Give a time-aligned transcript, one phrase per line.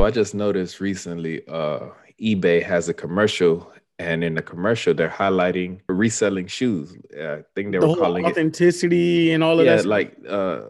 [0.00, 5.10] So I just noticed recently, uh, eBay has a commercial, and in the commercial, they're
[5.10, 6.96] highlighting reselling shoes.
[7.14, 9.84] Uh, I think they The were calling it authenticity and all of yeah, that.
[9.84, 10.68] like uh,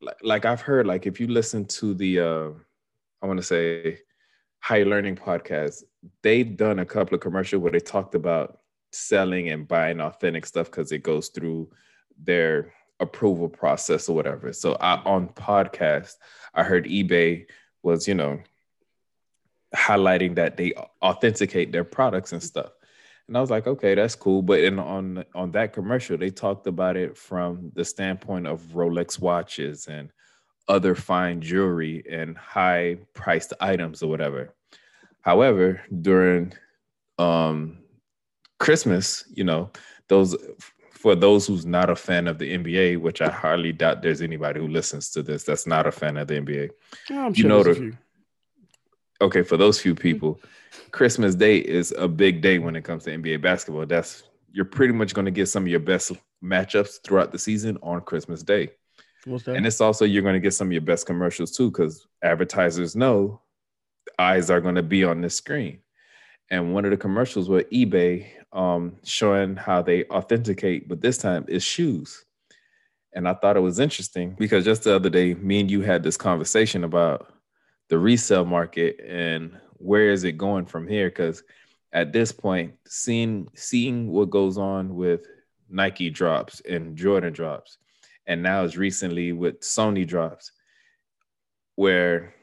[0.00, 2.48] like, like I've heard, like if you listen to the, uh,
[3.20, 3.98] I want to say,
[4.60, 5.82] high learning podcast,
[6.22, 8.60] they've done a couple of commercials where they talked about
[8.92, 11.68] selling and buying authentic stuff because it goes through
[12.18, 14.54] their approval process or whatever.
[14.54, 16.14] So I, on podcast,
[16.54, 17.44] I heard eBay
[17.82, 18.40] was, you know,
[19.74, 22.72] highlighting that they authenticate their products and stuff.
[23.28, 24.42] And I was like, okay, that's cool.
[24.42, 29.20] But in, on on that commercial, they talked about it from the standpoint of Rolex
[29.20, 30.10] watches and
[30.68, 34.54] other fine jewelry and high priced items or whatever.
[35.20, 36.54] However, during
[37.18, 37.78] um,
[38.58, 39.70] Christmas, you know,
[40.08, 40.36] those
[40.90, 44.60] for those who's not a fan of the NBA, which I hardly doubt there's anybody
[44.60, 46.70] who listens to this that's not a fan of the NBA.
[47.10, 47.96] Oh, I'm you sure know the-.
[49.20, 50.40] Okay, for those few people,
[50.92, 53.86] Christmas Day is a big day when it comes to NBA basketball.
[53.86, 56.12] That's you're pretty much going to get some of your best
[56.42, 58.70] matchups throughout the season on Christmas Day.
[59.56, 62.96] And it's also you're going to get some of your best commercials too, because advertisers
[62.96, 63.42] know
[64.18, 65.80] eyes are going to be on this screen.
[66.50, 71.44] And one of the commercials with eBay um, showing how they authenticate, but this time
[71.46, 72.24] is shoes.
[73.12, 76.02] And I thought it was interesting because just the other day, me and you had
[76.02, 77.32] this conversation about
[77.90, 81.10] the resale market and where is it going from here?
[81.10, 81.42] Because
[81.92, 85.26] at this point, seeing seeing what goes on with
[85.68, 87.78] Nike drops and Jordan drops,
[88.26, 90.52] and now as recently with Sony drops,
[91.74, 92.34] where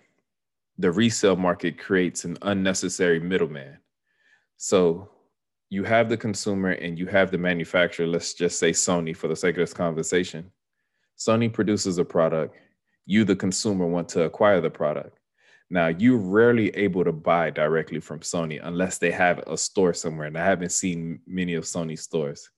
[0.77, 3.77] the resale market creates an unnecessary middleman.
[4.57, 5.09] So
[5.69, 8.05] you have the consumer and you have the manufacturer.
[8.05, 10.51] Let's just say Sony for the sake of this conversation.
[11.17, 12.55] Sony produces a product.
[13.05, 15.17] You, the consumer, want to acquire the product.
[15.69, 20.27] Now, you're rarely able to buy directly from Sony unless they have a store somewhere.
[20.27, 22.49] And I haven't seen many of Sony's stores.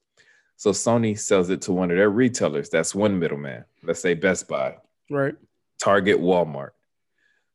[0.57, 2.69] So Sony sells it to one of their retailers.
[2.69, 3.65] That's one middleman.
[3.81, 4.77] Let's say Best Buy.
[5.09, 5.35] right.
[5.81, 6.71] Target, Walmart.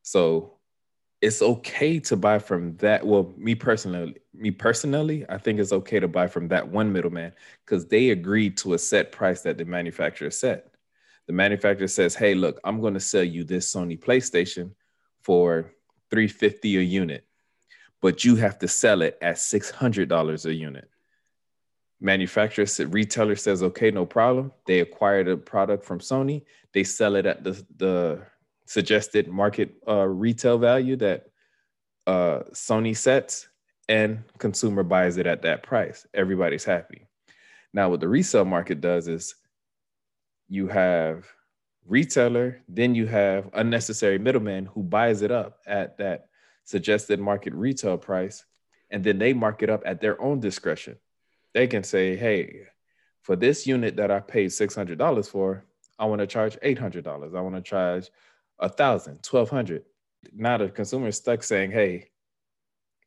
[0.01, 0.55] So
[1.21, 3.05] it's okay to buy from that.
[3.05, 7.31] Well, me personally, me personally, I think it's okay to buy from that one middleman
[7.65, 10.73] because they agreed to a set price that the manufacturer set.
[11.27, 14.71] The manufacturer says, "Hey, look, I'm going to sell you this Sony PlayStation
[15.25, 15.73] for
[16.11, 17.25] 350 a unit,
[18.01, 20.89] but you have to sell it at $600 a unit."
[21.99, 26.43] Manufacturer, said- retailer says, "Okay, no problem." They acquire the product from Sony
[26.75, 28.21] they sell it at the the
[28.65, 31.27] suggested market uh, retail value that
[32.05, 33.47] uh, Sony sets,
[33.87, 36.05] and consumer buys it at that price.
[36.13, 37.07] Everybody's happy.
[37.73, 39.35] Now, what the resale market does is
[40.49, 41.25] you have
[41.85, 46.29] retailer, then you have unnecessary middleman who buys it up at that
[46.63, 48.43] suggested market retail price,
[48.89, 50.97] and then they mark it up at their own discretion.
[51.53, 52.67] They can say, "Hey,
[53.21, 55.63] for this unit that I paid six hundred dollars for,
[55.97, 57.33] I want to charge eight hundred dollars.
[57.33, 58.09] I want to charge
[58.59, 59.83] a thousand, twelve hundred.
[60.33, 62.09] Now the consumer is stuck saying, "Hey,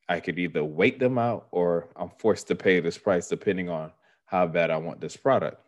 [0.07, 3.91] I could either wait them out or I'm forced to pay this price depending on
[4.25, 5.61] how bad I want this product."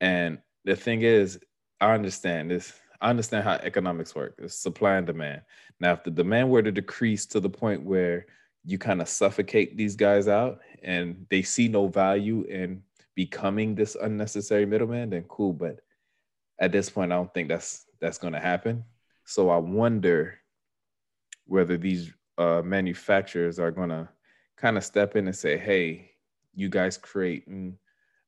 [0.00, 1.38] And the thing is,
[1.80, 2.72] I understand this.
[3.00, 4.34] I understand how economics work.
[4.38, 5.42] It's supply and demand.
[5.80, 8.26] Now, if the demand were to decrease to the point where
[8.64, 12.82] you kind of suffocate these guys out and they see no value in
[13.14, 15.54] becoming this unnecessary middleman, then cool.
[15.54, 15.80] But
[16.58, 18.84] at this point, I don't think that's that's going to happen.
[19.24, 20.38] So I wonder
[21.46, 24.08] whether these uh, manufacturers are going to
[24.56, 26.10] kind of step in and say, "Hey,
[26.54, 27.78] you guys create an,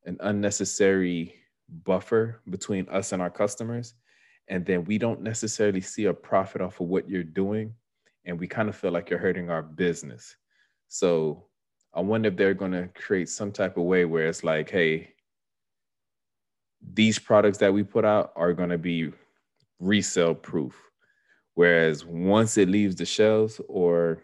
[0.07, 3.95] an unnecessary buffer between us and our customers,
[4.49, 7.75] and then we don't necessarily see a profit off of what you're doing,
[8.25, 10.37] and we kind of feel like you're hurting our business."
[10.89, 11.47] So
[11.95, 15.13] I wonder if they're going to create some type of way where it's like, "Hey."
[16.95, 19.13] these products that we put out are going to be
[19.79, 20.75] resale proof
[21.55, 24.23] whereas once it leaves the shelves or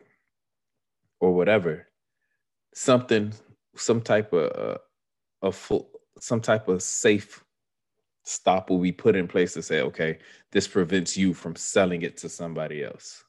[1.21, 1.87] or whatever
[2.75, 3.33] something
[3.77, 4.79] some type of uh,
[5.43, 7.45] a full some type of safe
[8.25, 10.19] stop will be put in place to say okay
[10.53, 13.25] this prevents you from selling it to somebody else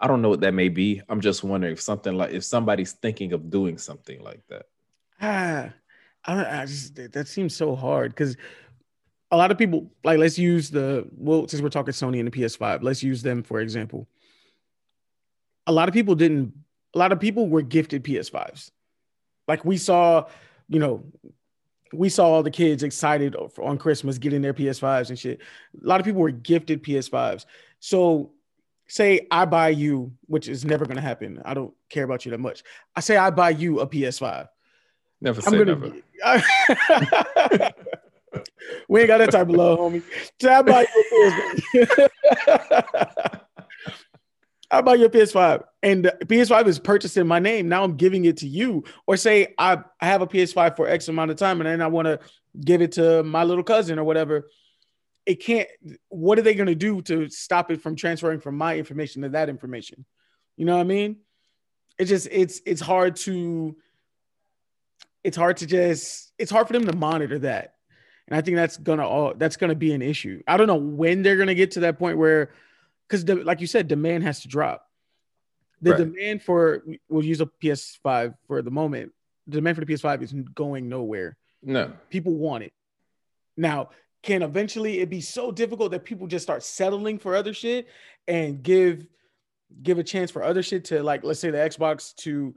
[0.00, 2.92] i don't know what that may be i'm just wondering if something like if somebody's
[2.92, 4.66] thinking of doing something like that
[5.20, 5.72] Ah,
[6.24, 8.36] I, I just that that seems so hard because
[9.30, 12.38] a lot of people like let's use the well since we're talking Sony and the
[12.38, 14.08] PS5, let's use them for example.
[15.66, 16.54] A lot of people didn't.
[16.94, 18.70] A lot of people were gifted PS5s.
[19.46, 20.26] Like we saw,
[20.68, 21.04] you know,
[21.92, 25.40] we saw all the kids excited on Christmas getting their PS5s and shit.
[25.82, 27.46] A lot of people were gifted PS5s.
[27.80, 28.32] So
[28.88, 31.40] say I buy you, which is never gonna happen.
[31.44, 32.62] I don't care about you that much.
[32.96, 34.48] I say I buy you a PS5.
[35.20, 35.64] Never I'm gonna.
[35.64, 35.90] never.
[35.90, 36.02] Be,
[38.88, 40.02] we ain't got that type of love, homie.
[40.40, 43.40] So I buy you a PS5.
[44.70, 47.68] I buy your PS5, and PS5 is purchased in my name.
[47.68, 51.08] Now I'm giving it to you, or say I, I have a PS5 for X
[51.08, 52.18] amount of time, and then I want to
[52.60, 54.48] give it to my little cousin or whatever.
[55.24, 55.68] It can't.
[56.08, 59.28] What are they going to do to stop it from transferring from my information to
[59.30, 60.04] that information?
[60.56, 61.18] You know what I mean?
[61.98, 63.76] It's just it's it's hard to
[65.22, 67.74] it's hard to just it's hard for them to monitor that,
[68.26, 70.42] and I think that's gonna all that's gonna be an issue.
[70.48, 72.50] I don't know when they're gonna get to that point where
[73.08, 74.87] because like you said, demand has to drop.
[75.80, 75.98] The Right.
[75.98, 79.12] demand for we'll use a PS5 for the moment.
[79.46, 81.36] The demand for the PS5 is going nowhere.
[81.62, 81.92] No.
[82.10, 82.72] People want it.
[83.56, 83.90] Now,
[84.22, 87.86] can eventually it be so difficult that people just start settling for other shit
[88.26, 89.06] and give
[89.82, 92.54] give a chance for other shit to like let's say the Xbox to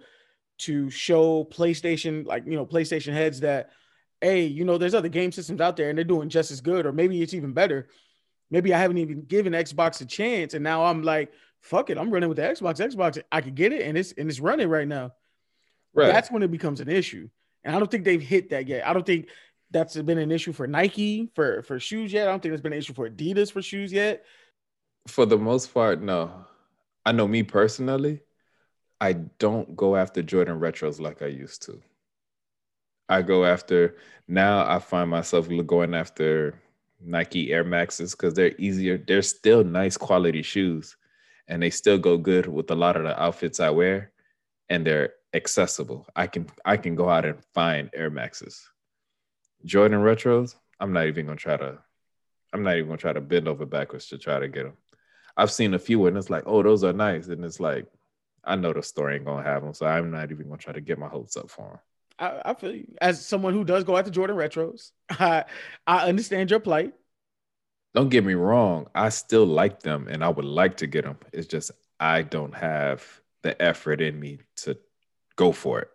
[0.60, 3.70] to show PlayStation like you know PlayStation heads that
[4.22, 6.86] hey, you know, there's other game systems out there and they're doing just as good,
[6.86, 7.88] or maybe it's even better.
[8.52, 12.12] Maybe I haven't even given Xbox a chance, and now I'm like, fuck it, I'm
[12.12, 12.80] running with the Xbox.
[12.80, 15.14] Xbox, I could get it, and it's and it's running right now.
[15.94, 16.08] Right.
[16.08, 17.30] That's when it becomes an issue,
[17.64, 18.88] and I don't think they've hit that yet.
[18.88, 19.30] I don't think
[19.70, 22.28] that's been an issue for Nike for for shoes yet.
[22.28, 24.26] I don't think there's been an issue for Adidas for shoes yet.
[25.08, 26.46] For the most part, no.
[27.06, 28.22] I know me personally,
[29.00, 31.82] I don't go after Jordan retros like I used to.
[33.10, 33.98] I go after
[34.28, 36.62] now I find myself going after
[37.04, 38.98] Nike Air Maxes because they're easier.
[38.98, 40.96] They're still nice quality shoes
[41.52, 44.14] and they still go good with a lot of the outfits I wear
[44.70, 46.08] and they're accessible.
[46.16, 48.68] I can I can go out and find Air Maxes.
[49.66, 51.78] Jordan retros, I'm not even gonna try to
[52.54, 54.78] I'm not even gonna try to bend over backwards to try to get them.
[55.36, 57.86] I've seen a few and it's like, oh, those are nice, and it's like,
[58.46, 60.82] I know the store ain't gonna have them, so I'm not even gonna try to
[60.82, 61.80] get my hopes up for them.
[62.18, 62.88] I, I feel you.
[63.02, 64.92] as someone who does go after Jordan retros.
[65.10, 65.44] I
[65.86, 66.94] I understand your plight.
[67.94, 71.18] Don't get me wrong, I still like them, and I would like to get them.
[71.34, 73.06] It's just I don't have
[73.42, 74.78] the effort in me to
[75.36, 75.90] go for it.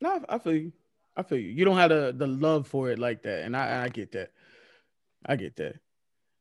[0.00, 0.72] No, I feel you.
[1.16, 1.48] I feel you.
[1.48, 4.32] You don't have the the love for it like that, and I I get that.
[5.24, 5.76] I get that.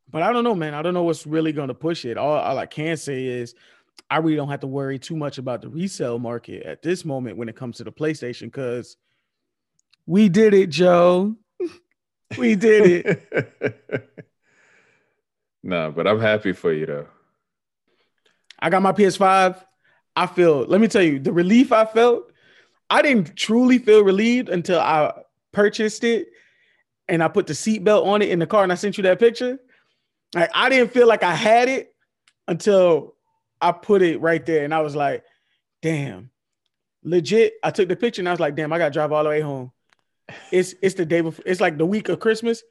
[0.10, 0.74] But I don't know, man.
[0.74, 2.18] I don't know what's really going to push it.
[2.18, 3.56] All, all I can say is
[4.10, 7.38] I really don't have to worry too much about the resale market at this moment
[7.38, 8.98] when it comes to the PlayStation because
[10.06, 11.36] we did it, Joe.
[12.38, 14.10] We did it.
[15.64, 17.08] no, but I'm happy for you though.
[18.60, 19.62] I got my PS5.
[20.16, 22.32] I feel, let me tell you, the relief I felt,
[22.90, 25.14] I didn't truly feel relieved until I
[25.52, 26.28] purchased it
[27.08, 29.20] and I put the seatbelt on it in the car and I sent you that
[29.20, 29.60] picture.
[30.34, 31.94] Like I didn't feel like I had it
[32.48, 33.16] until
[33.62, 35.24] I put it right there and I was like,
[35.82, 36.30] damn.
[37.04, 39.30] Legit, I took the picture and I was like, damn, I gotta drive all the
[39.30, 39.72] way home.
[40.52, 42.64] It's it's the day before, it's like the week of Christmas.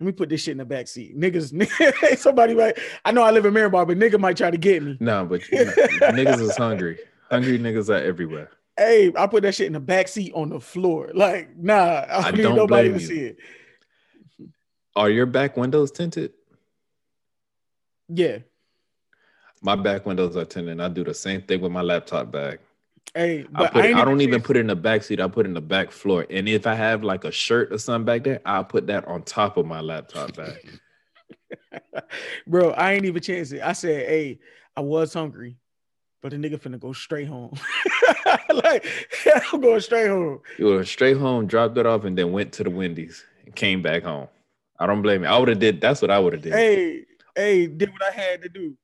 [0.00, 1.16] Let me put this shit in the back seat.
[1.16, 4.82] Niggas, somebody might, I know I live in Miramar, but nigga might try to get
[4.82, 4.96] me.
[4.98, 6.98] No, but you know, niggas is hungry.
[7.30, 8.50] Hungry niggas are everywhere.
[8.76, 11.10] Hey, I put that shit in the back seat on the floor.
[11.14, 13.06] Like, nah, I I don't need don't nobody to you.
[13.06, 13.36] see it.
[14.96, 16.32] Are your back windows tinted?
[18.08, 18.38] Yeah.
[19.62, 20.80] My back windows are tinted.
[20.80, 22.58] I do the same thing with my laptop bag.
[23.14, 25.20] Hey, I, but put I, I don't even put it in the back seat.
[25.20, 26.26] I put it in the back floor.
[26.30, 29.22] And if I have like a shirt or something back there, I'll put that on
[29.22, 30.80] top of my laptop bag.
[32.46, 32.70] bro.
[32.70, 33.62] I ain't even chance it.
[33.62, 34.38] I said, hey,
[34.76, 35.56] I was hungry,
[36.20, 37.58] but the nigga finna go straight home.
[38.64, 38.86] like,
[39.52, 40.40] I'm going straight home.
[40.58, 43.82] You went straight home, dropped it off, and then went to the Wendy's and came
[43.82, 44.28] back home.
[44.78, 45.28] I don't blame you.
[45.28, 45.80] I would have did.
[45.80, 46.52] That's what I would have did.
[46.52, 47.04] Hey,
[47.36, 48.76] hey, did what I had to do.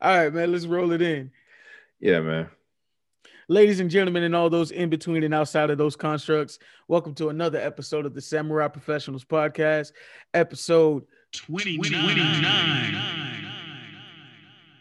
[0.00, 1.30] All right, man, let's roll it in.
[2.00, 2.50] Yeah, man.
[3.48, 7.28] Ladies and gentlemen, and all those in between and outside of those constructs, welcome to
[7.28, 9.92] another episode of the Samurai Professionals Podcast,
[10.34, 11.94] episode 29.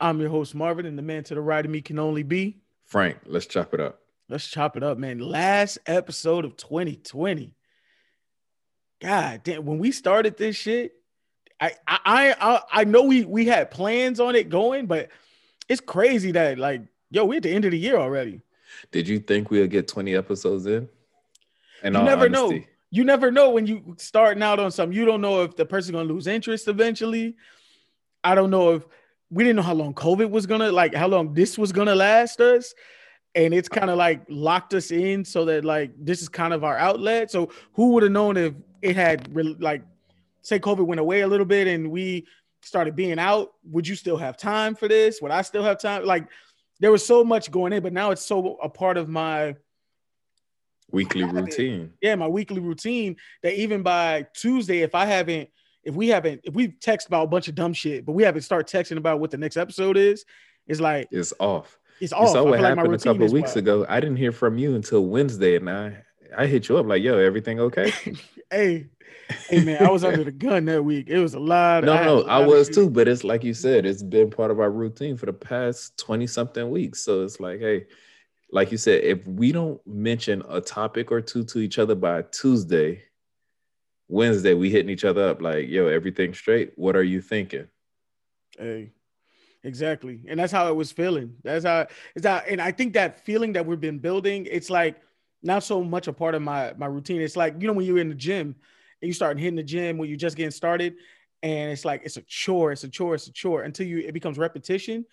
[0.01, 2.57] I'm your host, Marvin, and the man to the right of me can only be.
[2.85, 3.99] Frank, let's chop it up.
[4.29, 5.19] Let's chop it up, man.
[5.19, 7.53] Last episode of 2020.
[8.99, 10.93] God damn, when we started this shit,
[11.59, 15.09] I I I, I know we we had plans on it going, but
[15.69, 16.81] it's crazy that like,
[17.11, 18.41] yo, we're at the end of the year already.
[18.91, 20.89] Did you think we'll get 20 episodes in?
[21.83, 22.59] And You never know.
[22.91, 24.95] You never know when you starting out on something.
[24.97, 27.35] You don't know if the person's gonna lose interest eventually.
[28.23, 28.85] I don't know if
[29.29, 32.39] we didn't know how long COVID was gonna like how long this was gonna last
[32.39, 32.73] us.
[33.33, 36.63] And it's kind of like locked us in so that like this is kind of
[36.63, 37.31] our outlet.
[37.31, 39.83] So who would have known if it had re- like
[40.41, 42.25] say COVID went away a little bit and we
[42.61, 45.21] started being out, would you still have time for this?
[45.21, 46.05] Would I still have time?
[46.05, 46.27] Like
[46.79, 49.55] there was so much going in, but now it's so a part of my
[50.91, 51.93] weekly routine.
[52.01, 55.49] Yeah, my weekly routine that even by Tuesday, if I haven't,
[55.83, 58.41] if we haven't, if we text about a bunch of dumb shit, but we haven't
[58.41, 60.25] start texting about what the next episode is,
[60.67, 61.79] it's like it's off.
[62.01, 62.23] It's off.
[62.23, 63.57] You saw what happened like a couple weeks wild.
[63.57, 63.85] ago.
[63.87, 66.03] I didn't hear from you until Wednesday, and I
[66.35, 67.93] I hit you up like, "Yo, everything okay?"
[68.51, 68.87] hey,
[69.49, 71.07] hey, man, I was under the gun that week.
[71.09, 71.83] It was a lot.
[71.83, 72.89] No, no, I was too.
[72.89, 76.27] But it's like you said, it's been part of our routine for the past twenty
[76.27, 77.01] something weeks.
[77.01, 77.85] So it's like, hey,
[78.51, 82.23] like you said, if we don't mention a topic or two to each other by
[82.23, 83.03] Tuesday,
[84.07, 86.73] Wednesday, we hitting each other up like, "Yo, everything straight?
[86.75, 87.67] What are you thinking?"
[88.57, 88.91] Hey,
[89.63, 91.35] exactly, and that's how it was feeling.
[91.43, 95.01] That's how it's that, and I think that feeling that we've been building, it's like
[95.41, 97.21] not so much a part of my my routine.
[97.21, 98.55] It's like you know when you're in the gym
[99.05, 100.95] and you start hitting the gym when you're just getting started,
[101.43, 104.13] and it's like it's a chore, it's a chore, it's a chore until you it
[104.13, 105.05] becomes repetition.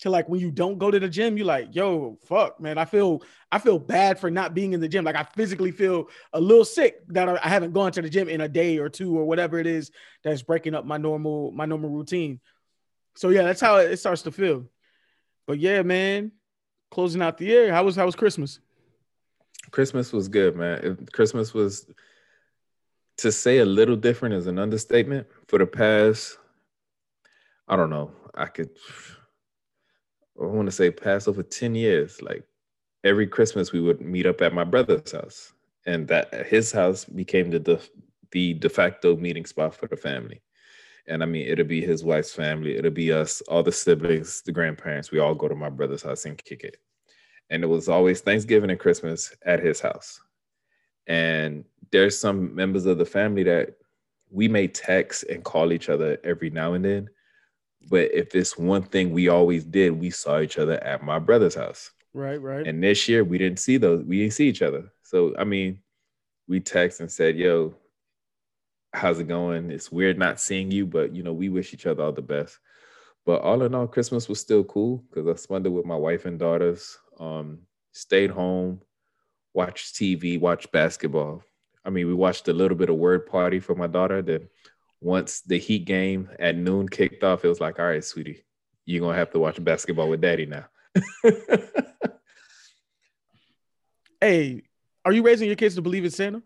[0.00, 2.78] To like when you don't go to the gym, you're like, yo, fuck, man.
[2.78, 5.04] I feel I feel bad for not being in the gym.
[5.04, 8.42] Like I physically feel a little sick that I haven't gone to the gym in
[8.42, 9.90] a day or two or whatever it is
[10.22, 12.40] that's breaking up my normal my normal routine.
[13.16, 14.66] So yeah, that's how it starts to feel.
[15.46, 16.32] But yeah, man,
[16.90, 17.72] closing out the year.
[17.72, 18.60] How was how was Christmas?
[19.70, 21.06] Christmas was good, man.
[21.12, 21.86] Christmas was
[23.18, 25.26] to say a little different is an understatement.
[25.48, 26.38] For the past,
[27.68, 28.70] I don't know, I could,
[30.40, 32.44] I want to say past over 10 years, like
[33.04, 35.52] every Christmas we would meet up at my brother's house.
[35.86, 37.80] And that his house became the
[38.32, 40.42] the de facto meeting spot for the family.
[41.08, 44.52] And I mean, it'll be his wife's family, it'll be us, all the siblings, the
[44.52, 45.10] grandparents.
[45.10, 46.78] We all go to my brother's house and kick it.
[47.50, 50.20] And it was always Thanksgiving and Christmas at his house.
[51.06, 53.74] And there's some members of the family that
[54.30, 57.08] we may text and call each other every now and then.
[57.88, 61.54] But if it's one thing we always did, we saw each other at my brother's
[61.54, 61.92] house.
[62.12, 62.66] Right, right.
[62.66, 64.90] And this year we didn't see those, we didn't see each other.
[65.02, 65.80] So I mean,
[66.48, 67.74] we text and said, yo,
[68.92, 69.70] how's it going?
[69.70, 72.58] It's weird not seeing you, but you know, we wish each other all the best.
[73.24, 76.26] But all in all, Christmas was still cool because I spent it with my wife
[76.26, 76.96] and daughters.
[77.18, 77.58] Um,
[77.92, 78.80] stayed home,
[79.52, 81.42] watched TV, watched basketball.
[81.86, 84.20] I mean, we watched a little bit of word party for my daughter.
[84.20, 84.48] Then
[85.00, 88.44] once the Heat game at noon kicked off, it was like, all right, sweetie,
[88.84, 90.64] you're gonna have to watch basketball with daddy now.
[94.20, 94.62] hey,
[95.04, 96.42] are you raising your kids to believe in Santa?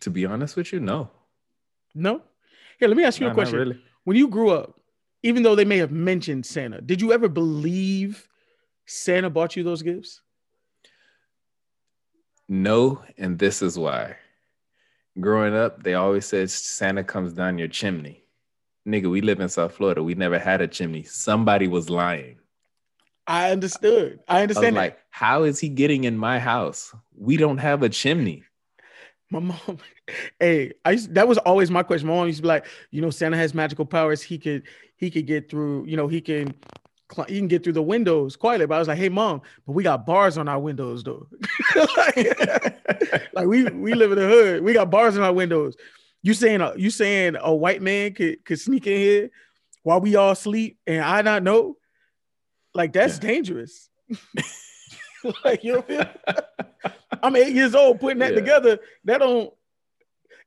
[0.00, 1.10] To be honest with you, no.
[1.94, 2.22] No?
[2.78, 3.58] Here, let me ask you no, a question.
[3.58, 3.82] Really.
[4.04, 4.80] When you grew up,
[5.22, 8.26] even though they may have mentioned Santa, did you ever believe
[8.86, 10.22] Santa bought you those gifts?
[12.52, 14.16] No, and this is why.
[15.18, 18.24] Growing up, they always said Santa comes down your chimney.
[18.86, 20.02] Nigga, we live in South Florida.
[20.02, 21.02] We never had a chimney.
[21.02, 22.36] Somebody was lying.
[23.26, 24.20] I understood.
[24.28, 24.76] I understand.
[24.76, 26.94] I like, how is he getting in my house?
[27.16, 28.42] We don't have a chimney.
[29.30, 29.78] My mom,
[30.38, 32.06] hey, I used, that was always my question.
[32.06, 34.20] My mom used to be like, you know, Santa has magical powers.
[34.20, 34.64] He could
[34.96, 35.86] he could get through.
[35.86, 36.54] You know, he can
[37.28, 38.66] you can get through the windows quietly.
[38.66, 41.26] But I was like, hey mom, but we got bars on our windows though.
[41.96, 42.80] like,
[43.34, 44.62] like, we we live in the hood.
[44.62, 45.76] We got bars on our windows.
[46.22, 49.30] You saying a, you saying a white man could could sneak in here
[49.82, 51.76] while we all sleep and I not know?
[52.74, 53.28] Like that's yeah.
[53.28, 53.88] dangerous.
[55.44, 56.04] like you know,
[57.22, 58.40] I'm eight years old putting that yeah.
[58.40, 58.78] together.
[59.04, 59.52] That don't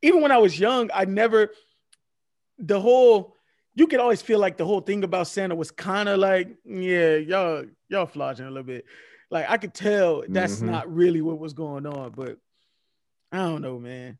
[0.02, 1.52] even when I was young, I never
[2.58, 3.35] the whole
[3.76, 7.18] you could always feel like the whole thing about Santa was kind of like, yeah,
[7.18, 8.86] y'all, y'all flogging a little bit.
[9.30, 10.72] Like I could tell that's mm-hmm.
[10.72, 12.38] not really what was going on, but
[13.32, 14.18] I don't know, man.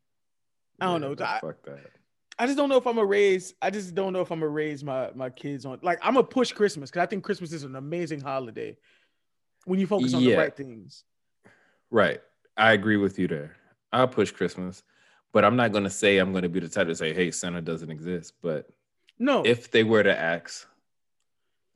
[0.80, 1.26] I don't yeah, know.
[1.26, 1.92] I, fuck that.
[2.38, 3.54] I just don't know if I'm gonna raise.
[3.62, 5.80] I just don't know if I'm gonna raise my my kids on.
[5.82, 8.76] Like I'm gonna push Christmas because I think Christmas is an amazing holiday
[9.66, 10.32] when you focus on yeah.
[10.32, 11.04] the right things.
[11.92, 12.20] Right,
[12.58, 13.56] I agree with you there.
[13.94, 14.84] I'll push Christmas,
[15.32, 17.92] but I'm not gonna say I'm gonna be the type to say, "Hey, Santa doesn't
[17.92, 18.68] exist." But
[19.20, 19.44] no.
[19.46, 20.68] If they were to ask,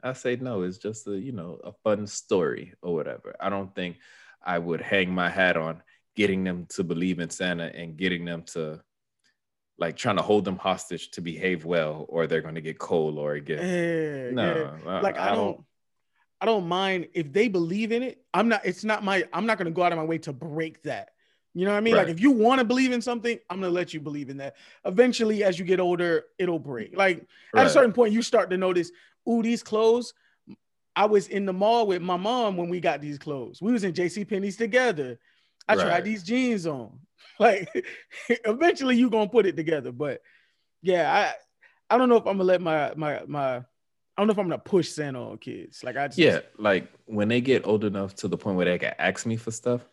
[0.04, 0.64] I say no.
[0.64, 3.36] It's just a you know a fun story or whatever.
[3.40, 3.98] I don't think
[4.44, 5.82] I would hang my hat on
[6.16, 8.82] getting them to believe in Santa and getting them to
[9.78, 13.18] like trying to hold them hostage to behave well or they're going to get cold
[13.18, 15.00] or get yeah, no yeah.
[15.00, 15.64] like I, I, don't
[16.42, 18.22] I don't mind if they believe in it.
[18.34, 20.34] I'm not it's not my I'm not going to go out of my way to
[20.34, 21.12] break that.
[21.54, 21.96] You know what I mean?
[21.96, 22.08] Right.
[22.08, 24.56] Like if you want to believe in something, I'm gonna let you believe in that.
[24.86, 26.96] Eventually, as you get older, it'll break.
[26.96, 27.62] Like right.
[27.62, 28.92] at a certain point, you start to notice,
[29.28, 30.14] ooh, these clothes.
[30.96, 33.62] I was in the mall with my mom when we got these clothes.
[33.62, 35.18] We was in JC Penney's together.
[35.68, 35.86] I right.
[35.86, 37.00] tried these jeans on.
[37.38, 37.70] Like
[38.30, 39.94] eventually you're gonna put it together.
[39.94, 40.22] But
[40.82, 41.32] yeah,
[41.90, 43.64] I don't know if I'm gonna let my my my I
[44.18, 45.82] don't know if I'm gonna push Santa on kids.
[45.82, 48.78] Like I just Yeah, like when they get old enough to the point where they
[48.78, 49.88] can ask me for stuff,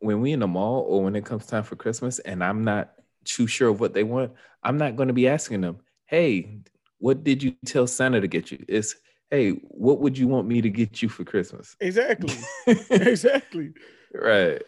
[0.00, 2.92] when we in the mall or when it comes time for Christmas and I'm not
[3.24, 6.60] too sure of what they want, I'm not going to be asking them, "Hey,
[6.98, 8.94] what did you tell Santa to get you?" It's,
[9.30, 12.36] "Hey, what would you want me to get you for Christmas?" exactly,
[12.90, 13.72] exactly.
[14.14, 14.62] right.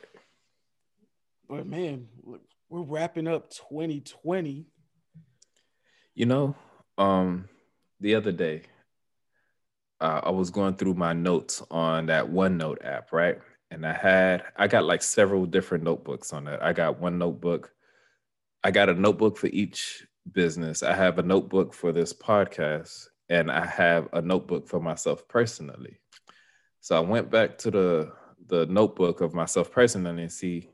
[1.49, 2.09] But man,
[2.69, 4.67] we're wrapping up 2020.
[6.15, 6.57] You know,
[6.99, 7.49] um,
[8.01, 8.63] the other day,
[10.01, 13.39] uh, I was going through my notes on that OneNote app, right?
[13.71, 16.63] And I had, I got like several different notebooks on that.
[16.63, 17.73] I got one notebook.
[18.63, 20.83] I got a notebook for each business.
[20.83, 25.99] I have a notebook for this podcast, and I have a notebook for myself personally.
[26.81, 28.13] So I went back to the
[28.49, 30.71] the notebook of myself personally and see.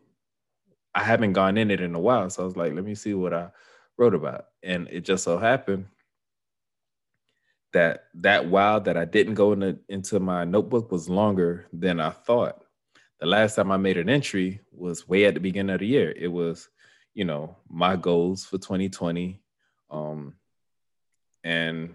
[0.94, 3.14] I haven't gone in it in a while, so I was like, let me see
[3.14, 3.48] what I
[3.96, 5.86] wrote about, and it just so happened
[7.72, 12.10] that that while that I didn't go into, into my notebook was longer than I
[12.10, 12.61] thought.
[13.22, 16.10] The last time I made an entry was way at the beginning of the year.
[16.10, 16.68] It was,
[17.14, 19.40] you know, my goals for 2020,
[19.92, 20.34] um,
[21.44, 21.94] and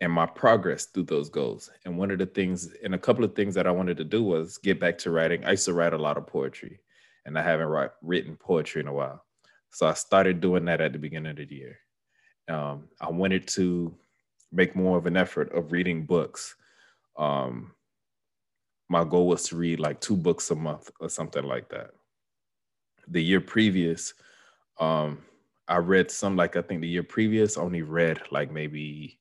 [0.00, 1.70] and my progress through those goals.
[1.84, 4.24] And one of the things, and a couple of things that I wanted to do
[4.24, 5.44] was get back to writing.
[5.44, 6.80] I used to write a lot of poetry,
[7.24, 9.24] and I haven't write, written poetry in a while.
[9.70, 11.78] So I started doing that at the beginning of the year.
[12.48, 13.94] Um, I wanted to
[14.50, 16.56] make more of an effort of reading books.
[17.16, 17.74] Um,
[18.88, 21.90] my goal was to read like two books a month or something like that.
[23.08, 24.14] The year previous,
[24.78, 25.18] um,
[25.66, 29.18] I read some like I think the year previous only read like maybe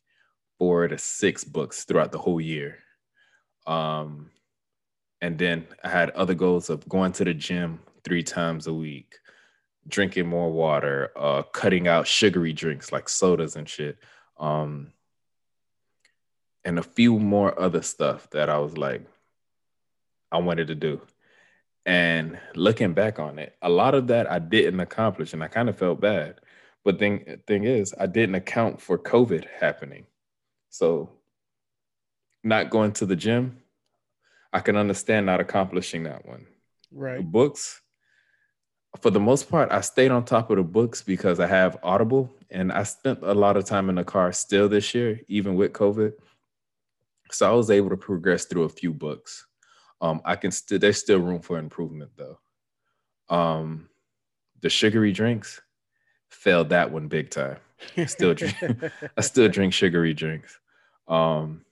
[0.57, 2.79] four to six books throughout the whole year.
[3.65, 4.31] Um,
[5.21, 9.15] and then I had other goals of going to the gym three times a week,
[9.87, 13.97] drinking more water, uh, cutting out sugary drinks like sodas and shit.
[14.37, 14.93] Um,
[16.63, 19.05] and a few more other stuff that I was like,
[20.31, 21.01] I wanted to do.
[21.85, 25.69] And looking back on it, a lot of that I didn't accomplish, and I kind
[25.69, 26.41] of felt bad.
[26.83, 30.05] But thing thing is, I didn't account for COVID happening.
[30.69, 31.09] So
[32.43, 33.57] not going to the gym,
[34.53, 36.45] I can understand not accomplishing that one.
[36.91, 37.17] Right.
[37.17, 37.81] The books,
[39.01, 42.33] for the most part, I stayed on top of the books because I have Audible
[42.49, 45.73] and I spent a lot of time in the car still this year, even with
[45.73, 46.13] COVID.
[47.31, 49.46] So I was able to progress through a few books.
[50.01, 52.39] Um, I can still there's still room for improvement though.
[53.29, 53.89] Um,
[54.61, 55.61] the sugary drinks
[56.29, 57.57] failed that one big time.
[58.07, 58.55] Still drink,
[59.17, 60.59] I still drink sugary drinks.
[61.07, 61.65] Um,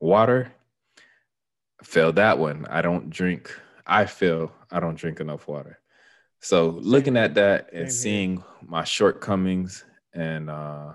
[0.00, 0.52] water
[1.82, 2.66] failed that one.
[2.68, 3.54] I don't drink.
[3.86, 5.78] I feel I don't drink enough water.
[6.40, 10.92] So looking at that and seeing my shortcomings and uh,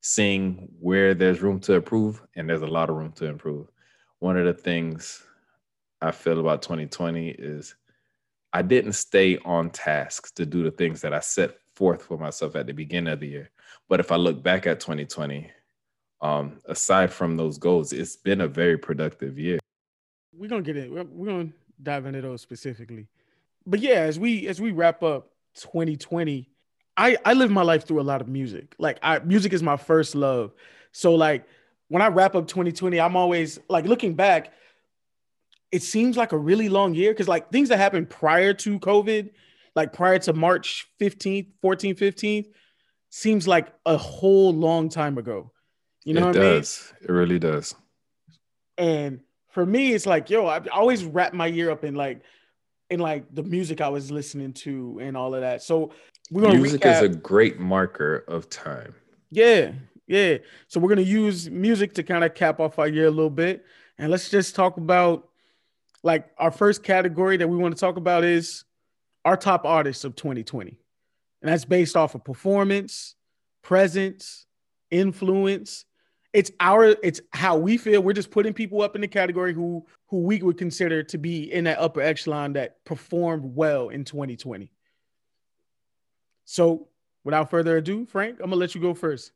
[0.00, 3.68] seeing where there's room to improve, and there's a lot of room to improve.
[4.20, 5.22] One of the things
[6.00, 7.74] I feel about 2020 is
[8.52, 12.56] I didn't stay on task to do the things that I set forth for myself
[12.56, 13.50] at the beginning of the year.
[13.88, 15.50] But if I look back at 2020,
[16.22, 19.58] um, aside from those goals, it's been a very productive year.
[20.32, 20.90] We're gonna get it.
[20.90, 21.48] We're, we're gonna
[21.82, 23.08] dive into those specifically.
[23.66, 26.48] But yeah, as we as we wrap up 2020,
[26.96, 28.74] I I live my life through a lot of music.
[28.78, 30.52] Like I music is my first love.
[30.92, 31.46] So like
[31.88, 34.52] when I wrap up 2020, I'm always like looking back.
[35.76, 39.28] It seems like a really long year because like things that happened prior to COVID,
[39.74, 42.46] like prior to March 15th, 14th, 15th,
[43.10, 45.52] seems like a whole long time ago.
[46.06, 46.92] You know it what does.
[46.92, 47.04] I mean?
[47.10, 47.74] It really does.
[48.78, 52.22] And for me, it's like, yo, I always wrap my year up in like
[52.88, 55.62] in like the music I was listening to and all of that.
[55.62, 55.92] So
[56.30, 57.02] we're gonna Music recap.
[57.02, 58.94] is a great marker of time.
[59.30, 59.72] Yeah,
[60.06, 60.38] yeah.
[60.68, 63.64] So we're gonna use music to kind of cap off our year a little bit,
[63.98, 65.28] and let's just talk about
[66.06, 68.64] like our first category that we want to talk about is
[69.24, 70.78] our top artists of 2020,
[71.42, 73.16] and that's based off of performance,
[73.62, 74.46] presence,
[74.92, 75.84] influence.
[76.32, 78.02] It's our, it's how we feel.
[78.04, 81.52] We're just putting people up in the category who who we would consider to be
[81.52, 84.70] in that upper echelon that performed well in 2020.
[86.44, 86.86] So,
[87.24, 89.32] without further ado, Frank, I'm gonna let you go first.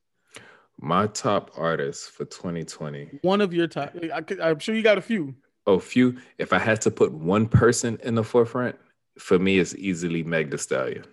[0.79, 3.19] My top artists for 2020.
[3.23, 3.97] One of your top.
[4.15, 5.35] I, I'm sure you got a few.
[5.71, 6.17] Oh, few.
[6.37, 8.75] If I had to put one person in the forefront,
[9.21, 11.05] for me, it's easily Meg Thee Stallion.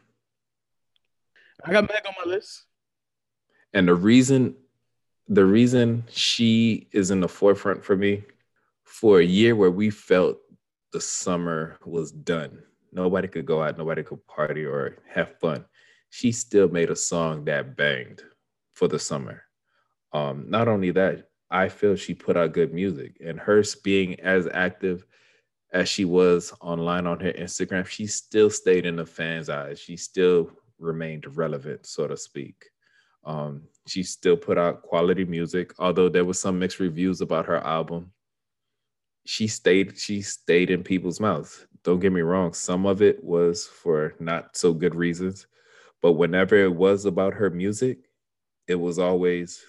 [1.64, 2.64] I got Meg on my list.
[3.76, 4.56] And the reason,
[5.28, 8.24] the reason she is in the forefront for me,
[8.84, 10.40] for a year where we felt
[10.92, 15.66] the summer was done, nobody could go out, nobody could party or have fun.
[16.10, 18.24] She still made a song that banged
[18.74, 19.44] for the summer.
[20.14, 24.48] Um, not only that, I feel she put out good music, and her being as
[24.54, 25.06] active
[25.72, 29.80] as she was online on her Instagram, she still stayed in the fans' eyes.
[29.80, 32.66] She still remained relevant, so to speak.
[33.26, 37.58] Um, she still put out quality music, although there was some mixed reviews about her
[37.58, 38.12] album.
[39.26, 41.68] She stayed, she stayed in people's mouths.
[41.84, 45.48] Don't get me wrong, some of it was for not so good reasons,
[46.02, 48.00] but whenever it was about her music,
[48.68, 49.62] it was always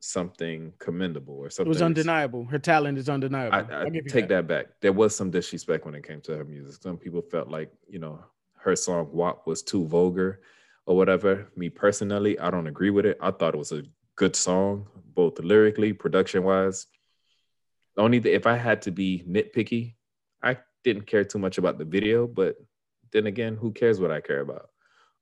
[0.00, 1.68] something commendable or something.
[1.68, 2.44] It was undeniable.
[2.46, 3.72] Her talent is undeniable.
[3.72, 4.28] I, I take that.
[4.28, 4.48] that.
[4.48, 4.66] back.
[4.80, 6.82] There was some disrespect when it came to her music.
[6.82, 8.24] Some people felt like, you know,
[8.56, 10.40] her song WAP was too vulgar
[10.86, 11.48] or whatever.
[11.54, 13.18] Me personally, I don't agree with it.
[13.20, 13.82] I thought it was a
[14.16, 16.86] good song, both lyrically, production wise.
[17.96, 19.94] Only if I had to be nitpicky,
[20.42, 22.56] I didn't care too much about the video, but
[23.12, 24.70] then again, who cares what I care about?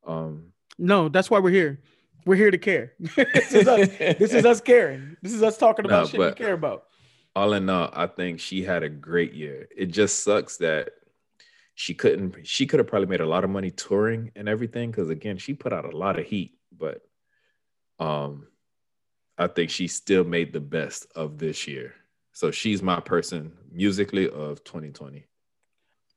[0.06, 1.80] Um, no, that's why we're here.
[2.28, 2.92] We're here to care.
[2.98, 5.16] this, is us, this is us caring.
[5.22, 6.84] This is us talking about no, shit we care about.
[7.34, 9.66] All in all, I think she had a great year.
[9.74, 10.90] It just sucks that
[11.74, 12.46] she couldn't.
[12.46, 15.54] She could have probably made a lot of money touring and everything because again, she
[15.54, 16.58] put out a lot of heat.
[16.70, 17.00] But
[17.98, 18.48] um,
[19.38, 21.94] I think she still made the best of this year.
[22.34, 25.24] So she's my person musically of 2020.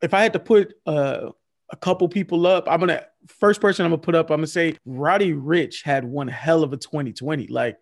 [0.02, 1.30] If I had to put uh,
[1.72, 2.68] a couple people up.
[2.68, 4.30] I'm gonna first person I'm gonna put up.
[4.30, 7.48] I'm gonna say Roddy Ricch had one hell of a 2020.
[7.48, 7.78] Like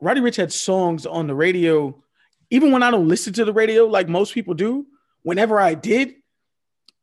[0.00, 2.02] Roddy Ricch had songs on the radio,
[2.50, 4.86] even when I don't listen to the radio like most people do.
[5.22, 6.14] Whenever I did,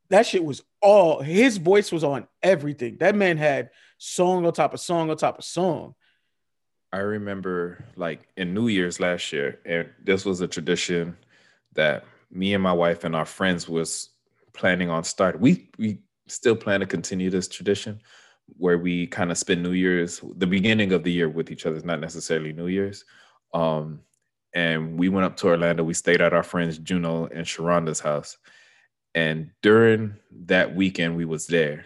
[0.09, 2.97] that shit was all his voice was on everything.
[2.99, 5.95] That man had song on top of song on top of song.
[6.93, 11.17] I remember like in New Year's last year, and this was a tradition
[11.73, 14.09] that me and my wife and our friends was
[14.53, 15.41] planning on starting.
[15.41, 18.01] We we still plan to continue this tradition
[18.57, 21.79] where we kind of spend New Year's, the beginning of the year with each other,
[21.81, 23.03] not necessarily New Year's.
[23.53, 24.01] Um,
[24.53, 25.83] and we went up to Orlando.
[25.83, 28.37] We stayed at our friends Juno and Sharonda's house.
[29.13, 31.85] And during that weekend, we was there.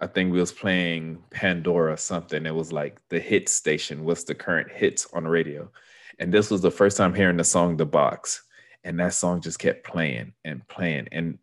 [0.00, 2.46] I think we was playing Pandora something.
[2.46, 4.04] It was like the hit station.
[4.04, 5.70] What's the current hits on radio?
[6.18, 8.42] And this was the first time hearing the song "The Box."
[8.84, 11.38] and that song just kept playing and playing and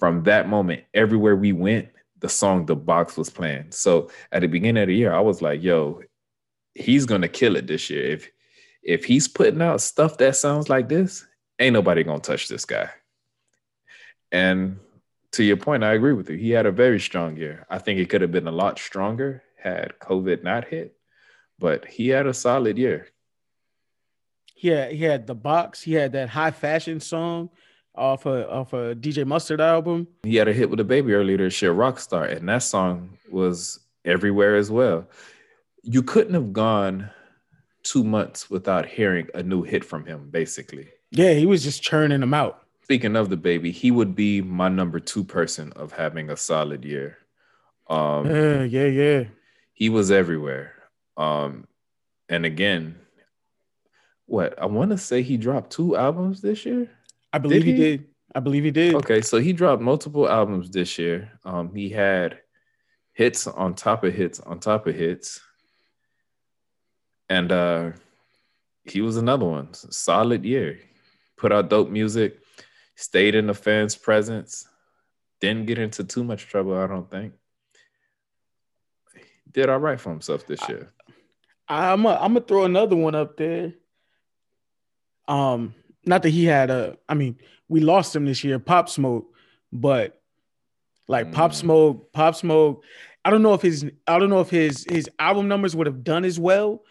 [0.00, 3.70] from that moment everywhere we went the song the box was playing.
[3.70, 6.00] So at the beginning of the year i was like yo
[6.74, 8.04] he's gonna kill it this year.
[8.04, 8.30] If
[8.82, 11.26] if he's putting out stuff that sounds like this
[11.58, 12.90] ain't nobody gonna touch this guy.
[14.32, 14.80] And
[15.32, 16.36] to your point i agree with you.
[16.36, 17.66] He had a very strong year.
[17.70, 20.96] I think it could have been a lot stronger had covid not hit
[21.58, 23.08] but he had a solid year.
[24.56, 25.82] Yeah, he had the box.
[25.82, 27.50] He had that high fashion song
[28.00, 30.08] off a off a DJ Mustard album.
[30.22, 34.56] He had a hit with DaBaby earlier this year, Rockstar, and that song was everywhere
[34.56, 35.08] as well.
[35.82, 37.10] You couldn't have gone
[37.82, 40.88] two months without hearing a new hit from him, basically.
[41.10, 42.64] Yeah, he was just churning them out.
[42.82, 47.18] Speaking of DaBaby, he would be my number two person of having a solid year.
[47.88, 49.24] Um, yeah, yeah, yeah.
[49.72, 50.74] He was everywhere.
[51.16, 51.66] Um,
[52.28, 52.96] and again,
[54.26, 56.90] what I want to say he dropped two albums this year.
[57.32, 57.72] I believe did he?
[57.72, 57.78] he?
[57.96, 58.06] did.
[58.34, 58.94] I believe he did.
[58.94, 61.32] Okay, so he dropped multiple albums this year.
[61.44, 62.40] Um, he had
[63.12, 65.40] hits on top of hits on top of hits,
[67.28, 67.90] and uh,
[68.84, 69.74] he was another one.
[69.74, 70.78] Solid year.
[71.36, 72.38] Put out dope music.
[72.94, 74.68] Stayed in the fans' presence.
[75.40, 76.76] Didn't get into too much trouble.
[76.76, 77.32] I don't think.
[79.50, 80.92] Did all right for himself this year.
[81.66, 83.74] I, I'm gonna throw another one up there.
[85.26, 89.32] Um, not that he had a, I mean, we lost him this year, Pop Smoke,
[89.72, 90.20] but
[91.08, 91.32] like mm.
[91.32, 92.82] Pop Smoke, Pop Smoke.
[93.24, 96.02] I don't know if his, I don't know if his his album numbers would have
[96.02, 96.82] done as well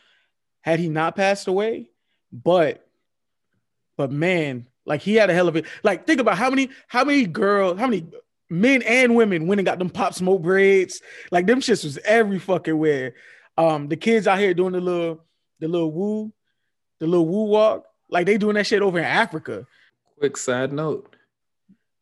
[0.62, 1.89] had he not passed away,
[2.32, 2.88] but,
[3.98, 5.65] but man, like he had a hell of it.
[5.84, 8.06] Like think about how many how many girls, how many
[8.50, 11.02] men and women went and got them Pop Smoke braids.
[11.32, 13.15] Like them shits was every fucking where.
[13.58, 15.26] Um, the kids out here doing the little
[15.60, 16.34] the little woo,
[17.00, 17.86] the little woo walk.
[18.10, 19.67] Like they doing that shit over in Africa.
[20.17, 21.15] Quick side note: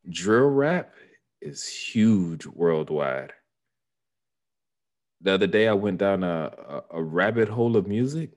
[0.10, 0.94] drill rap
[1.42, 3.34] is huge worldwide.
[5.22, 6.52] The other day, I went down a,
[6.92, 8.32] a, a rabbit hole of music.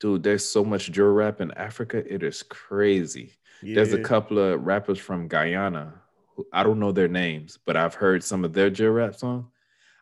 [0.00, 2.04] Dude, there's so much drill rap in Africa.
[2.06, 3.32] It is crazy.
[3.62, 3.76] Yeah.
[3.76, 5.94] There's a couple of rappers from Guyana.
[6.36, 9.46] Who, I don't know their names, but I've heard some of their drill rap songs.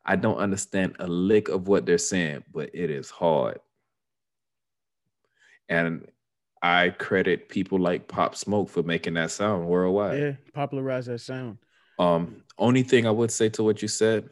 [0.05, 3.61] I don't understand a lick of what they're saying, but it is hard.
[5.69, 6.07] And
[6.63, 10.19] I credit people like Pop Smoke for making that sound worldwide.
[10.19, 11.59] Yeah, popularize that sound.
[11.99, 14.31] Um, only thing I would say to what you said,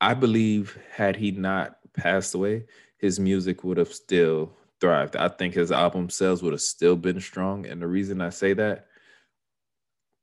[0.00, 2.64] I believe had he not passed away,
[2.98, 5.16] his music would have still thrived.
[5.16, 7.66] I think his album sales would have still been strong.
[7.66, 8.86] And the reason I say that,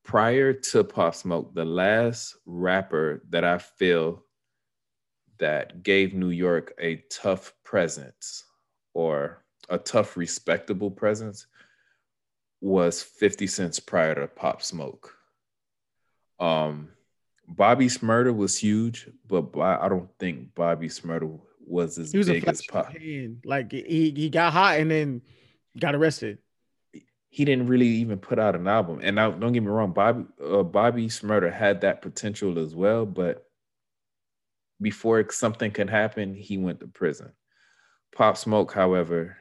[0.03, 4.23] prior to Pop Smoke, the last rapper that I feel
[5.39, 8.43] that gave New York a tough presence
[8.93, 11.47] or a tough, respectable presence
[12.61, 15.13] was 50 Cent's prior to Pop Smoke.
[16.39, 16.89] Um,
[17.47, 22.47] Bobby Shmurda was huge, but I don't think Bobby Shmurda was as he was big
[22.47, 22.93] as Pop.
[23.45, 25.21] Like he he got hot and then
[25.79, 26.39] got arrested.
[27.29, 28.99] He didn't really even put out an album.
[29.03, 33.05] And now, don't get me wrong, Bobby uh, Bobby Shmurda had that potential as well,
[33.05, 33.45] but
[34.81, 37.31] before something could happen, he went to prison.
[38.15, 39.37] Pop Smoke, however,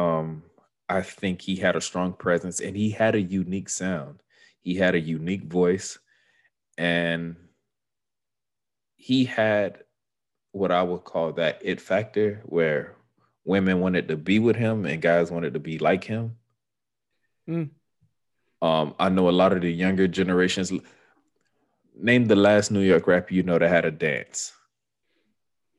[0.00, 0.42] um,
[0.88, 4.22] I think he had a strong presence and he had a unique sound.
[4.60, 5.98] He had a unique voice,
[6.76, 7.36] and
[8.96, 9.84] he had
[10.52, 12.96] what I would call that it factor where
[13.44, 16.36] women wanted to be with him and guys wanted to be like him.
[17.48, 17.70] Mm.
[18.60, 20.72] Um, I know a lot of the younger generations.
[21.94, 24.52] Name the last New York rapper you know that had a dance.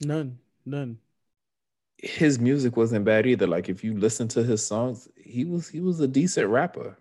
[0.04, 0.98] None, none.
[2.02, 3.48] His music wasn't bad either.
[3.48, 6.98] Like if you listen to his songs, he was he was a decent rapper.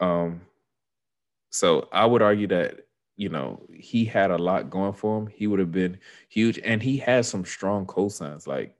[0.00, 0.42] Um,
[1.50, 2.84] so I would argue that
[3.16, 5.26] you know, he had a lot going for him.
[5.26, 8.46] He would have been huge, and he had some strong cosigns.
[8.46, 8.76] Like,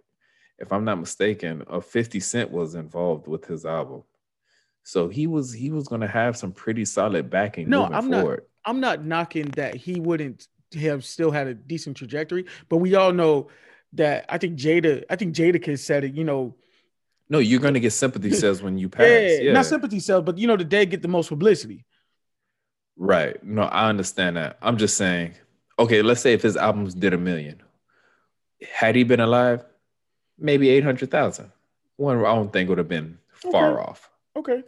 [0.58, 4.02] if I'm not mistaken, a 50 Cent was involved with his album,
[4.82, 7.68] so he was he was going to have some pretty solid backing.
[7.68, 8.44] No, I'm forward.
[8.64, 8.70] not.
[8.70, 13.12] I'm not knocking that he wouldn't have still had a decent trajectory, but we all
[13.12, 13.48] know
[13.94, 16.14] that I think Jada, I think Jada Jadakiss said it.
[16.14, 16.54] You know,
[17.28, 19.06] no, you're going to get sympathy sales when you pass.
[19.06, 21.84] Yeah, yeah, not sympathy sales, but you know, the dead get the most publicity.
[22.96, 23.42] Right.
[23.42, 24.58] No, I understand that.
[24.62, 25.34] I'm just saying,
[25.78, 27.62] okay, let's say if his albums did a million,
[28.72, 29.64] had he been alive,
[30.38, 31.50] maybe 800,000.
[31.96, 33.82] One, I don't think would have been far okay.
[33.82, 34.10] off.
[34.36, 34.62] Okay.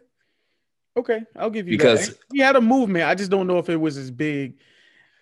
[0.97, 1.23] Okay.
[1.37, 2.19] I'll give you because that.
[2.33, 3.05] he had a movement.
[3.05, 4.59] I just don't know if it was as big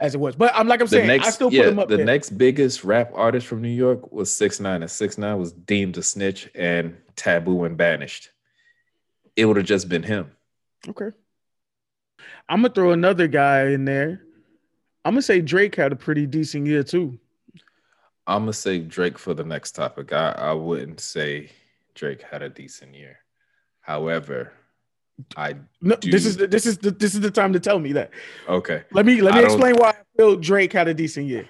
[0.05, 0.37] as it was.
[0.37, 2.07] But I'm like I'm saying, next, I still yeah, put him up The there.
[2.07, 5.97] next biggest rap artist from New York was Six Nine, and Six Nine was deemed
[5.97, 8.31] a snitch and taboo and banished.
[9.37, 10.31] It would have just been him.
[10.88, 11.11] Okay.
[12.49, 14.23] I'm gonna throw another guy in there.
[15.05, 17.19] I'm gonna say Drake had a pretty decent year too.
[18.27, 20.12] I'm gonna say Drake for the next topic.
[20.12, 21.51] I, I wouldn't say
[21.95, 23.19] Drake had a decent year.
[23.81, 24.53] However,
[25.37, 26.11] I no, do...
[26.11, 28.11] this is the, this is the, this is the time to tell me that.
[28.48, 28.83] Okay.
[28.92, 31.48] Let me let me explain why I feel Drake had a decent year.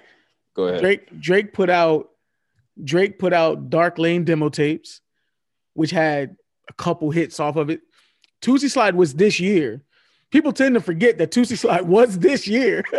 [0.53, 0.81] Go ahead.
[0.81, 2.09] Drake Drake put out
[2.83, 5.01] Drake put out Dark Lane demo tapes,
[5.73, 6.35] which had
[6.69, 7.81] a couple hits off of it.
[8.41, 9.83] Toosie Slide was this year,
[10.31, 12.83] people tend to forget that Toosie Slide was this year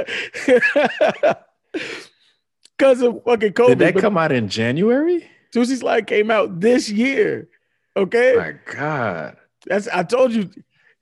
[2.76, 3.68] because of fucking COVID.
[3.68, 5.28] Did that but come out in January?
[5.54, 7.48] Toosie Slide came out this year.
[7.96, 8.34] Okay.
[8.36, 9.36] My God.
[9.66, 10.50] That's I told you.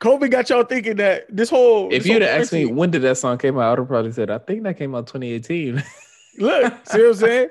[0.01, 1.93] Kobe got y'all thinking that this whole.
[1.93, 4.31] If you'd asked me when did that song came out, I would have probably said
[4.31, 5.83] I think that came out 2018.
[6.39, 7.49] Look, see what I'm saying?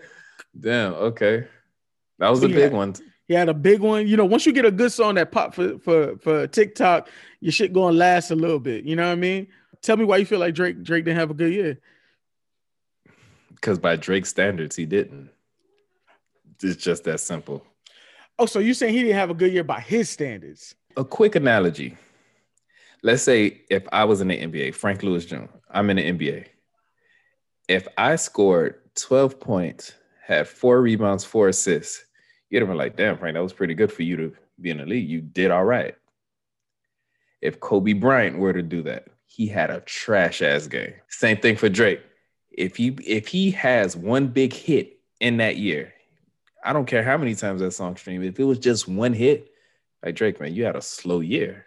[0.59, 0.93] Damn.
[0.93, 1.47] Okay,
[2.19, 2.93] that was a big one.
[3.27, 4.07] He had a big one.
[4.07, 7.51] You know, once you get a good song that pop for for for TikTok, your
[7.51, 8.83] shit gonna last a little bit.
[8.83, 9.47] You know what I mean?
[9.81, 11.79] Tell me why you feel like Drake Drake didn't have a good year.
[13.49, 15.29] Because by Drake standards, he didn't.
[16.61, 17.65] It's just that simple.
[18.39, 20.75] Oh, so you saying he didn't have a good year by his standards?
[20.95, 21.97] A quick analogy.
[23.01, 26.45] Let's say if I was in the NBA, Frank Lewis Jr., I'm in the NBA.
[27.67, 29.93] If I scored 12 points,
[30.25, 32.05] had four rebounds, four assists,
[32.49, 34.77] you'd have been like, damn, Frank, that was pretty good for you to be in
[34.77, 35.09] the league.
[35.09, 35.95] You did all right
[37.43, 40.93] if Kobe Bryant were to do that, he had a trash ass game.
[41.09, 42.01] Same thing for Drake.
[42.49, 45.93] If he if he has one big hit in that year,
[46.63, 48.23] I don't care how many times that song streamed.
[48.23, 49.51] If it was just one hit,
[50.03, 51.65] like Drake, man, you had a slow year.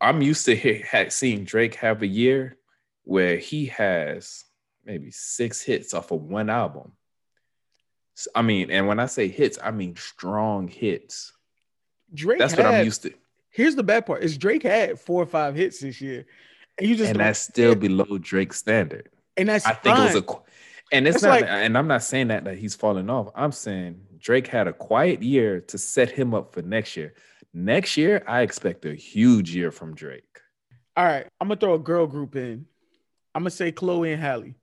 [0.00, 2.56] I'm used to he- seeing Drake have a year
[3.04, 4.44] where he has
[4.84, 6.92] maybe six hits off of one album.
[8.34, 11.32] I mean, and when I say hits, I mean strong hits.
[12.14, 13.12] Drake That's had, what I'm used to.
[13.50, 16.26] Here's the bad part: is Drake had four or five hits this year,
[16.78, 19.08] and you just and that's still below Drake's standard.
[19.36, 20.08] And that's I think fine.
[20.08, 22.74] it was a, and it's that's not, like, and I'm not saying that that he's
[22.74, 23.30] falling off.
[23.34, 27.14] I'm saying Drake had a quiet year to set him up for next year.
[27.52, 30.38] Next year, I expect a huge year from Drake.
[30.96, 32.66] All right, I'm gonna throw a girl group in.
[33.34, 34.54] I'm gonna say Chloe and Halle.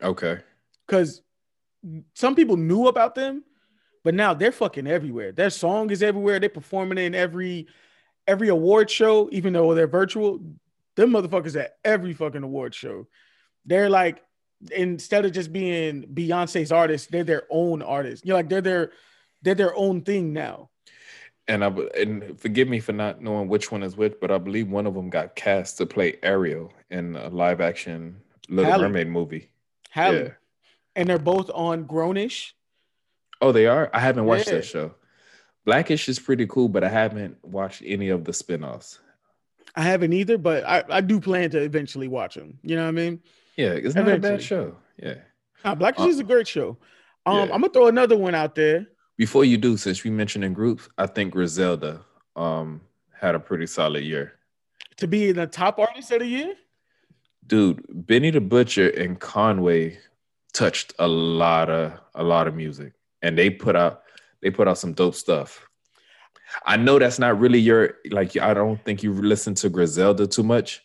[0.00, 0.38] Okay.
[0.86, 1.22] Because
[2.14, 3.44] some people knew about them,
[4.04, 5.32] but now they're fucking everywhere.
[5.32, 6.38] Their song is everywhere.
[6.38, 7.66] They're performing in every
[8.26, 10.40] every award show, even though they're virtual.
[10.94, 13.08] Them motherfuckers at every fucking award show.
[13.64, 14.22] They're like
[14.70, 18.24] instead of just being Beyonce's artist, they're their own artist.
[18.24, 18.92] You're like they're their
[19.42, 20.70] they're their own thing now.
[21.48, 24.68] And I and forgive me for not knowing which one is which, but I believe
[24.68, 28.82] one of them got cast to play Ariel in a live action Little Halle.
[28.82, 29.50] Mermaid movie.
[29.90, 30.16] Halle.
[30.16, 30.28] Yeah.
[30.94, 32.52] And they're both on Grownish.
[33.40, 33.90] Oh, they are?
[33.92, 34.54] I haven't watched yeah.
[34.54, 34.94] that show.
[35.64, 38.98] Blackish is pretty cool, but I haven't watched any of the spin-offs.
[39.74, 42.58] I haven't either, but I, I do plan to eventually watch them.
[42.62, 43.20] You know what I mean?
[43.56, 44.28] Yeah, it's not eventually.
[44.28, 44.76] a bad show.
[44.96, 45.14] Yeah.
[45.64, 46.76] Nah, Blackish uh, is a great show.
[47.26, 47.42] Um, yeah.
[47.54, 48.86] I'm gonna throw another one out there.
[49.16, 52.00] Before you do, since we mentioned in groups, I think Griselda
[52.34, 52.80] um
[53.12, 54.34] had a pretty solid year.
[54.96, 56.54] To be in the top artist of the year?
[57.46, 59.98] Dude, Benny the Butcher and Conway
[60.52, 62.92] touched a lot of a lot of music.
[63.22, 64.02] And they put out
[64.42, 65.66] they put out some dope stuff.
[66.66, 68.36] I know that's not really your like.
[68.36, 70.82] I don't think you listen to Griselda too much.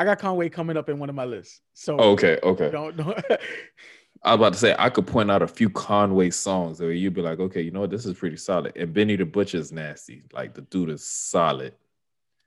[0.00, 1.60] I got Conway coming up in one of my lists.
[1.74, 2.70] So oh, okay, okay.
[2.70, 3.18] Don't, don't.
[4.22, 7.12] I was about to say I could point out a few Conway songs where you'd
[7.12, 8.72] be like, okay, you know what, this is pretty solid.
[8.76, 10.22] And Benny the Butcher's nasty.
[10.32, 11.74] Like the dude is solid.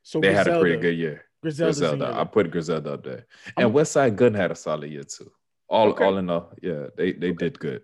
[0.01, 1.25] So they Griselda, had a pretty good year.
[1.43, 2.15] Griselda.
[2.15, 3.27] I put Griselda up there.
[3.55, 5.31] And I'm, Westside Gunn had a solid year too.
[5.69, 6.05] All okay.
[6.05, 7.49] all in all, yeah, they they okay.
[7.49, 7.83] did good.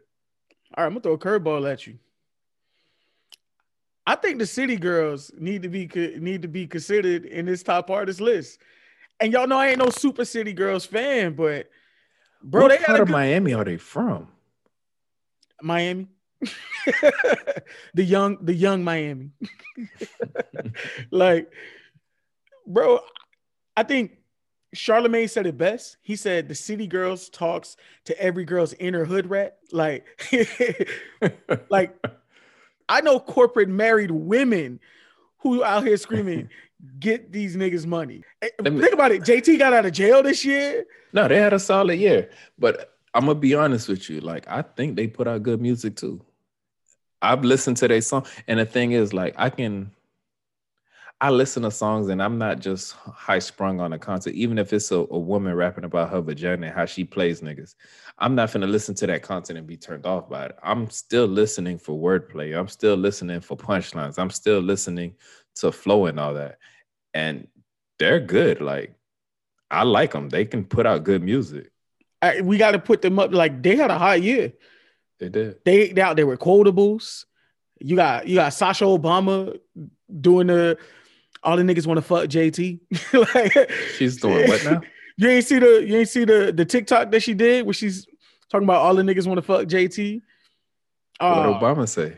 [0.76, 2.00] All right, I'm gonna throw a curveball at you.
[4.08, 5.88] I think the City Girls need to be
[6.20, 8.58] need to be considered in this top artist list.
[9.20, 11.70] And y'all know I ain't no Super City Girls fan, but
[12.42, 13.14] bro, what they part of good...
[13.14, 14.28] Miami are they from?
[15.62, 16.08] Miami.
[17.94, 19.32] the young, the young Miami.
[21.12, 21.52] like,
[22.66, 23.00] bro,
[23.76, 24.20] I think
[24.74, 25.98] Charlemagne said it best.
[26.02, 29.58] He said the city girls talks to every girl's inner hood rat.
[29.72, 30.06] Like,
[31.70, 31.96] like
[32.88, 34.80] I know corporate married women
[35.40, 36.50] who out here screaming,
[37.00, 38.24] get these niggas money.
[38.42, 39.24] Eh, me, Think about it.
[39.24, 40.86] JT got out of jail this year.
[41.14, 42.30] No, they had a solid year.
[42.58, 44.22] But I'm gonna be honest with you.
[44.22, 46.22] Like, I think they put out good music too.
[47.22, 49.92] I've listened to their song, and the thing is, like, I can
[51.22, 54.72] I listen to songs and I'm not just high sprung on a concert, even if
[54.72, 57.76] it's a, a, woman rapping about her vagina and how she plays niggas.
[58.20, 60.56] I'm not gonna listen to that content and be turned off by it.
[60.64, 62.58] I'm still listening for wordplay.
[62.58, 64.18] I'm still listening for punchlines.
[64.18, 65.14] I'm still listening
[65.58, 66.58] to flow and all that.
[67.14, 67.48] And
[67.98, 68.62] they're good.
[68.62, 68.96] Like
[69.72, 70.30] I like them.
[70.30, 71.72] They can put out good music.
[72.22, 73.34] I, we got to put them up.
[73.34, 74.54] Like they had a high year.
[75.20, 75.64] They did.
[75.66, 77.26] They out there were quotables.
[77.80, 79.58] You got you got Sasha Obama
[80.20, 80.78] doing the
[81.44, 82.80] all the niggas want to fuck JT.
[83.36, 84.82] like, she's doing what now?
[85.20, 88.08] You ain't see the you ain't see the the TikTok that she did where she's
[88.50, 90.22] talking about all the niggas want to fuck JT.
[91.20, 92.18] Uh, what Obama say?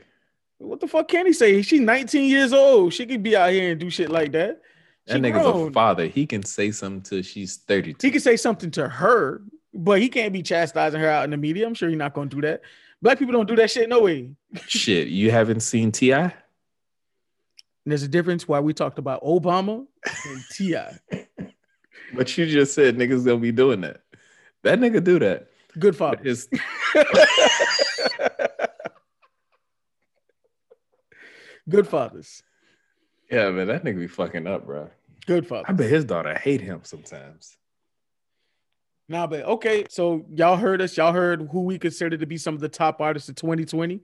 [0.61, 1.61] What the fuck can he say?
[1.63, 2.93] She's 19 years old.
[2.93, 4.61] She could be out here and do shit like that.
[5.07, 5.69] She that nigga's grown.
[5.69, 6.05] a father.
[6.05, 8.05] He can say something till she's 32.
[8.05, 9.41] He can say something to her,
[9.73, 11.65] but he can't be chastising her out in the media.
[11.65, 12.61] I'm sure he's not gonna do that.
[13.01, 14.35] Black people don't do that shit no way.
[14.67, 16.31] shit, you haven't seen T.I.?
[17.83, 19.87] There's a difference why we talked about Obama
[20.25, 20.99] and T.I.
[22.13, 24.03] but you just said niggas gonna be doing that.
[24.61, 25.47] That nigga do that.
[25.79, 26.21] Good father.
[31.71, 32.43] Good fathers.
[33.31, 34.89] Yeah, man, that nigga be fucking up, bro.
[35.25, 35.65] Good father.
[35.67, 37.57] I bet his daughter hate him sometimes.
[39.07, 39.85] Nah, but okay.
[39.89, 40.97] So y'all heard us.
[40.97, 44.01] Y'all heard who we consider to be some of the top artists of 2020.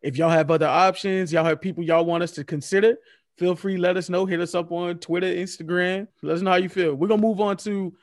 [0.00, 2.96] If y'all have other options, y'all have people y'all want us to consider,
[3.38, 4.26] feel free, let us know.
[4.26, 6.08] Hit us up on Twitter, Instagram.
[6.22, 6.94] Let us know how you feel.
[6.94, 7.94] We're gonna move on to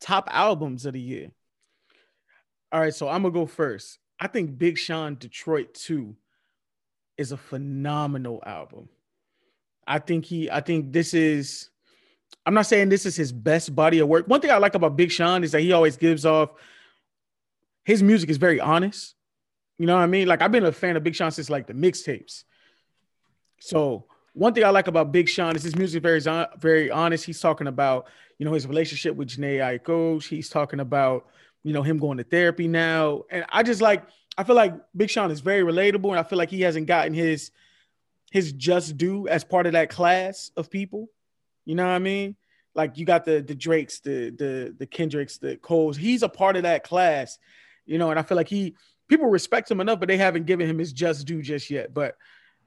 [0.00, 1.30] top albums of the year.
[2.72, 3.98] All right, so I'm gonna go first.
[4.18, 6.14] I think Big Sean Detroit 2
[7.20, 8.88] is a phenomenal album.
[9.86, 11.68] I think he, I think this is,
[12.46, 14.26] I'm not saying this is his best body of work.
[14.26, 16.50] One thing I like about Big Sean is that he always gives off
[17.84, 19.14] his music is very honest.
[19.78, 20.28] You know what I mean?
[20.28, 22.44] Like I've been a fan of Big Sean since like the mixtapes.
[23.58, 26.20] So one thing I like about Big Sean is his music very
[26.58, 27.24] very honest.
[27.24, 28.06] He's talking about
[28.38, 30.22] you know his relationship with Jhené Aiko.
[30.24, 31.26] He's talking about
[31.62, 34.04] you know him going to therapy now, and I just like
[34.38, 37.14] I feel like Big Sean is very relatable, and I feel like he hasn't gotten
[37.14, 37.50] his
[38.30, 41.08] his just due as part of that class of people.
[41.64, 42.36] You know what I mean?
[42.74, 45.96] Like you got the the Drakes, the the the Kendricks, the Coles.
[45.96, 47.38] He's a part of that class,
[47.86, 48.74] you know, and I feel like he
[49.08, 51.92] people respect him enough, but they haven't given him his just due just yet.
[51.92, 52.16] But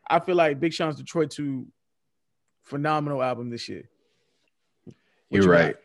[0.07, 1.65] I feel like Big Sean's Detroit 2
[2.63, 3.89] phenomenal album this year.
[4.85, 4.95] What
[5.29, 5.75] You're you right.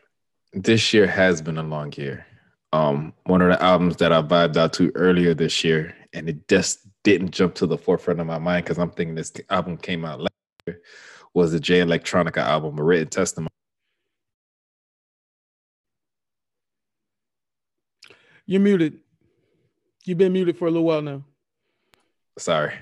[0.51, 2.25] This year has been a long year.
[2.71, 6.47] Um, one of the albums that I vibed out to earlier this year, and it
[6.47, 10.05] just didn't jump to the forefront of my mind because I'm thinking this album came
[10.05, 10.31] out last
[10.67, 10.81] year,
[11.33, 13.49] was the Jay Electronica album, A Written Testimony.
[18.45, 18.99] You're muted.
[20.05, 21.23] You've been muted for a little while now.
[22.37, 22.73] Sorry.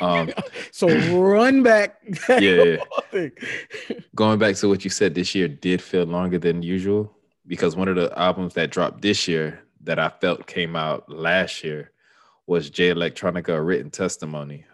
[0.00, 0.30] Um,
[0.72, 1.96] so run back.
[2.28, 2.76] yeah.
[4.14, 7.14] Going back to what you said, this year did feel longer than usual
[7.46, 11.64] because one of the albums that dropped this year that I felt came out last
[11.64, 11.90] year
[12.46, 14.64] was Jay Electronica a written testimony.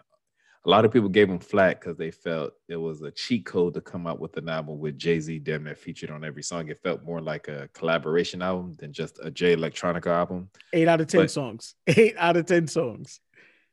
[0.65, 3.73] A lot of people gave him flack because they felt it was a cheat code
[3.75, 6.67] to come out with an album with Jay Z damn near featured on every song.
[6.67, 10.49] It felt more like a collaboration album than just a Jay Electronica album.
[10.73, 11.75] Eight out of 10 but, songs.
[11.87, 13.21] Eight out of 10 songs.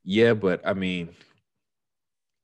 [0.05, 1.11] Yeah, but I mean,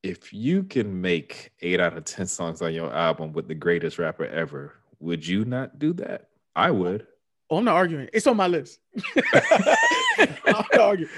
[0.02, 3.98] if you can make eight out of 10 songs on your album with the greatest
[3.98, 6.26] rapper ever, would you not do that?
[6.54, 7.06] I would.
[7.50, 8.08] Oh, I'm not arguing.
[8.12, 8.78] It's on my list.
[9.16, 11.12] I'm not arguing.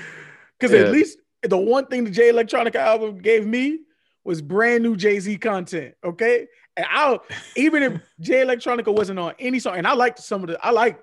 [0.58, 0.86] Because yeah.
[0.86, 3.80] at least the one thing the Jay Electronica album gave me
[4.24, 5.94] was brand new Jay Z content.
[6.02, 6.46] Okay.
[6.76, 7.22] And I'll
[7.56, 10.70] even if Jay Electronica wasn't on any song, and I liked some of the I
[10.70, 11.00] like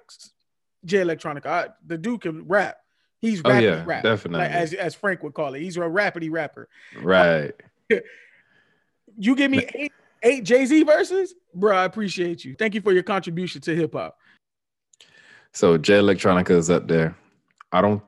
[0.83, 1.45] Jay Electronica.
[1.45, 2.77] I, the dude can rap.
[3.19, 4.03] He's oh, rapping oh, yeah, rap.
[4.03, 4.47] Definitely.
[4.47, 5.61] Like, as, as Frank would call it.
[5.61, 6.67] He's a rapidy rapper.
[6.99, 7.53] Right.
[9.17, 11.75] you give me eight eight Jay Z verses, bro.
[11.75, 12.55] I appreciate you.
[12.55, 14.17] Thank you for your contribution to hip hop.
[15.53, 17.15] So Jay Electronica is up there.
[17.71, 18.01] I don't.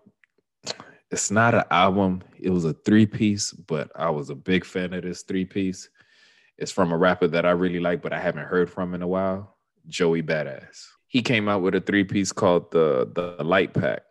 [1.12, 2.24] It's not an album.
[2.40, 5.90] It was a three piece, but I was a big fan of this three piece.
[6.58, 9.08] It's from a rapper that I really like, but I haven't heard from in a
[9.08, 9.58] while.
[9.88, 10.88] Joey Badass.
[11.08, 14.04] He came out with a three piece called the the Light Pack,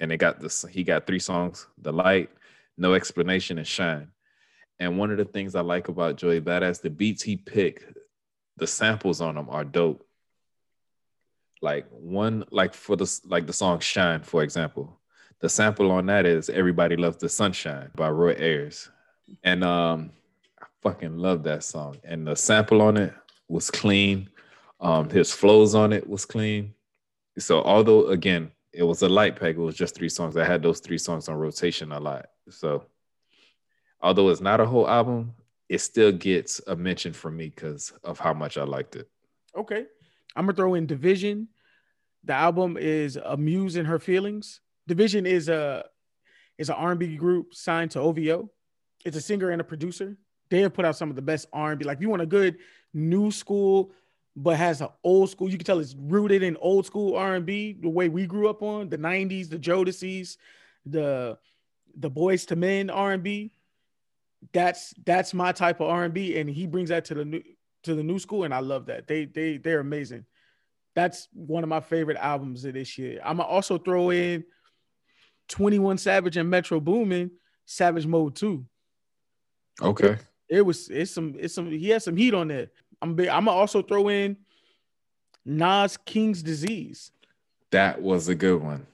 [0.00, 0.64] and it got this.
[0.68, 2.30] He got three songs: The Light,
[2.76, 4.08] No Explanation, and Shine.
[4.80, 7.84] And one of the things I like about Joey Badass, the beats he picked,
[8.56, 10.04] the samples on them are dope.
[11.62, 14.98] Like one, like for the like the song "Shine," for example,
[15.40, 18.88] the sample on that is "Everybody Loves the Sunshine" by Roy Ayers,
[19.44, 20.10] and um,
[20.60, 21.96] I fucking love that song.
[22.04, 23.12] And the sample on it
[23.48, 24.28] was clean.
[24.80, 26.74] Um, his flows on it was clean.
[27.38, 30.36] So although again, it was a light peg, it was just three songs.
[30.36, 32.26] I had those three songs on rotation a lot.
[32.48, 32.84] So
[34.00, 35.34] although it's not a whole album,
[35.68, 39.08] it still gets a mention from me because of how much I liked it.
[39.56, 39.86] Okay.
[40.36, 41.46] I'm gonna throw in dvsn.
[42.24, 44.60] The album is A Muse in Her Feelings.
[44.88, 45.84] dvsn is a
[46.58, 48.50] is an R&B group signed to OVO.
[49.04, 50.18] It's a singer and a producer.
[50.50, 51.84] They have put out some of the best R&B.
[51.84, 52.58] Like if you want a good
[52.92, 53.92] new school,
[54.36, 55.50] but has an old school.
[55.50, 58.88] You can tell it's rooted in old school R&B, the way we grew up on
[58.88, 60.38] the '90s, the Jodeci's,
[60.84, 61.38] the
[61.96, 63.52] the Boyz II Men R&B
[64.52, 67.42] that's that's my type of R&B and he brings that to the new
[67.84, 69.06] to the new school and I love that.
[69.06, 70.24] They they they're amazing.
[70.94, 73.20] That's one of my favorite albums of this year.
[73.24, 74.44] I'm gonna also throw in
[75.48, 77.30] 21 Savage and Metro Boomin,
[77.66, 78.64] Savage Mode 2.
[79.82, 80.06] Okay.
[80.08, 80.18] It,
[80.48, 82.68] it, was it's some it's some he has some heat on there.
[83.00, 84.36] I'm big, I'm gonna also throw in
[85.44, 87.12] Nas King's Disease.
[87.70, 88.86] That was a good one.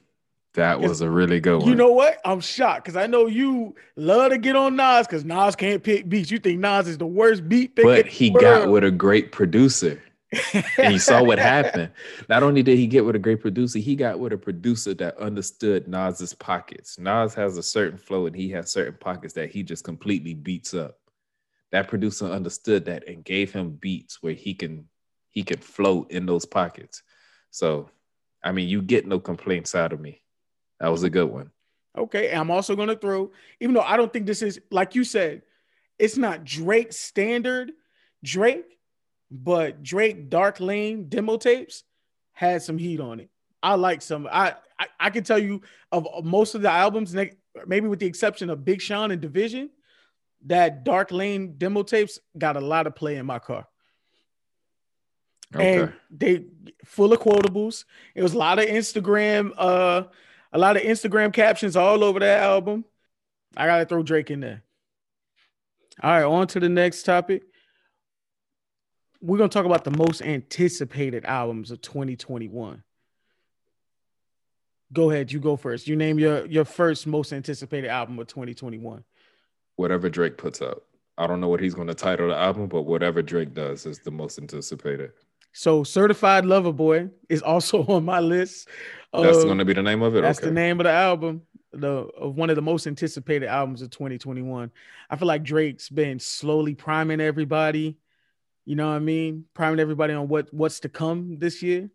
[0.57, 1.69] That was a really good one.
[1.69, 2.19] You know what?
[2.25, 6.09] I'm shocked because I know you love to get on Nas because Nas can't pick
[6.09, 6.31] beats.
[6.31, 7.87] You think Nas is the worst beat picker.
[7.87, 10.01] But he got with a great producer.
[10.79, 11.91] and you saw what happened.
[12.27, 15.15] Not only did he get with a great producer, he got with a producer that
[15.19, 16.97] understood Nas's pockets.
[16.97, 20.73] Nas has a certain flow and he has certain pockets that he just completely beats
[20.73, 20.97] up.
[21.71, 24.87] That producer understood that and gave him beats where he can
[25.29, 27.03] he can flow in those pockets.
[27.51, 27.91] So,
[28.43, 30.23] I mean, you get no complaints out of me.
[30.79, 31.51] That was a good one.
[31.97, 32.31] Okay.
[32.31, 35.41] I'm also going to throw, even though I don't think this is, like you said,
[35.97, 37.71] it's not Drake standard
[38.23, 38.77] Drake,
[39.31, 41.83] but Drake Dark Lane demo tapes
[42.33, 43.29] had some heat on it.
[43.63, 44.27] I like some.
[44.31, 45.61] I, I, I can tell you
[45.91, 47.15] of most of the albums,
[47.65, 49.69] maybe with the exception of Big Sean and dvsn,
[50.45, 53.67] that Dark Lane demo tapes got a lot of play in my car.
[55.55, 55.81] Okay.
[55.81, 56.45] And they
[56.85, 57.85] full of quotables.
[58.13, 60.03] It was a lot of Instagram uh
[60.57, 62.83] a lot of Instagram captions all over that album.
[63.55, 64.63] I gotta throw Drake in there.
[66.01, 67.43] All right, on to the next topic.
[69.21, 72.83] We're gonna talk about the most anticipated albums of 2021.
[74.91, 75.87] Go ahead, you go first.
[75.87, 79.03] You name your your first most anticipated album of 2021.
[79.75, 80.85] Whatever Drake puts out.
[81.19, 84.11] I don't know what he's to title the album, but whatever Drake does is the
[84.11, 85.11] most anticipated.
[85.57, 88.69] So Certified Lover Boy is also on my list.
[89.11, 90.21] That's uh, going to be the name of it.
[90.21, 90.49] That's okay.
[90.49, 91.41] the name of the album.
[91.73, 94.71] The of one of the most anticipated albums of 2021.
[95.09, 97.97] I feel like Drake's been slowly priming everybody.
[98.65, 99.45] You know what I mean?
[99.55, 101.89] Priming everybody on what what's to come this year.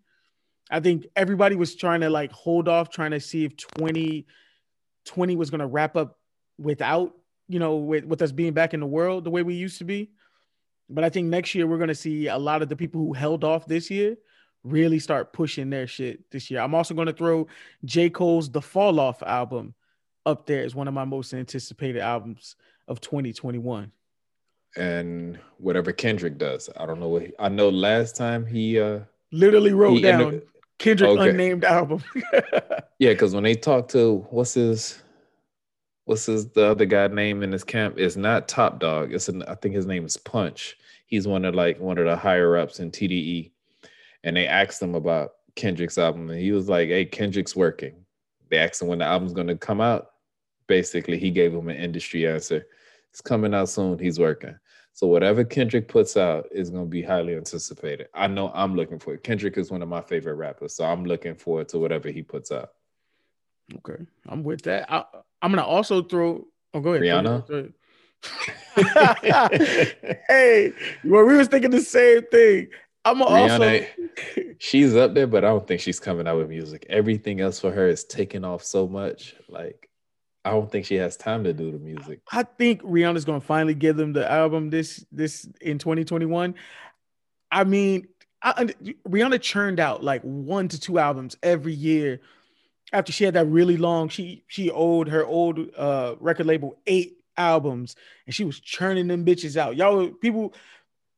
[0.69, 5.51] I think everybody was trying to like hold off, trying to see if 2020 was
[5.51, 6.19] going to wrap up
[6.59, 7.15] without,
[7.49, 9.85] you know, with, with us being back in the world the way we used to
[9.85, 10.11] be.
[10.89, 13.13] But I think next year we're going to see a lot of the people who
[13.13, 14.17] held off this year
[14.65, 16.61] really start pushing their shit this year.
[16.61, 17.47] I'm also going to throw
[17.85, 18.11] J.
[18.11, 19.75] Cole's The Fall Off album
[20.25, 22.57] up there as one of my most anticipated albums
[22.89, 23.91] of 2021.
[24.77, 27.69] And whatever Kendrick does, I don't know what he, I know.
[27.69, 30.43] Last time he uh literally wrote he down ended,
[30.79, 31.31] Kendrick okay.
[31.31, 32.03] unnamed album.
[32.99, 35.03] yeah, because when they talk to what's his
[36.05, 39.13] what's his the other guy name in his camp is not Top Dawg.
[39.13, 40.77] It's an, I think his name is Punch.
[41.07, 43.53] He's one of like one of the higher ups in TDE
[44.25, 48.05] and they asked him about Kendrick's album, and he was like, "Hey, Kendrick's working."
[48.49, 50.13] They asked him when the album's going to come out.
[50.67, 52.67] Basically, he gave him an industry answer.
[53.11, 53.99] It's coming out soon.
[53.99, 54.57] He's working.
[54.95, 58.09] So whatever Kendrick puts out is going to be highly anticipated.
[58.15, 59.23] I know I'm looking for it.
[59.23, 62.53] Kendrick is one of my favorite rappers, so I'm looking forward to whatever he puts
[62.53, 62.73] out.
[63.77, 64.93] Okay, I'm with that.
[64.93, 65.05] I,
[65.43, 66.45] am gonna also throw.
[66.75, 67.03] Oh, go ahead.
[67.03, 67.73] Rihanna.
[70.29, 70.73] hey,
[71.05, 72.69] well, we was thinking the same thing.
[73.05, 73.89] I'm Rihanna,
[74.31, 76.87] also she's up there, but I don't think she's coming out with music.
[76.89, 79.35] Everything else for her is taking off so much.
[79.49, 79.91] Like,
[80.45, 82.21] I don't think she has time to do the music.
[82.31, 86.55] I think Rihanna's gonna finally give them the album this this in 2021.
[87.51, 88.07] I mean,
[88.43, 88.65] I,
[89.09, 92.21] Rihanna churned out like one to two albums every year.
[92.93, 97.19] After she had that really long, she she owed her old uh, record label eight
[97.37, 99.77] albums, and she was churning them bitches out.
[99.77, 100.55] Y'all people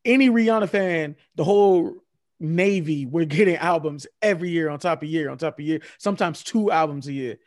[0.04, 1.96] any Rihanna fan, the whole
[2.40, 6.42] Navy, we're getting albums every year on top of year on top of year, sometimes
[6.42, 7.38] two albums a year.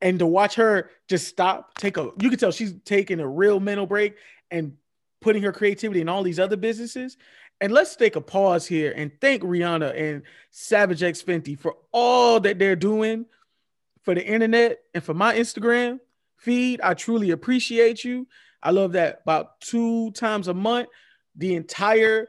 [0.00, 3.60] And to watch her just stop, take a, you can tell she's taking a real
[3.60, 4.16] mental break
[4.50, 4.76] and
[5.20, 7.16] putting her creativity in all these other businesses.
[7.60, 12.40] And let's take a pause here and thank Rihanna and Savage X Fenty for all
[12.40, 13.26] that they're doing
[14.02, 16.00] for the internet and for my Instagram
[16.36, 16.80] feed.
[16.80, 18.26] I truly appreciate you.
[18.62, 20.88] I love that about two times a month
[21.36, 22.28] the entire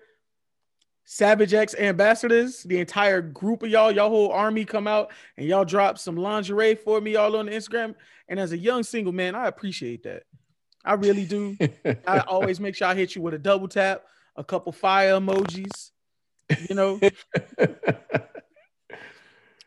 [1.08, 5.64] Savage X ambassadors, the entire group of y'all, y'all whole army come out and y'all
[5.64, 7.94] drop some lingerie for me all on the Instagram.
[8.28, 10.24] And as a young single man, I appreciate that.
[10.84, 11.58] I really do.
[12.08, 14.06] I always make sure I hit you with a double tap,
[14.36, 15.92] a couple fire emojis,
[16.70, 17.00] you know.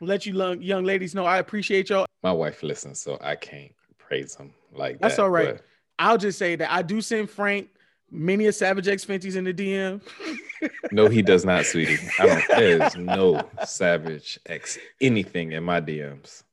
[0.01, 2.07] Let you young, young ladies know I appreciate y'all.
[2.23, 5.57] My wife listens, so I can't praise them like That's that, all right.
[5.57, 5.65] But...
[5.99, 7.69] I'll just say that I do send Frank
[8.11, 10.01] many a Savage X Fenty's in the DM.
[10.93, 11.99] no, he does not, sweetie.
[12.19, 12.49] I don't.
[12.49, 16.45] There's no Savage X anything in my DMs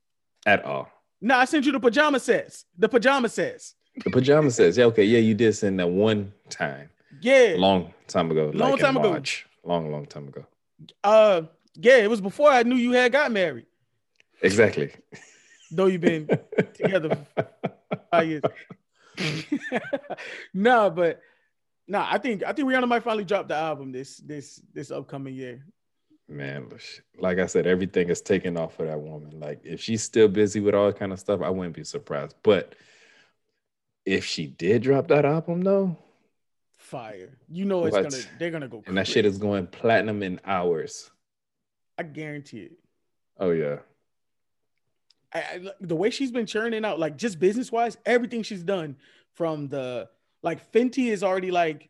[0.46, 0.90] at all.
[1.22, 2.66] No, I sent you the pajama sets.
[2.78, 3.76] The pajama sets.
[4.04, 4.78] The pajama sets.
[4.78, 5.04] Yeah, okay.
[5.04, 6.90] Yeah, you did send that one time.
[7.26, 7.56] Yeah.
[7.58, 8.52] Long time ago.
[8.54, 9.22] Long like time ago.
[9.64, 10.46] Long, long time ago.
[11.04, 11.42] Uh
[11.74, 13.66] yeah, it was before I knew you had got married.
[14.42, 14.92] Exactly.
[15.72, 16.30] Though you've been
[16.76, 17.50] together for
[18.12, 18.44] five years.
[20.54, 21.22] no, but
[21.88, 25.36] Nah, I think I think Rihanna might finally drop the album this this this upcoming
[25.36, 25.66] year.
[26.28, 26.70] Man,
[27.20, 29.40] like I said, everything is taking off for that woman.
[29.40, 32.36] Like if she's still busy with all kind of stuff, I wouldn't be surprised.
[32.42, 32.74] But
[34.06, 35.98] if she did drop that album, though,
[36.86, 37.38] fire.
[37.50, 38.10] You know it's what?
[38.10, 38.84] gonna they're gonna go.
[38.86, 41.12] And that shit is going platinum in hours.
[41.98, 42.80] I guarantee it.
[43.40, 43.78] Oh yeah.
[45.34, 48.96] I, I, the way she's been churning out, like just business wise, everything she's done
[49.34, 50.08] from the
[50.44, 51.90] like Fenty is already like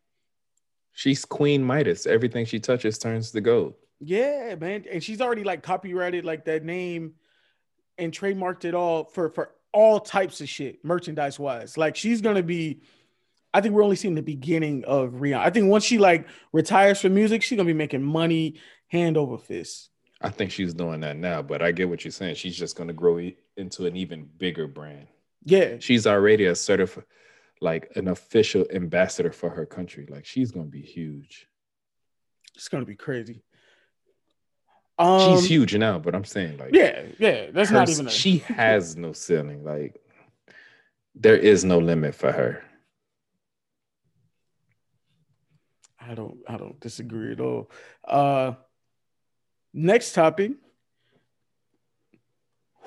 [0.94, 2.08] she's Queen Midas.
[2.08, 3.76] Everything she touches turns to gold.
[4.00, 4.86] Yeah, man.
[4.92, 7.16] And she's already like copyrighted like that name
[7.98, 11.78] and trademarked it all for for all types of shit, merchandise wise.
[11.78, 12.82] Like she's gonna be
[13.56, 15.40] I think we're only seeing the beginning of Rihanna.
[15.40, 19.38] I think once she like retires from music, she's gonna be making money hand over
[19.38, 19.92] fist.
[20.20, 22.36] I think she's doing that now, but I get what you're saying.
[22.36, 23.18] She's just gonna grow
[23.56, 25.08] into an even bigger brand.
[25.46, 27.06] Yeah, she's already a certified
[27.62, 30.06] like an official ambassador for her country.
[30.10, 31.48] Like she's gonna be huge.
[32.56, 33.42] It's gonna be crazy.
[35.00, 38.08] Um, she's huge now, but I'm saying like yeah, yeah, that's her, not even.
[38.08, 38.10] A...
[38.10, 39.64] She has no ceiling.
[39.64, 39.98] Like
[41.16, 42.65] there is no limit for her.
[46.08, 46.38] I don't.
[46.48, 47.72] I don't disagree at all.
[48.08, 48.54] Uh,
[49.74, 50.52] next topic.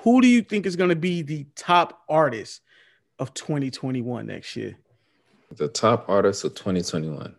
[0.03, 2.61] Who do you think is going to be the top artist
[3.17, 4.77] of 2021 next year?
[5.51, 7.35] The top artist of 2021.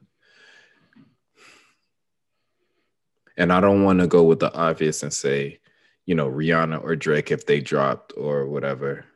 [3.38, 5.60] And I don't want to go with the obvious and say,
[6.04, 9.06] you know, Rihanna or Drake if they dropped or whatever.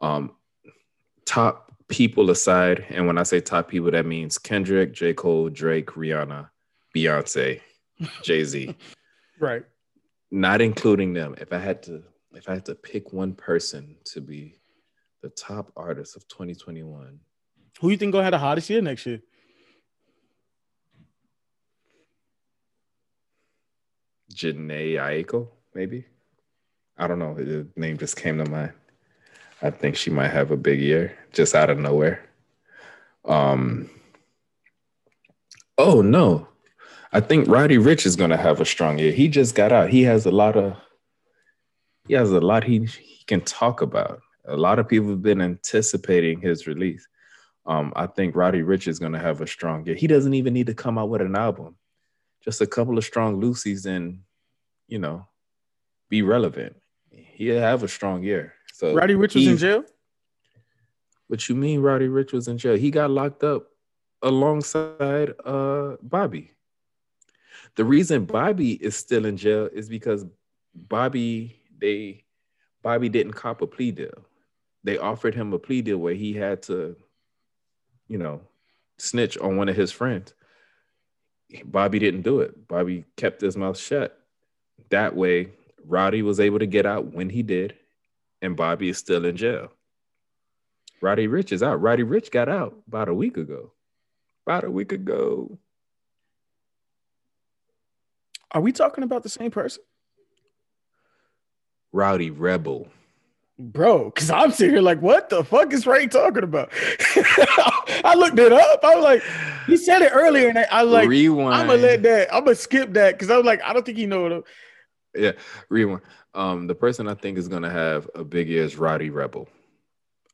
[0.00, 0.34] Um,
[1.24, 5.14] top people aside, and when I say top people, that means Kendrick, J.
[5.14, 6.48] Cole, Drake, Rihanna,
[6.94, 7.60] Beyonce,
[8.22, 8.74] Jay Z.
[9.40, 9.64] right.
[10.30, 11.34] Not including them.
[11.40, 12.02] If I had to,
[12.34, 14.58] if I had to pick one person to be
[15.22, 17.18] the top artist of 2021.
[17.80, 19.20] Who you think gonna have the hottest year next year?
[24.32, 26.04] Jhené Aiko, maybe.
[26.96, 27.34] I don't know.
[27.34, 28.72] The name just came to mind.
[29.60, 32.24] I think she might have a big year just out of nowhere.
[33.24, 33.90] Um.
[35.76, 36.48] Oh no,
[37.12, 39.12] I think Roddy Ricch is going to have a strong year.
[39.12, 39.90] He just got out.
[39.90, 40.76] He has a lot of.
[42.06, 44.20] He has a lot he, he can talk about.
[44.46, 47.06] A lot of people have been anticipating his release.
[47.66, 49.94] Um, I think Roddy Ricch is going to have a strong year.
[49.94, 51.76] He doesn't even need to come out with an album,
[52.42, 54.20] just a couple of strong loosies and,
[54.86, 55.26] you know,
[56.08, 56.76] be relevant.
[57.10, 58.54] He'll have a strong year.
[58.78, 59.84] So Roddy Ricch was in jail.
[61.26, 62.76] What you mean, Roddy Ricch was in jail?
[62.76, 63.66] He got locked up
[64.22, 66.52] alongside uh Bobby.
[67.74, 70.24] The reason Bobby is still in jail is because
[70.72, 72.22] Bobby they
[72.80, 74.24] Bobby didn't cop a plea deal.
[74.84, 76.94] They offered him a plea deal where he had to
[78.06, 78.40] you know,
[78.98, 80.34] snitch on one of his friends.
[81.64, 82.68] Bobby didn't do it.
[82.68, 84.18] Bobby kept his mouth shut.
[84.90, 85.48] That way,
[85.84, 87.74] Roddy was able to get out when he did,
[88.42, 89.72] and Bobby is still in jail.
[91.00, 91.80] Roddy Ricch is out.
[91.80, 93.72] Roddy Ricch got out about a week ago.
[94.46, 95.58] About a week ago.
[98.50, 99.82] Are we talking about the same person?
[101.92, 102.88] Rowdy Rebel
[103.58, 106.70] bro, because I'm sitting here like, what the fuck is Ray talking about?
[108.04, 108.84] I looked it up.
[108.84, 109.22] I was like,
[109.66, 111.54] he said it earlier, and I, was like, rewind.
[111.54, 112.32] I'm gonna let that.
[112.34, 114.44] I'm gonna skip that because I was like, I don't think he know it.
[115.18, 115.32] Yeah,
[115.68, 116.02] rewind.
[116.34, 119.48] Um, the person I think is gonna have a big year is Rowdy Rebel.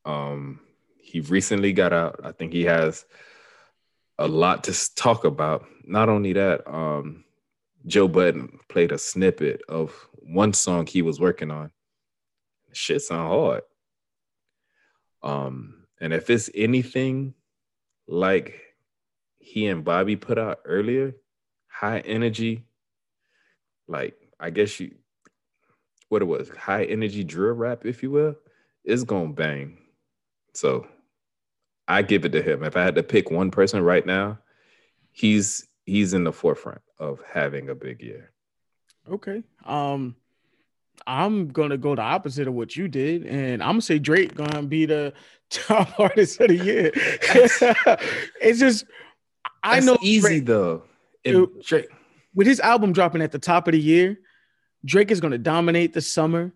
[0.05, 0.61] Um,
[0.99, 2.21] he recently got out.
[2.25, 3.05] I think he has
[4.19, 5.67] a lot to talk about.
[5.85, 7.25] Not only that, um,
[7.87, 11.71] Joe Budden played a snippet of one song he was working on
[12.75, 13.63] shit sound hard.
[15.23, 17.35] Um, and if it's anything
[18.07, 18.61] like
[19.39, 21.15] he and Bobby put out earlier,
[21.69, 22.65] high energy,
[23.89, 24.95] like I guess you
[26.11, 28.37] what it was, high energy drill rap, if you will,
[28.85, 29.79] is gonna bang.
[30.53, 30.87] So
[31.89, 32.63] I give it to him.
[32.63, 34.39] If I had to pick one person right now,
[35.13, 38.33] he's he's in the forefront of having a big year.
[39.11, 39.43] Okay.
[39.65, 40.15] Um
[41.07, 44.63] I'm gonna go the opposite of what you did, and I'm gonna say Drake gonna
[44.63, 45.15] be the
[45.51, 46.91] top artist of the year.
[46.95, 48.85] it's just
[49.63, 50.83] I know easy Drake, though.
[51.25, 51.89] It, Drake
[52.35, 54.19] with his album dropping at the top of the year,
[54.85, 56.53] Drake is gonna dominate the summer.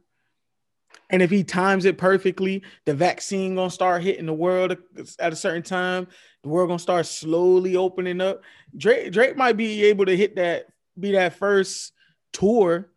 [1.10, 4.76] And if he times it perfectly, the vaccine gonna start hitting the world
[5.18, 6.06] at a certain time.
[6.42, 8.42] The world gonna start slowly opening up.
[8.76, 10.66] Drake Drake might be able to hit that,
[10.98, 11.92] be that first
[12.32, 12.90] tour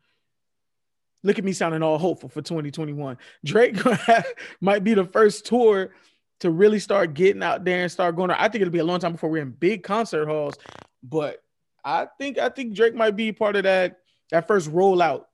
[1.24, 3.18] Look at me sounding all hopeful for 2021.
[3.46, 3.78] Drake
[4.62, 5.94] might be the first tour
[6.40, 8.32] to really start getting out there and start going.
[8.32, 10.58] I think it'll be a long time before we're in big concert halls,
[11.04, 11.44] but
[11.86, 14.00] I think I think Drake might be part of that
[14.32, 15.26] that first rollout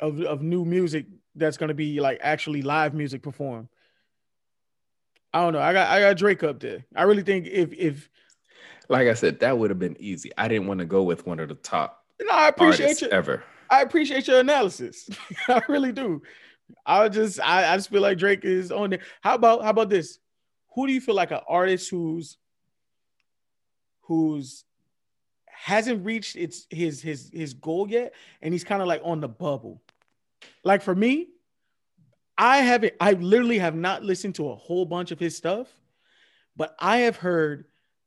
[0.00, 3.68] of, of new music that's going to be like actually live music performed.
[5.32, 5.60] I don't know.
[5.60, 6.84] I got I got Drake up there.
[6.94, 8.08] I really think if if
[8.88, 10.30] like I said, that would have been easy.
[10.38, 12.04] I didn't want to go with one of the top.
[12.20, 13.42] No, I appreciate you ever.
[13.68, 15.08] I appreciate your analysis.
[15.48, 16.22] I really do.
[16.84, 19.00] I just I, I just feel like Drake is on there.
[19.20, 20.18] How about how about this?
[20.74, 22.36] Who do you feel like an artist who's
[24.02, 24.64] who's
[25.56, 29.28] hasn't reached its his his his goal yet and he's kind of like on the
[29.28, 29.82] bubble?
[30.62, 31.28] Like for me,
[32.36, 35.68] I haven't I literally have not listened to a whole bunch of his stuff,
[36.56, 37.64] but I have heard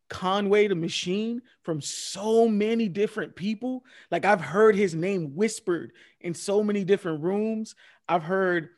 [0.10, 3.84] Conway the Machine from so many different people.
[4.12, 7.76] Like I've heard his name whispered in so many different rooms.
[8.08, 8.70] I've heard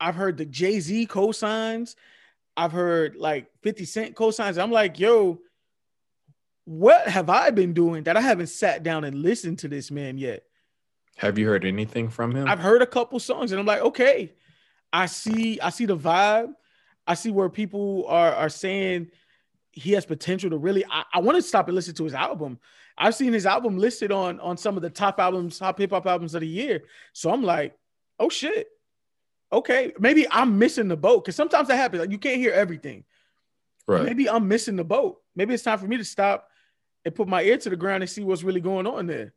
[0.00, 1.96] I've heard the Jay-Z cosigns.
[2.56, 4.60] I've heard like 50 Cent cosigns.
[4.62, 5.40] I'm like, yo,
[6.68, 10.18] what have I been doing that I haven't sat down and listened to this man
[10.18, 10.42] yet?
[11.16, 12.46] Have you heard anything from him?
[12.46, 14.34] I've heard a couple songs and I'm like, okay,
[14.92, 16.52] I see, I see the vibe.
[17.06, 19.08] I see where people are are saying
[19.72, 20.84] he has potential to really.
[20.90, 22.58] I, I want to stop and listen to his album.
[22.98, 26.06] I've seen his album listed on on some of the top albums, top hip hop
[26.06, 26.84] albums of the year.
[27.14, 27.78] So I'm like,
[28.20, 28.68] oh shit.
[29.50, 32.00] Okay, maybe I'm missing the boat because sometimes that happens.
[32.00, 33.04] Like you can't hear everything.
[33.86, 34.04] Right.
[34.04, 35.22] Maybe I'm missing the boat.
[35.34, 36.50] Maybe it's time for me to stop
[37.04, 39.32] and put my ear to the ground and see what's really going on there.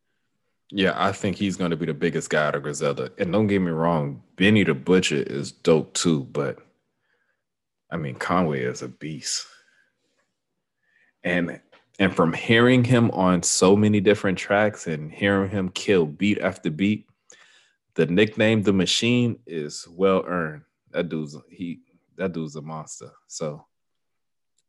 [0.70, 3.12] Yeah, I think he's going to be the biggest guy of Griselda.
[3.18, 6.60] And don't get me wrong, Benny the Butcher is dope too, but
[7.92, 9.46] I mean Conway is a beast
[11.24, 11.60] and
[12.00, 16.70] and from hearing him on so many different tracks and hearing him kill beat after
[16.70, 17.08] beat
[17.96, 21.80] the nickname the machine is well earned that dude's he
[22.18, 23.66] that dude's a monster so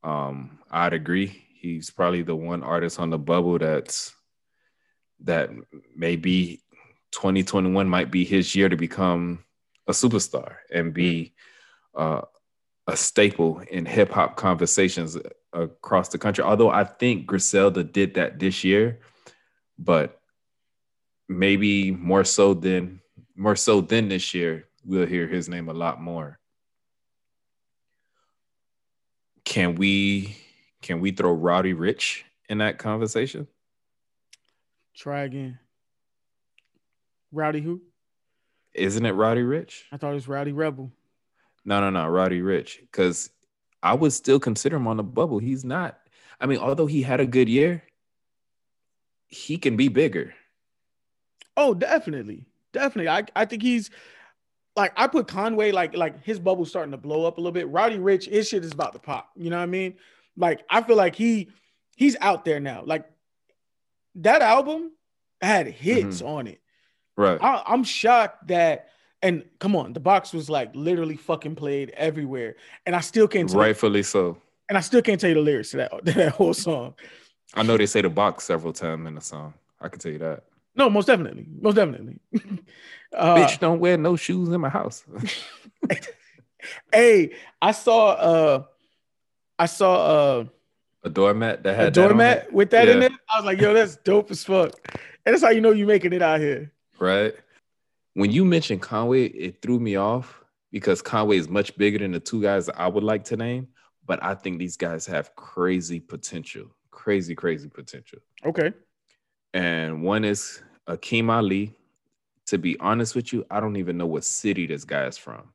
[0.05, 4.13] um i'd agree he's probably the one artist on the bubble that's
[5.21, 5.49] that
[5.95, 6.61] maybe
[7.13, 9.45] 2021 might be his year to become
[9.87, 11.33] a superstar and be
[11.95, 12.23] uh,
[12.89, 15.17] a staple in hip hop conversations
[15.53, 16.43] across the country.
[16.43, 18.99] Although I think Griselda did that this year,
[19.79, 20.21] but
[21.29, 23.01] maybe more so than
[23.37, 26.41] more so than this year, we'll hear his name a lot more.
[29.45, 30.42] Can we
[30.83, 33.47] can we throw Roddy Ricch in that conversation?
[34.95, 35.59] Try again.
[37.31, 37.81] Rowdy who?
[38.75, 39.83] Isn't it Roddy Ricch?
[39.91, 40.93] I thought it was Rowdy Rebel.
[41.65, 42.81] No, no, no, Roddy Ricch.
[42.81, 43.31] Because
[43.83, 45.39] I would still consider him on the bubble.
[45.39, 45.99] He's not.
[46.41, 47.83] I mean, although he had a good year,
[49.29, 50.35] he can be bigger.
[51.57, 53.09] Oh, definitely, definitely.
[53.09, 53.91] I, I think he's
[54.75, 57.69] like I put Conway like like his bubble's starting to blow up a little bit.
[57.69, 59.31] Roddy Ricch, his shit is about to pop.
[59.37, 59.95] You know what I mean?
[60.37, 61.51] Like I feel like he
[61.97, 62.83] he's out there now.
[62.85, 63.07] Like
[64.17, 64.93] that album
[65.41, 66.27] had hits mm-hmm.
[66.27, 66.61] on it.
[67.17, 67.43] Right.
[67.43, 68.89] I, I'm shocked that
[69.23, 73.49] and come on, the box was like literally fucking played everywhere, and I still can't.
[73.49, 74.37] Tell Rightfully you, so.
[74.69, 76.95] And I still can't tell you the lyrics to that to that whole song.
[77.55, 79.55] I know they say the box several times in the song.
[79.81, 80.45] I can tell you that.
[80.75, 82.19] No, most definitely, most definitely.
[83.17, 85.05] uh, Bitch, don't wear no shoes in my house.
[86.93, 88.65] hey, I saw uh,
[89.59, 90.45] I saw uh,
[91.05, 92.95] a doormat that had a doormat that with that yeah.
[92.95, 93.13] in it.
[93.31, 94.73] I was like, yo, that's dope as fuck.
[95.25, 97.35] And that's how you know you're making it out here, right?
[98.15, 102.21] when you mentioned Conway, it threw me off because Conway is much bigger than the
[102.21, 103.69] two guys I would like to name.
[104.05, 108.19] But I think these guys have crazy potential, crazy, crazy potential.
[108.45, 108.73] Okay.
[109.55, 111.77] And one is Akeem Ali.
[112.47, 115.53] To be honest with you, I don't even know what city this guy is from.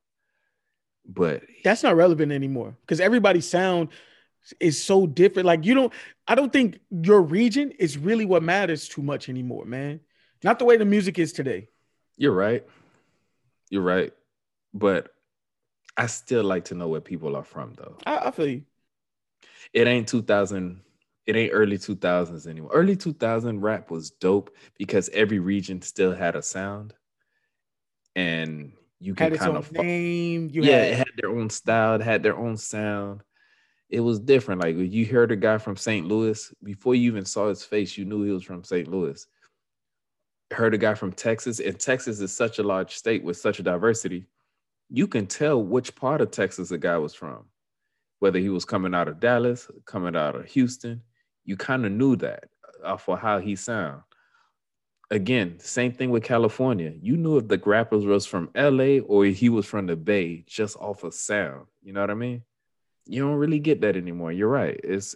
[1.08, 3.90] But that's not relevant anymore because everybody's sound
[4.60, 5.46] is so different.
[5.46, 5.94] Like you don't,
[6.28, 10.02] I don't think your region is really what matters too much anymore, man.
[10.44, 11.70] Not the way the music is today.
[12.18, 12.66] You're right.
[13.70, 14.14] You're right.
[14.74, 15.14] But
[15.96, 17.98] I still like to know where people are from, though.
[18.06, 18.64] I, I feel you.
[19.74, 20.82] It ain't 2000.
[21.26, 22.72] It ain't early 2000s anymore.
[22.74, 26.94] Early 2000 rap was dope because every region still had a sound,
[28.16, 30.50] and you can kind of name.
[30.52, 30.92] You yeah, had...
[30.92, 31.96] it had their own style.
[31.96, 33.22] It had their own sound.
[33.90, 34.62] It was different.
[34.62, 36.06] Like you heard a guy from St.
[36.06, 38.88] Louis before you even saw his face, you knew he was from St.
[38.88, 39.26] Louis
[40.52, 43.64] heard a guy from Texas, and Texas is such a large state with such a
[43.64, 44.26] diversity,
[44.90, 47.46] you can tell which part of Texas a guy was from.
[48.20, 51.02] Whether he was coming out of Dallas, coming out of Houston,
[51.44, 52.46] you kind of knew that
[52.84, 54.02] uh, for how he sound.
[55.10, 56.94] Again, same thing with California.
[57.02, 60.76] You knew if the grappler was from LA or he was from the Bay just
[60.78, 61.68] off of sound.
[61.82, 62.44] You know what I mean?
[63.06, 64.34] You don't really get that anymore.
[64.34, 64.80] You're right.
[64.84, 65.16] It's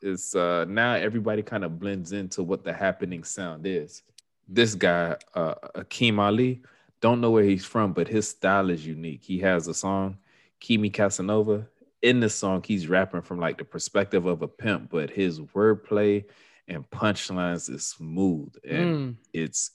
[0.00, 4.02] it's uh now everybody kind of blends into what the happening sound is
[4.48, 6.62] this guy, uh, Akeem Ali,
[7.00, 9.22] don't know where he's from, but his style is unique.
[9.24, 10.18] He has a song,
[10.60, 11.66] Kimi Casanova.
[12.02, 16.24] In this song, he's rapping from like the perspective of a pimp, but his wordplay
[16.72, 19.16] and punchlines is smooth and mm.
[19.32, 19.70] it's.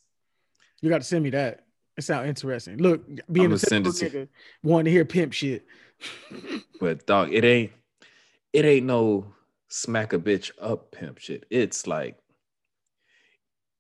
[0.82, 1.66] You got to send me that.
[1.98, 2.78] It sounds interesting.
[2.78, 4.28] Look, being a send nigga,
[4.62, 5.66] wanting to hear pimp shit.
[6.80, 7.72] but dog, it ain't.
[8.54, 9.34] It ain't no
[9.70, 11.46] smack a bitch up pimp shit.
[11.50, 12.18] It's like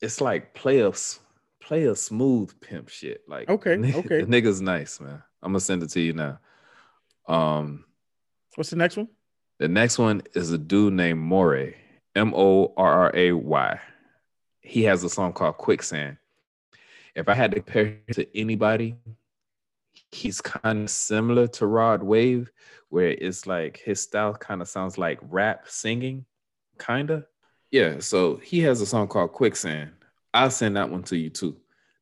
[0.02, 0.92] it's like play a
[1.62, 3.22] play a smooth pimp shit.
[3.28, 5.22] Like okay, okay, the nigga's nice, man.
[5.42, 6.40] I'm gonna send it to you now.
[7.28, 7.86] Um,
[8.56, 9.10] what's the next one?
[9.60, 11.76] The next one is a dude named Morray,
[12.18, 13.80] M O R R A Y.
[14.62, 16.18] He has a song called Quicksand.
[17.16, 18.96] If I had to compare to anybody,
[20.12, 22.52] he's kind of similar to Rod Wave,
[22.90, 26.26] where it's like his style kind of sounds like rap singing,
[26.80, 27.26] kind of.
[27.70, 29.92] Yeah, so he has a song called Quicksand.
[30.34, 31.58] I'll send that one to you too.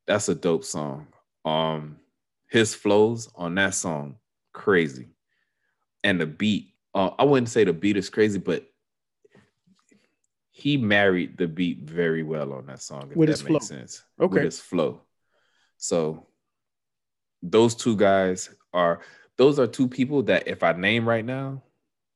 [0.07, 1.07] That's a dope song.
[1.43, 1.97] Um,
[2.47, 4.15] his flows on that song,
[4.53, 5.09] crazy.
[6.05, 8.65] And the beat, uh, I wouldn't say the beat is crazy, but
[10.57, 13.09] he married the beat very well on that song.
[13.11, 13.77] If With that his makes flow.
[13.77, 14.05] sense.
[14.21, 14.35] Okay.
[14.35, 15.01] With his flow.
[15.75, 16.27] So
[17.43, 19.01] those two guys are
[19.35, 21.61] those are two people that if I name right now,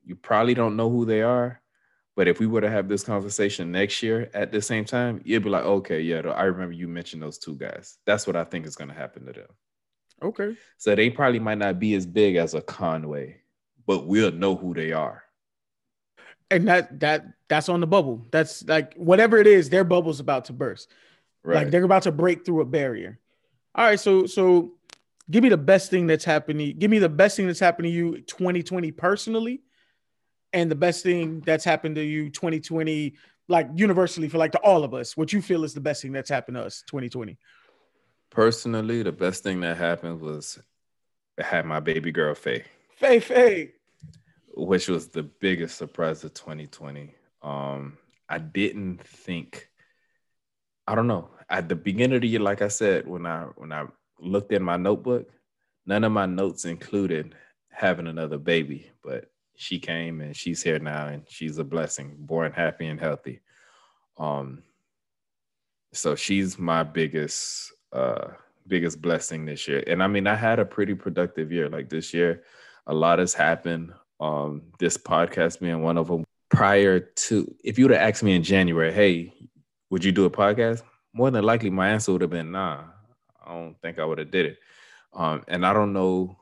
[0.06, 1.60] you probably don't know who they are,
[2.16, 5.44] but if we were to have this conversation next year at the same time, you'd
[5.44, 7.98] be like, okay, yeah, I remember you mentioned those two guys.
[8.06, 9.50] That's what I think is going to happen to them.
[10.24, 10.56] Okay.
[10.78, 13.42] So they probably might not be as big as a Conway,
[13.86, 15.24] but we'll know who they are.
[16.52, 18.26] And that that that's on the bubble.
[18.32, 20.90] That's like whatever it is, their bubble's about to burst.
[21.44, 21.64] Right.
[21.64, 23.20] Like they're about to break through a barrier.
[23.76, 24.74] All right, so so
[25.30, 26.78] give me the best thing that's happening.
[26.78, 29.62] Give me the best thing that's happened to you 2020 personally
[30.54, 33.14] and the best thing that's happened to you 2020,
[33.48, 36.12] like universally for like to all of us, what you feel is the best thing
[36.12, 37.38] that's happened to us 2020.
[38.30, 40.60] Personally, the best thing that happened was
[41.40, 42.66] I had my baby girl Faye.
[42.96, 43.72] Faye, Faye.
[44.56, 47.14] Which was the biggest surprise of 2020.
[47.42, 47.98] Um,
[48.28, 49.70] I didn't think,
[50.88, 51.30] I don't know.
[51.50, 53.86] At the beginning of the year, like I said, when I when I
[54.20, 55.30] looked in my notebook,
[55.86, 57.36] none of my notes included
[57.72, 62.52] having another baby, but she came and she's here now and she's a blessing, born
[62.52, 63.42] happy and healthy.
[64.18, 64.64] Um
[65.92, 68.28] so she's my biggest uh
[68.68, 69.84] biggest blessing this year.
[69.88, 71.68] And I mean, I had a pretty productive year.
[71.68, 72.44] Like this year,
[72.88, 73.92] a lot has happened.
[74.20, 76.26] Um, this podcast being one of them.
[76.50, 79.34] Prior to, if you would have asked me in January, hey,
[79.90, 80.82] would you do a podcast?
[81.14, 82.84] More than likely, my answer would have been nah.
[83.46, 84.60] I don't think I would have did it.
[85.14, 86.38] Um, and I don't know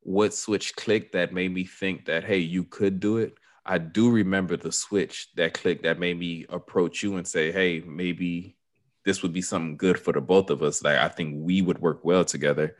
[0.00, 3.34] what switch clicked that made me think that hey, you could do it.
[3.64, 7.80] I do remember the switch that clicked that made me approach you and say, hey,
[7.80, 8.56] maybe
[9.04, 10.82] this would be something good for the both of us.
[10.82, 12.76] Like I think we would work well together.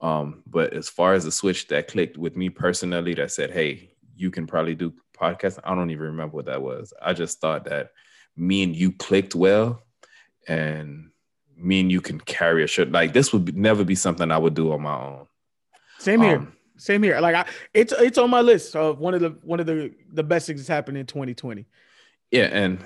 [0.00, 3.90] Um, but as far as the switch that clicked with me personally, that said, hey,
[4.16, 5.58] you can probably do podcast.
[5.64, 6.92] I don't even remember what that was.
[7.02, 7.90] I just thought that
[8.36, 9.82] me and you clicked well,
[10.46, 11.10] and
[11.56, 12.92] me and you can carry a shirt.
[12.92, 15.26] Like this would be, never be something I would do on my own.
[15.98, 16.38] Same here.
[16.38, 17.20] Um, Same here.
[17.20, 17.44] Like I,
[17.74, 20.60] it's it's on my list of one of the one of the the best things
[20.60, 21.66] that's happened in 2020.
[22.30, 22.78] Yeah, and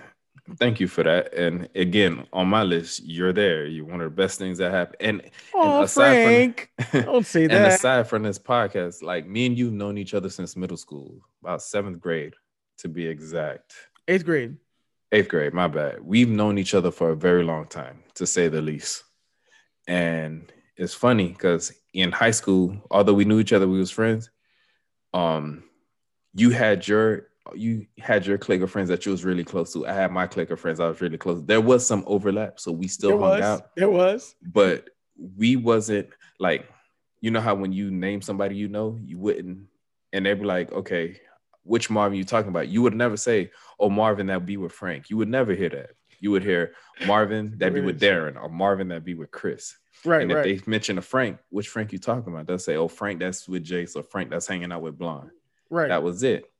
[0.56, 1.34] Thank you for that.
[1.34, 3.64] And again, on my list, you're there.
[3.66, 4.96] You're one of the best things that happened.
[5.00, 7.56] And, oh, and aside Frank, from, don't say that.
[7.56, 11.20] And aside from this podcast, like me and you've known each other since middle school,
[11.42, 12.34] about seventh grade,
[12.78, 13.74] to be exact.
[14.08, 14.56] Eighth grade.
[15.12, 15.54] Eighth grade.
[15.54, 16.00] My bad.
[16.02, 19.04] We've known each other for a very long time, to say the least.
[19.86, 24.30] And it's funny because in high school, although we knew each other, we was friends.
[25.14, 25.64] Um,
[26.34, 29.86] you had your you had your clique of friends that you was really close to.
[29.86, 31.42] I had my clique of friends I was really close.
[31.42, 33.42] There was some overlap, so we still there hung was.
[33.42, 33.76] out.
[33.76, 36.68] There was, but we wasn't like,
[37.20, 39.66] you know how when you name somebody you know, you wouldn't,
[40.12, 41.20] and they'd be like, okay,
[41.64, 42.68] which Marvin you talking about?
[42.68, 45.10] You would never say, oh Marvin that be with Frank.
[45.10, 45.90] You would never hear that.
[46.20, 46.74] You would hear
[47.06, 49.76] Marvin that be with Darren or Marvin that be with Chris.
[50.04, 50.22] Right.
[50.22, 50.44] And if right.
[50.64, 52.46] they mention a Frank, which Frank you talking about?
[52.46, 55.30] They'll say, oh Frank that's with Jace or Frank that's hanging out with Blonde.
[55.70, 55.88] Right.
[55.88, 56.51] That was it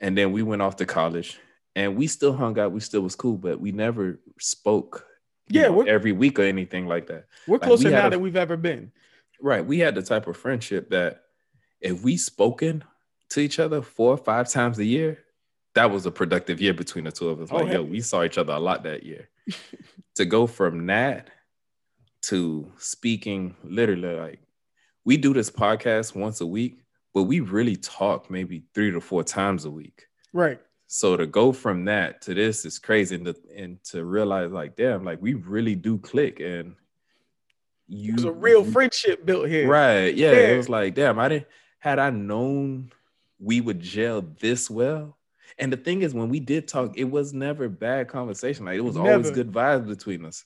[0.00, 1.38] and then we went off to college
[1.76, 2.72] and we still hung out.
[2.72, 5.06] We still was cool but we never spoke
[5.48, 7.26] yeah know, every week or anything like that.
[7.46, 8.92] we're closer we now a, than we've ever been.
[9.40, 9.64] Right.
[9.64, 11.22] We had the type of friendship that
[11.80, 12.84] if we spoken
[13.30, 15.18] to each other four or five times a year
[15.74, 17.48] that was a productive year between the two of us.
[17.50, 19.28] Oh, like yo we saw each other a lot that year.
[20.16, 21.30] To go from that
[22.22, 24.38] to speaking literally like
[25.04, 26.83] we do this podcast once a week
[27.14, 30.06] but we really talk maybe three to four times a week.
[30.32, 30.60] Right.
[30.88, 34.76] So to go from that to this is crazy, and to, and to realize like,
[34.76, 36.74] damn, like we really do click, and
[37.88, 39.68] you There's a real friendship built here.
[39.68, 40.14] Right.
[40.14, 40.38] Yeah, yeah.
[40.48, 41.46] It was like, damn, I didn't
[41.78, 42.90] had I known
[43.38, 45.18] we would gel this well.
[45.58, 48.64] And the thing is, when we did talk, it was never bad conversation.
[48.64, 49.10] Like it was never.
[49.10, 50.44] always good vibes between us.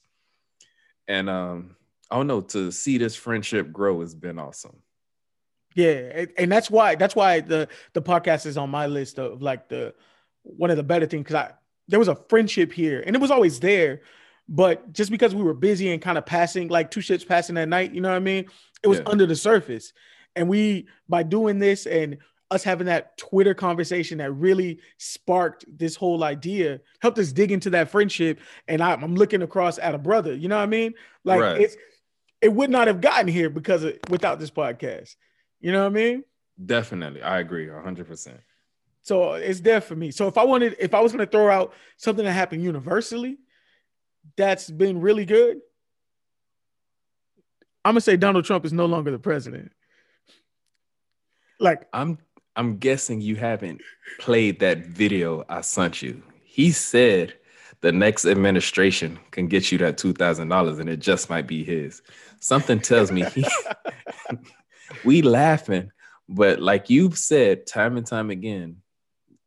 [1.06, 1.76] And um,
[2.10, 4.82] I don't know, to see this friendship grow has been awesome.
[5.74, 9.68] Yeah, and that's why that's why the the podcast is on my list of like
[9.68, 9.94] the
[10.42, 11.52] one of the better things because I
[11.88, 14.02] there was a friendship here and it was always there,
[14.48, 17.68] but just because we were busy and kind of passing like two ships passing that
[17.68, 18.46] night, you know what I mean?
[18.82, 19.08] It was yeah.
[19.08, 19.92] under the surface,
[20.34, 22.18] and we by doing this and
[22.50, 27.70] us having that Twitter conversation that really sparked this whole idea helped us dig into
[27.70, 28.40] that friendship.
[28.66, 30.94] And I, am looking across at a brother, you know what I mean?
[31.24, 31.60] Like right.
[31.60, 31.76] it's
[32.40, 35.16] it would not have gotten here because of without this podcast.
[35.60, 36.24] You know what I mean?
[36.64, 37.22] Definitely.
[37.22, 38.38] I agree 100%.
[39.02, 40.10] So it's there for me.
[40.10, 43.38] So if I wanted, if I was going to throw out something that happened universally
[44.36, 45.60] that's been really good,
[47.84, 49.72] I'm going to say Donald Trump is no longer the president.
[51.58, 52.18] Like, I'm
[52.54, 53.80] I'm guessing you haven't
[54.18, 56.22] played that video I sent you.
[56.44, 57.34] He said
[57.80, 61.64] the next administration can get you that two thousand dollars, and it just might be
[61.64, 62.02] his.
[62.40, 63.44] Something tells me he
[65.04, 65.90] we laughing,
[66.28, 68.78] but like you've said time and time again,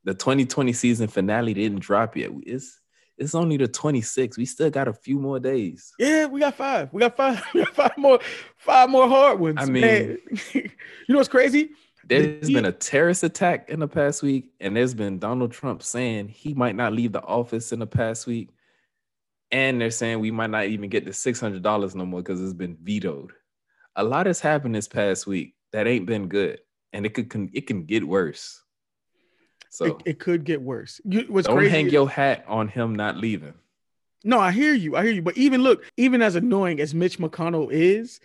[0.03, 2.31] the 2020 season finale didn't drop yet.
[2.43, 2.79] It's
[3.17, 4.37] it's only the 26th.
[4.37, 5.93] We still got a few more days.
[5.99, 6.91] Yeah, we got five.
[6.91, 7.43] We got five.
[7.53, 8.19] We got five more,
[8.57, 9.57] five more hard ones.
[9.59, 10.17] I mean,
[10.53, 10.69] you
[11.07, 11.71] know what's crazy?
[12.03, 16.29] There's been a terrorist attack in the past week, and there's been Donald Trump saying
[16.29, 18.49] he might not leave the office in the past week.
[19.51, 22.77] And they're saying we might not even get the $600 no more because it's been
[22.81, 23.33] vetoed
[23.95, 26.59] a lot has happened this past week that ain't been good,
[26.93, 28.61] and it could it can get worse.
[29.69, 30.99] So it, it could get worse.
[31.05, 33.53] You, what's don't crazy hang is- your hat on him not leaving.
[34.23, 34.95] No, I hear you.
[34.95, 35.21] I hear you.
[35.21, 38.19] But even look, even as annoying as Mitch McConnell is,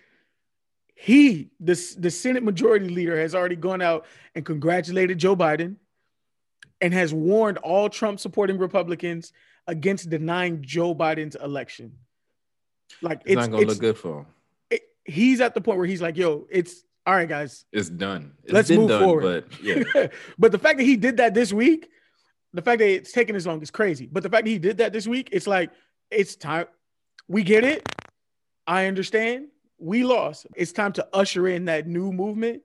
[0.93, 4.05] he, the, the Senate Majority Leader, has already gone out
[4.35, 5.77] and congratulated Joe Biden
[6.81, 9.33] and has warned all Trump supporting Republicans
[9.65, 11.93] against denying Joe Biden's election.
[13.01, 14.25] Like It's, it's, not gonna it's look good for him.
[15.07, 17.65] He's at the point where he's like, yo, it's all right, guys.
[17.71, 18.33] It's done.
[18.43, 19.45] It's Let's been move done, forward.
[19.49, 21.89] But yeah, but the fact that he did that this week,
[22.53, 24.09] the fact that it's taken as long is crazy.
[24.11, 25.71] But the fact that he did that this week, it's like
[26.11, 26.67] it's time.
[27.27, 27.87] We get it.
[28.67, 29.47] I understand.
[29.79, 30.47] We lost.
[30.55, 32.61] It's time to usher in that new movement.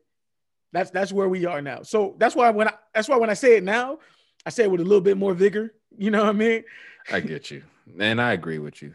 [0.73, 1.83] That's that's where we are now.
[1.83, 4.01] So that's why when I that's why when I say it now,
[4.45, 5.75] I say it with a little bit more vigor.
[5.97, 6.65] You know what I mean?
[7.13, 7.63] I get you.
[7.99, 8.95] And I agree with you.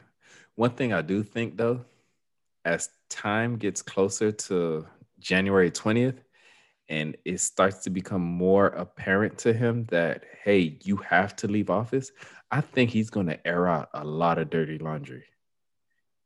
[0.55, 1.85] One thing I do think though,
[2.65, 4.85] as time gets closer to
[5.19, 6.19] January 20th,
[6.89, 11.69] and it starts to become more apparent to him that, hey, you have to leave
[11.69, 12.11] office,
[12.49, 15.25] I think he's going to air out a lot of dirty laundry.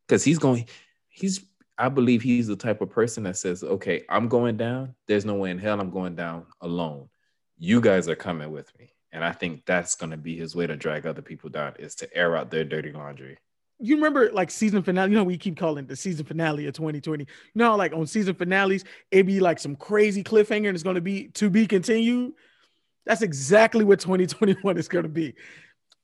[0.08, 0.68] Because he's going,
[1.08, 1.44] he's,
[1.78, 4.94] I believe he's the type of person that says, okay, I'm going down.
[5.08, 7.10] There's no way in hell I'm going down alone.
[7.58, 8.94] You guys are coming with me.
[9.12, 11.96] And I think that's going to be his way to drag other people down is
[11.96, 13.38] to air out their dirty laundry.
[13.82, 15.10] You remember like season finale?
[15.12, 17.24] You know, we keep calling it the season finale of 2020.
[17.24, 20.96] You know, like on season finales, it'd be like some crazy cliffhanger and it's going
[20.96, 22.34] to be to be continued.
[23.06, 25.34] That's exactly what 2021 is going to be.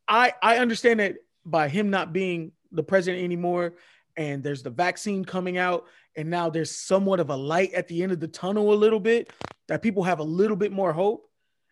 [0.08, 1.16] I I understand that
[1.46, 3.76] by him not being the president anymore,
[4.16, 8.02] and there's the vaccine coming out, and now there's somewhat of a light at the
[8.02, 9.32] end of the tunnel a little bit
[9.68, 11.30] that people have a little bit more hope.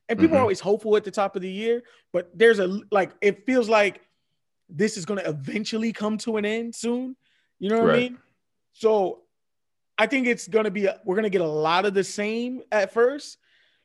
[0.08, 0.39] And people Mhm.
[0.39, 1.82] are always hopeful at the top of the year,
[2.14, 4.01] but there's a like it feels like
[4.70, 7.16] this is going to eventually come to an end soon.
[7.59, 8.18] You know what I mean?
[8.74, 9.22] So
[9.97, 12.03] I think it's going to be a, we're going to get a lot of the
[12.03, 13.38] same at first.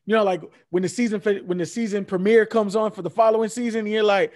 [0.06, 3.48] You know, like when the season when the season premiere comes on for the following
[3.48, 4.32] season, you're like,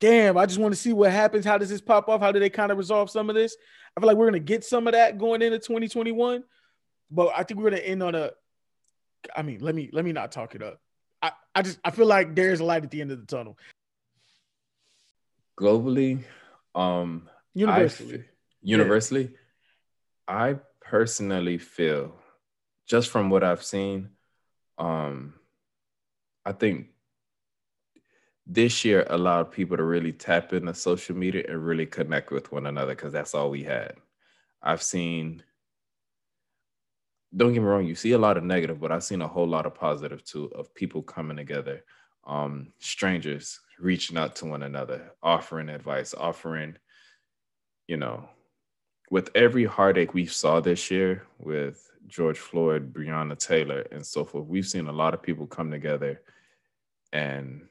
[0.00, 1.44] damn, I just want to see what happens.
[1.44, 2.20] How does this pop off?
[2.20, 3.56] How do they kind of resolve some of this?
[3.96, 6.42] I feel like we're going to get some of that going into 2021,
[7.10, 8.30] but I think we're going to end on a.
[9.36, 10.80] I mean, let me let me not talk it up.
[11.22, 13.58] I, I just I feel like there's a light at the end of the tunnel.
[15.60, 16.24] Globally,
[16.74, 18.24] um, I Universally.
[18.62, 19.30] universally,
[20.26, 22.14] I personally feel,
[22.86, 24.10] just from what I've seen,
[24.78, 25.34] um,
[26.46, 26.86] I think
[28.46, 32.66] this year allowed people to really tap into social media and really connect with one
[32.66, 33.96] another because that's all we had.
[34.62, 35.42] I've seen,
[37.36, 39.46] don't get me wrong, you see a lot of negative, but I've seen a whole
[39.46, 41.84] lot of positive too of people coming together,
[42.30, 46.76] um, strangers reaching out to one another, offering advice, offering,
[47.88, 48.28] you know,
[49.10, 54.46] with every heartache we saw this year with George Floyd, Breonna Taylor, and so forth,
[54.46, 56.22] we've seen a lot of people come together
[57.12, 57.62] and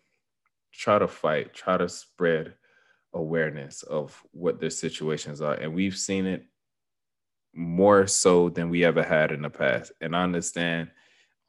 [0.73, 2.53] try to fight, try to spread
[3.13, 5.53] awareness of what their situations are.
[5.53, 6.45] And we've seen it
[7.55, 9.93] more so than we ever had in the past.
[10.01, 10.91] And I understand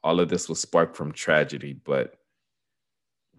[0.01, 2.20] all of this was sparked from tragedy, but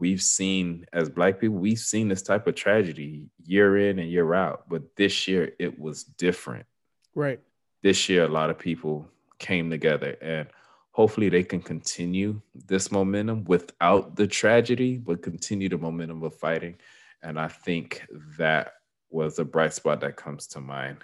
[0.03, 4.35] we've seen as black people, we've seen this type of tragedy year in and year
[4.35, 4.69] out.
[4.69, 6.67] But this year it was different.
[7.15, 7.39] Right.
[7.85, 10.49] This year, a lot of people came together and
[10.91, 16.79] hopefully they can continue this momentum without the tragedy, but continue the momentum of fighting.
[17.23, 18.05] And I think
[18.39, 18.73] that
[19.09, 20.99] was a bright spot that comes to mind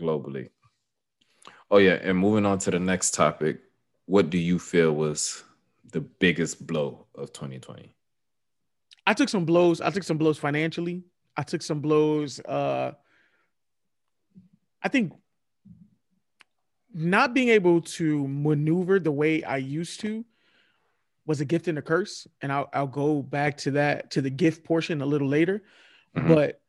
[0.00, 0.48] globally.
[1.70, 1.98] Oh, yeah.
[2.02, 3.60] And moving on to the next topic,
[4.06, 5.44] what do you feel was
[5.92, 7.94] the biggest blow of 2020?
[9.08, 9.80] I took some blows.
[9.80, 11.02] I took some blows financially.
[11.34, 12.40] I took some blows.
[12.40, 12.92] Uh,
[14.82, 15.14] I think
[16.92, 20.26] not being able to maneuver the way I used to
[21.24, 22.26] was a gift and a curse.
[22.42, 25.62] And I'll, I'll go back to that, to the gift portion a little later.
[26.14, 26.28] Mhm.
[26.28, 26.60] But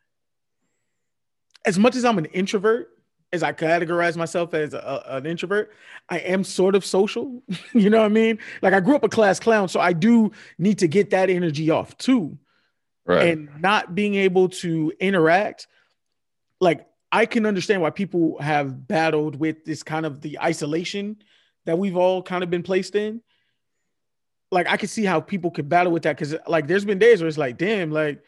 [1.65, 2.87] as much as I'm an introvert,
[3.31, 5.71] as I categorize myself as a, an introvert,
[6.09, 7.41] I am sort of social.
[7.73, 8.39] you know what I mean?
[8.61, 11.69] Like I grew up a class clown, so I do need to get that energy
[11.69, 12.37] off too
[13.05, 13.29] Right.
[13.29, 15.65] and not being able to interact
[16.61, 21.17] like i can understand why people have battled with this kind of the isolation
[21.65, 23.23] that we've all kind of been placed in
[24.51, 27.19] like i can see how people could battle with that because like there's been days
[27.19, 28.21] where it's like damn like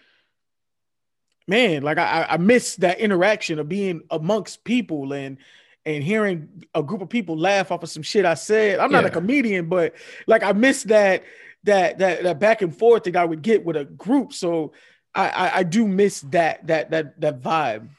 [1.48, 5.38] man like i i miss that interaction of being amongst people and
[5.86, 9.06] and hearing a group of people laugh off of some shit i said i'm not
[9.06, 9.94] a comedian but
[10.28, 11.24] like i miss that
[11.64, 14.34] that that that back and forth that I would get with a group.
[14.34, 14.74] So
[15.14, 17.90] I I, I do miss that that that that vibe,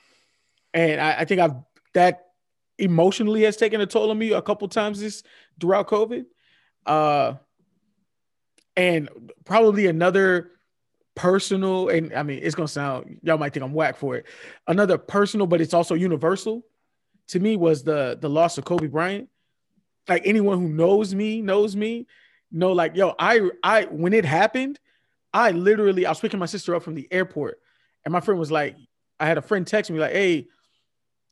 [0.75, 1.55] and I, I think I've
[1.95, 2.29] that
[2.79, 5.23] emotionally has taken a toll on me a couple times this
[5.61, 6.25] throughout COVID.
[6.85, 7.35] Uh,
[8.77, 9.09] And
[9.45, 10.53] probably another
[11.15, 14.27] personal, and I mean, it's gonna sound y'all might think I'm whack for it.
[14.67, 16.65] Another personal, but it's also universal
[17.29, 19.29] to me was the the loss of Kobe Bryant.
[20.09, 22.07] Like anyone who knows me knows me,
[22.51, 24.79] know like yo, I I when it happened,
[25.33, 27.61] I literally I was picking my sister up from the airport,
[28.05, 28.77] and my friend was like,
[29.19, 30.49] I had a friend text me like, hey,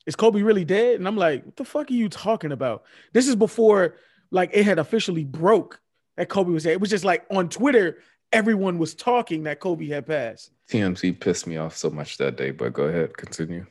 [0.07, 0.97] is Kobe really dead?
[0.97, 2.85] And I'm like, what the fuck are you talking about?
[3.13, 3.97] This is before
[4.31, 5.81] like it had officially broke
[6.17, 6.73] that Kobe was dead.
[6.73, 7.99] It was just like on Twitter,
[8.33, 10.53] everyone was talking that Kobe had passed.
[10.71, 13.67] TMZ pissed me off so much that day, but go ahead, continue.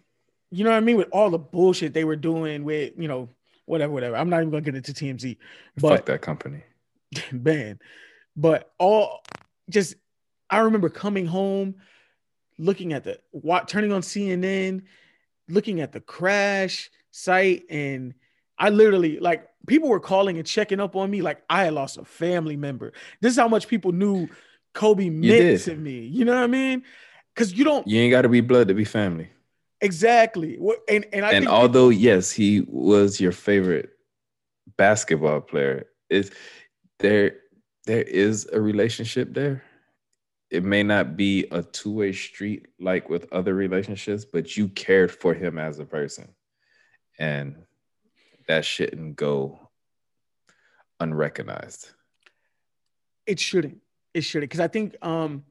[0.51, 0.97] You know what I mean?
[0.97, 3.29] With all the bullshit they were doing with, you know,
[3.65, 4.15] whatever, whatever.
[4.15, 5.37] I'm not even gonna get into TMZ.
[5.77, 6.63] But Fuck that company.
[7.31, 7.79] Man.
[8.35, 9.23] But all
[9.69, 9.95] just
[10.49, 11.75] I remember coming home,
[12.57, 14.83] looking at the what turning on CNN,
[15.47, 18.15] looking at the crash site, and
[18.57, 21.97] I literally like people were calling and checking up on me like I had lost
[21.97, 22.93] a family member.
[23.21, 24.27] This is how much people knew
[24.73, 26.05] Kobe meant to me.
[26.05, 26.83] You know what I mean?
[27.33, 27.87] Because you don't.
[27.87, 29.29] You ain't got to be blood to be family.
[29.81, 30.59] Exactly.
[30.87, 33.91] And and I and although yes, he was your favorite
[34.77, 36.31] basketball player, is
[36.99, 37.37] there
[37.85, 39.63] there is a relationship there.
[40.51, 45.33] It may not be a two-way street like with other relationships, but you cared for
[45.33, 46.33] him as a person.
[47.19, 47.55] And
[48.47, 49.69] that shouldn't go
[50.99, 51.91] unrecognized.
[53.27, 53.77] It shouldn't.
[54.19, 54.49] It shouldn't.
[54.49, 55.45] Because I think um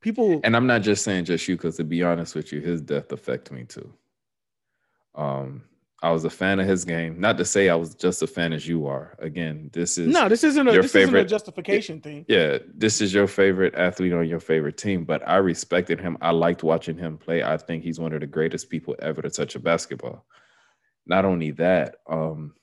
[0.00, 2.80] people and I'm not just saying just you, because to be honest with you, his
[2.80, 3.92] death affected me too.
[5.14, 5.62] Um,
[6.02, 7.20] I was a fan of his game.
[7.20, 9.16] Not to say I was just a fan as you are.
[9.20, 12.24] Again, this is no, this isn't a your this favorite isn't a justification it, thing.
[12.26, 15.04] Yeah, this is your favorite athlete on your favorite team.
[15.04, 16.18] But I respected him.
[16.20, 17.44] I liked watching him play.
[17.44, 20.26] I think he's one of the greatest people ever to touch a basketball.
[21.06, 22.54] Not only that, um,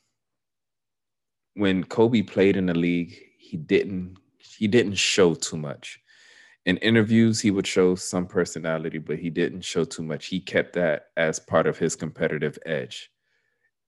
[1.53, 5.99] when Kobe played in the league, he didn't he didn't show too much.
[6.65, 10.27] In interviews, he would show some personality, but he didn't show too much.
[10.27, 13.09] He kept that as part of his competitive edge,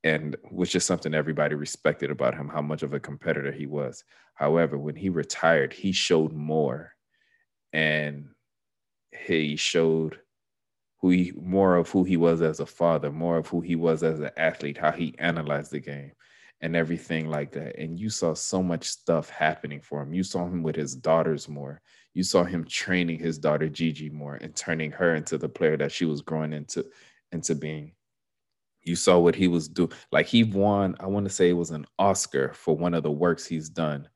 [0.04, 4.04] and which is something everybody respected about him, how much of a competitor he was.
[4.34, 6.94] However, when he retired, he showed more,
[7.74, 8.30] and
[9.12, 10.20] he showed
[11.02, 14.04] who he more of who he was as a father, more of who he was
[14.04, 16.12] as an athlete, how he analyzed the game
[16.62, 17.78] and everything like that.
[17.78, 20.14] And you saw so much stuff happening for him.
[20.14, 21.82] You saw him with his daughters more.
[22.14, 25.92] You saw him training his daughter Gigi more and turning her into the player that
[25.92, 26.86] she was growing into
[27.32, 27.94] into being.
[28.82, 29.92] You saw what he was doing.
[30.12, 33.12] Like he won, I want to say it was an Oscar for one of the
[33.12, 34.10] works he's done.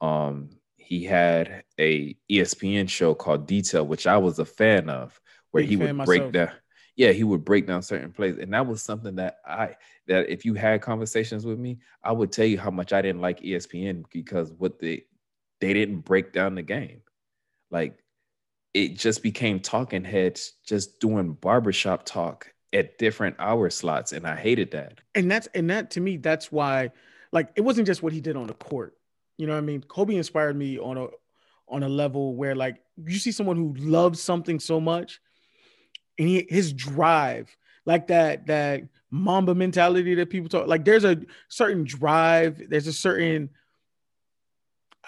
[0.00, 5.18] Um, he had a ESPN show called Detail, which I was a fan of,
[5.52, 6.32] where Big he would break myself.
[6.32, 6.50] down
[7.00, 9.74] yeah he would break down certain plays and that was something that i
[10.06, 13.20] that if you had conversations with me i would tell you how much i didn't
[13.20, 15.04] like espn because what they
[15.60, 17.02] they didn't break down the game.
[17.70, 17.98] Like
[18.74, 24.36] it just became talking heads just doing barbershop talk at different hour slots and i
[24.36, 24.98] hated that.
[25.14, 26.90] And that's and that to me that's why
[27.32, 28.96] like it wasn't just what he did on the court.
[29.36, 29.82] You know what i mean?
[29.82, 31.06] Kobe inspired me on a
[31.68, 35.20] on a level where like you see someone who loves something so much
[36.20, 37.56] and he, his drive,
[37.86, 40.66] like that that Mamba mentality that people talk.
[40.66, 42.68] Like there's a certain drive.
[42.68, 43.48] There's a certain.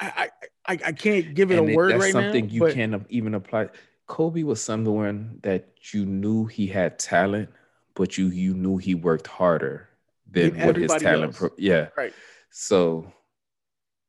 [0.00, 0.30] I
[0.66, 2.22] I, I can't give it and a it, word right something now.
[2.22, 3.68] Something you but, can't even apply.
[4.06, 7.50] Kobe was someone that you knew he had talent,
[7.94, 9.90] but you you knew he worked harder
[10.30, 11.36] than what his talent.
[11.36, 11.88] Pro- yeah.
[11.94, 12.14] Right.
[12.50, 13.12] So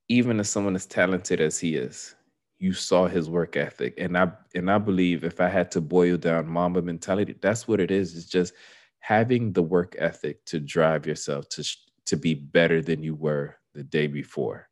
[0.08, 2.16] even as someone as talented as he is,
[2.64, 3.94] you saw his work ethic.
[3.98, 7.82] And i and i believe if i had to boil down Mamba mentality that's what
[7.82, 8.16] it is.
[8.16, 8.54] It's just
[9.00, 11.62] having the work ethic to drive yourself to
[12.06, 14.70] to be better than you were the day before.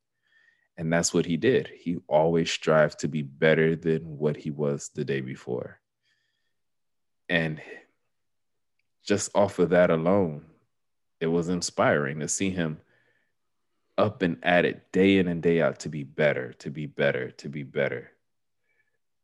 [0.77, 1.67] And that's what he did.
[1.67, 5.81] He always strived to be better than what he was the day before.
[7.27, 7.61] And
[9.05, 10.45] just off of that alone
[11.19, 12.79] it was inspiring to see him
[13.97, 17.31] up and at it day in and day out to be better, to be better,
[17.31, 18.11] to be better.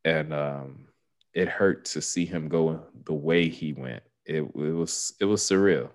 [0.04, 0.88] And um,
[1.34, 4.02] it hurt to see him go the way he went.
[4.24, 5.90] It, it was it was surreal.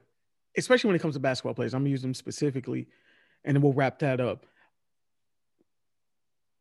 [0.57, 1.73] Especially when it comes to basketball players.
[1.73, 2.87] I'm use them specifically,
[3.43, 4.45] and then we'll wrap that up.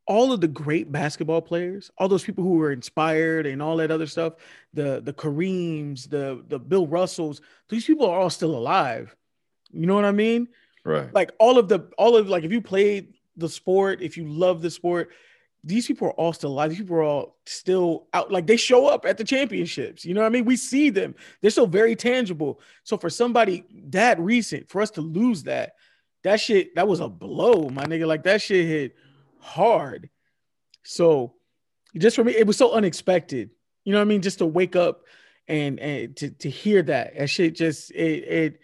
[0.07, 3.91] All of the great basketball players, all those people who were inspired and all that
[3.91, 4.35] other stuff,
[4.75, 9.15] the the Kareems, the the Bill Russells, these people are all still alive.
[9.71, 10.49] You know what I mean?
[10.85, 11.13] Right.
[11.15, 14.63] Like all of the all of like if you played the sport, if you love
[14.63, 15.11] the sport,
[15.65, 16.71] these people are all still alive.
[16.71, 18.33] These people are all still out.
[18.33, 20.05] Like they show up at the championships.
[20.05, 20.45] You know what I mean?
[20.45, 21.15] We see them.
[21.41, 22.61] They're still very tangible.
[22.83, 25.75] So for somebody that recent, for us to lose that,
[26.25, 28.07] that shit, that was a blow, my nigga.
[28.07, 28.97] Like that shit hit
[29.39, 30.11] hard.
[30.83, 31.35] So
[31.97, 33.51] just for me, it was so unexpected.
[33.85, 34.23] You know what I mean?
[34.23, 35.03] Just to wake up
[35.47, 37.17] and and to, to hear that.
[37.17, 38.61] That shit just it it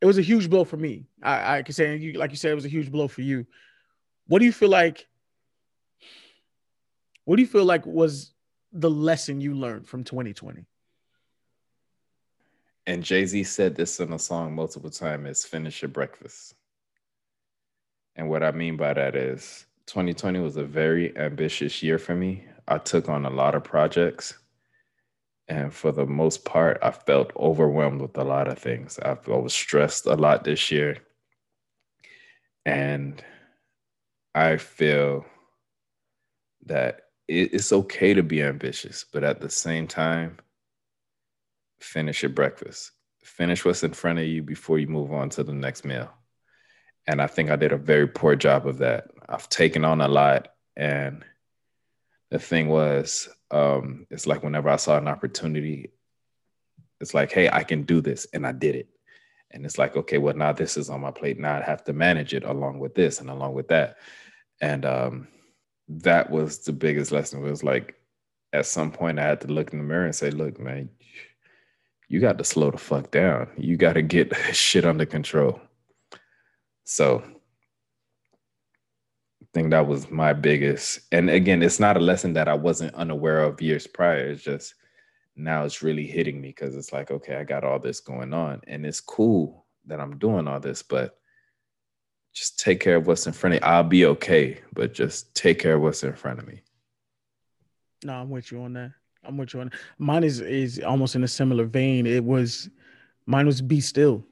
[0.00, 1.04] it was a huge blow for me.
[1.22, 3.46] I, I can say you like you said, it was a huge blow for you.
[4.26, 5.06] What do you feel like?
[7.24, 8.32] What do you feel like was
[8.72, 10.64] the lesson you learned from 2020?
[12.86, 16.54] And Jay Z said this in a song multiple times: "Is finish your breakfast."
[18.16, 22.44] And what I mean by that is 2020 was a very ambitious year for me.
[22.66, 24.34] I took on a lot of projects.
[25.50, 29.00] And for the most part, I felt overwhelmed with a lot of things.
[29.02, 30.98] I, I was stressed a lot this year.
[32.64, 33.22] And
[34.32, 35.26] I feel
[36.66, 40.38] that it, it's okay to be ambitious, but at the same time,
[41.80, 42.92] finish your breakfast.
[43.24, 46.12] Finish what's in front of you before you move on to the next meal.
[47.08, 49.08] And I think I did a very poor job of that.
[49.28, 50.46] I've taken on a lot.
[50.76, 51.24] And
[52.30, 55.90] the thing was, um, it's like whenever I saw an opportunity,
[57.00, 58.26] it's like, hey, I can do this.
[58.32, 58.88] And I did it.
[59.50, 61.38] And it's like, okay, well, now this is on my plate.
[61.38, 63.96] Now I have to manage it along with this and along with that.
[64.60, 65.28] And um,
[65.88, 67.44] that was the biggest lesson.
[67.44, 67.96] It was like,
[68.52, 70.90] at some point, I had to look in the mirror and say, look, man,
[72.08, 73.48] you got to slow the fuck down.
[73.56, 75.60] You got to get shit under control.
[76.84, 77.22] So
[79.52, 81.00] think that was my biggest.
[81.12, 84.30] And again, it's not a lesson that I wasn't unaware of years prior.
[84.30, 84.74] It's just
[85.36, 88.60] now it's really hitting me because it's like, okay, I got all this going on
[88.66, 91.18] and it's cool that I'm doing all this, but
[92.32, 93.66] just take care of what's in front of you.
[93.66, 96.62] I'll be okay, but just take care of what's in front of me.
[98.04, 98.92] No, I'm with you on that.
[99.24, 99.78] I'm with you on that.
[99.98, 102.06] Mine is is almost in a similar vein.
[102.06, 102.70] It was
[103.26, 104.24] mine was be still.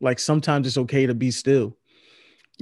[0.00, 1.76] Like sometimes it's okay to be still.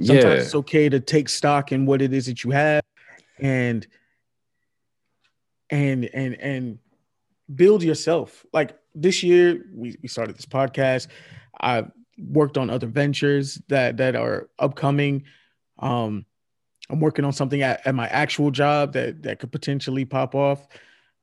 [0.01, 0.41] Sometimes yeah.
[0.41, 2.83] it's okay to take stock in what it is that you have
[3.39, 3.87] and
[5.69, 6.79] and and and
[7.53, 8.45] build yourself.
[8.51, 11.07] Like this year, we, we started this podcast.
[11.59, 11.85] I
[12.17, 15.23] worked on other ventures that that are upcoming.
[15.79, 16.25] Um,
[16.89, 20.67] I'm working on something at, at my actual job that that could potentially pop off.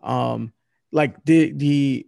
[0.02, 0.52] Um,
[0.92, 2.06] like the the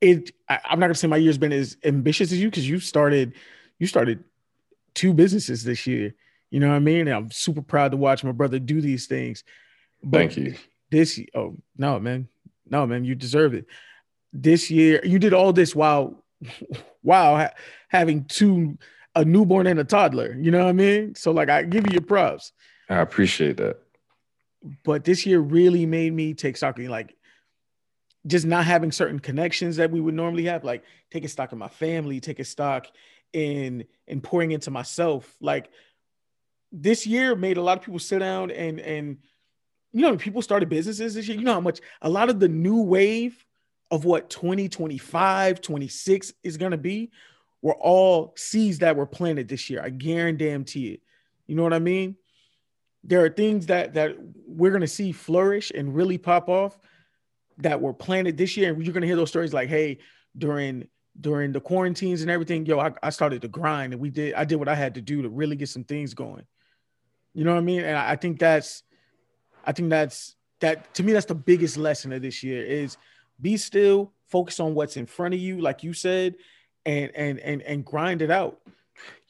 [0.00, 2.80] it I, am not gonna say my year's been as ambitious as you because you
[2.80, 3.34] started
[3.78, 4.24] you started
[4.94, 6.14] two businesses this year.
[6.50, 7.08] You know what I mean?
[7.08, 9.44] I'm super proud to watch my brother do these things.
[10.02, 10.54] But Thank you.
[10.90, 12.28] This oh no man,
[12.68, 13.66] no man, you deserve it.
[14.32, 16.22] This year you did all this while
[17.02, 17.54] while ha-
[17.88, 18.78] having two
[19.16, 20.36] a newborn and a toddler.
[20.38, 21.14] You know what I mean?
[21.14, 22.52] So like I give you your props.
[22.88, 23.78] I appreciate that.
[24.84, 27.16] But this year really made me take stock in like
[28.26, 31.68] just not having certain connections that we would normally have, like taking stock in my
[31.68, 32.86] family, taking stock
[33.34, 35.34] in and pouring into myself.
[35.40, 35.70] Like
[36.72, 39.18] this year made a lot of people sit down and and
[39.92, 41.38] you know people started businesses this year.
[41.38, 43.44] You know how much a lot of the new wave
[43.90, 47.10] of what 2025, 26 is gonna be
[47.62, 49.82] were all seeds that were planted this year.
[49.82, 51.00] I guarantee it.
[51.46, 52.16] You know what I mean?
[53.04, 54.16] There are things that that
[54.46, 56.78] we're gonna see flourish and really pop off
[57.58, 59.98] that were planted this year, and you're gonna hear those stories like, hey,
[60.36, 60.88] during
[61.20, 64.44] during the quarantines and everything, yo, I, I started to grind and we did, I
[64.44, 66.44] did what I had to do to really get some things going.
[67.34, 67.82] You know what I mean?
[67.82, 68.82] And I, think that's,
[69.64, 72.96] I think that's, that to me, that's the biggest lesson of this year is
[73.40, 76.34] be still, focus on what's in front of you, like you said,
[76.84, 78.60] and, and, and, and grind it out.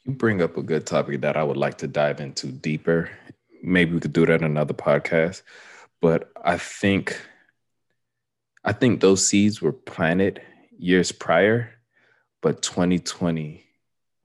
[0.04, 3.10] You bring up a good topic that I would like to dive into deeper.
[3.62, 5.42] Maybe we could do that in another podcast.
[6.00, 7.20] But I think,
[8.64, 10.40] I think those seeds were planted
[10.78, 11.70] years prior
[12.44, 13.64] but 2020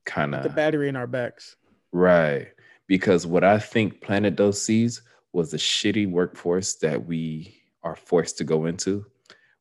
[0.06, 1.56] kind of the battery in our backs.
[1.94, 2.50] Right.
[2.86, 5.02] Because what I think planted those seeds
[5.32, 9.06] was the shitty workforce that we are forced to go into.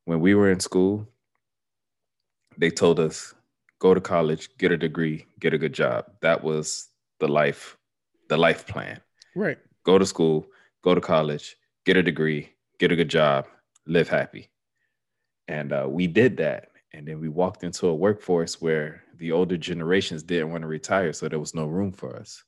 [0.07, 1.07] When we were in school,
[2.57, 3.33] they told us
[3.79, 6.07] go to college, get a degree, get a good job.
[6.21, 6.89] That was
[7.21, 7.77] the life,
[8.29, 9.01] the life plan.
[9.37, 9.59] Right.
[9.85, 10.49] Go to school,
[10.83, 11.57] go to college,
[11.87, 12.51] get a degree,
[12.81, 13.47] get a good job,
[13.87, 14.49] live happy.
[15.47, 16.71] And uh, we did that.
[16.99, 21.13] And then we walked into a workforce where the older generations didn't want to retire,
[21.13, 22.43] so there was no room for us.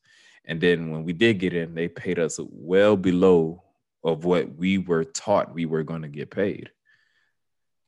[0.45, 3.63] And then when we did get in, they paid us well below
[4.03, 6.73] of what we were taught we were going to get paid.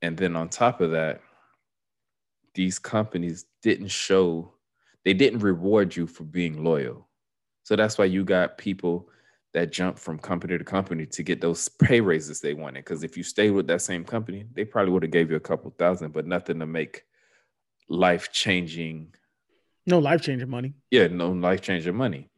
[0.03, 1.21] And then on top of that,
[2.55, 4.53] these companies didn't show,
[5.05, 7.09] they didn't reward you for being loyal.
[7.65, 9.09] So that's why you got people
[9.53, 12.85] that jump from company to company to get those pay raises they wanted.
[12.85, 15.41] Because if you stayed with that same company, they probably would have gave you a
[15.41, 17.05] couple thousand, but nothing to make
[17.89, 19.15] life changing.
[19.87, 20.75] No life changing money.
[20.91, 22.31] Yeah, no life changing money.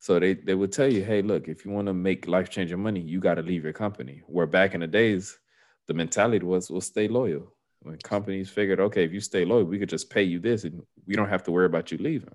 [0.00, 2.80] So they, they would tell you, hey, look, if you want to make life changing
[2.80, 4.22] money, you got to leave your company.
[4.26, 5.38] Where back in the days,
[5.86, 7.52] the mentality was, well, stay loyal.
[7.80, 10.82] When companies figured, okay, if you stay loyal, we could just pay you this and
[11.06, 12.34] we don't have to worry about you leaving.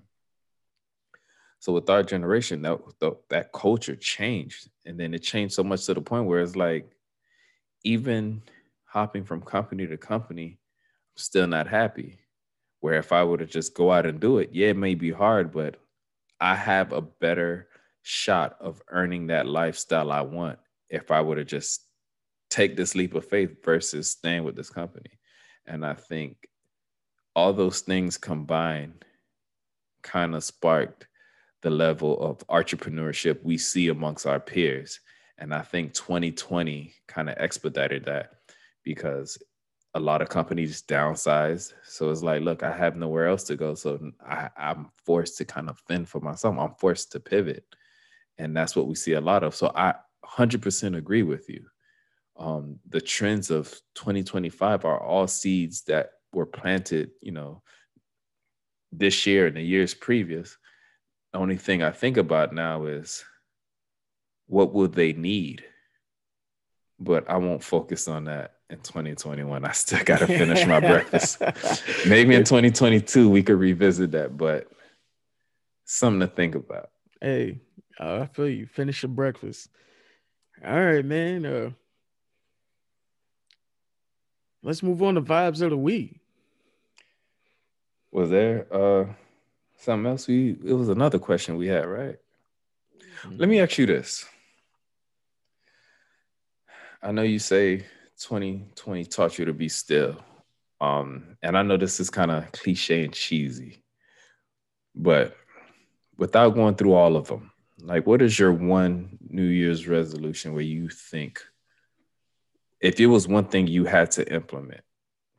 [1.60, 2.80] So with our generation, that,
[3.28, 4.68] that culture changed.
[4.86, 6.90] And then it changed so much to the point where it's like,
[7.84, 8.42] even
[8.84, 12.18] hopping from company to company, I'm still not happy.
[12.80, 15.10] Where if I were to just go out and do it, yeah, it may be
[15.10, 15.76] hard, but
[16.40, 17.68] I have a better
[18.02, 20.58] shot of earning that lifestyle I want
[20.88, 21.82] if I were to just
[22.48, 25.10] take this leap of faith versus staying with this company.
[25.66, 26.36] And I think
[27.36, 29.04] all those things combined
[30.02, 31.06] kind of sparked
[31.62, 35.00] the level of entrepreneurship we see amongst our peers.
[35.38, 38.32] And I think 2020 kind of expedited that
[38.84, 39.38] because
[39.94, 41.72] a lot of companies downsized.
[41.84, 43.74] So it's like, look, I have nowhere else to go.
[43.74, 46.56] So I, I'm forced to kind of fend for myself.
[46.58, 47.64] I'm forced to pivot.
[48.38, 49.54] And that's what we see a lot of.
[49.54, 51.64] So I 100% agree with you.
[52.36, 57.62] Um, the trends of 2025 are all seeds that were planted, you know,
[58.92, 60.56] this year and the years previous.
[61.32, 63.24] Only thing I think about now is
[64.46, 65.64] what would they need?
[66.98, 69.64] But I won't focus on that in 2021.
[69.64, 71.40] I still got to finish my breakfast.
[72.06, 74.68] Maybe in 2022 we could revisit that, but
[75.84, 76.90] something to think about.
[77.20, 77.60] Hey,
[77.98, 78.66] uh, I feel you.
[78.66, 79.68] Finish your breakfast.
[80.64, 81.46] All right, man.
[81.46, 81.70] Uh,
[84.62, 86.16] let's move on to vibes of the week.
[88.12, 89.06] Was there uh
[89.80, 90.26] something else?
[90.26, 92.16] We it was another question we had, right?
[93.22, 93.36] Mm-hmm.
[93.36, 94.24] Let me ask you this.
[97.02, 97.86] I know you say
[98.18, 100.22] 2020 taught you to be still.
[100.80, 103.82] Um, and I know this is kind of cliche and cheesy,
[104.94, 105.36] but
[106.16, 107.50] without going through all of them,
[107.82, 111.42] like what is your one New Year's resolution where you think
[112.80, 114.82] if it was one thing you had to implement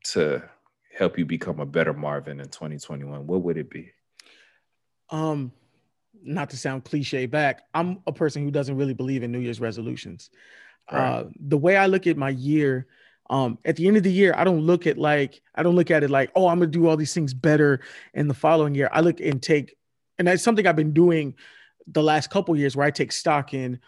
[0.04, 0.44] to
[0.96, 3.92] help you become a better Marvin in 2021, what would it be?
[5.12, 5.52] Um,
[6.24, 9.60] not to sound cliche back, I'm a person who doesn't really believe in New Year's
[9.60, 10.30] resolutions.
[10.92, 11.00] Right.
[11.00, 12.88] Uh, the way I look at my year,
[13.30, 15.92] um, at the end of the year, I don't look at like I don't look
[15.92, 17.82] at it like, oh, I'm gonna do all these things better
[18.14, 18.90] in the following year.
[18.92, 19.76] I look and take,
[20.20, 21.36] and that's something I've been doing
[21.88, 23.80] the last couple years where I take stock in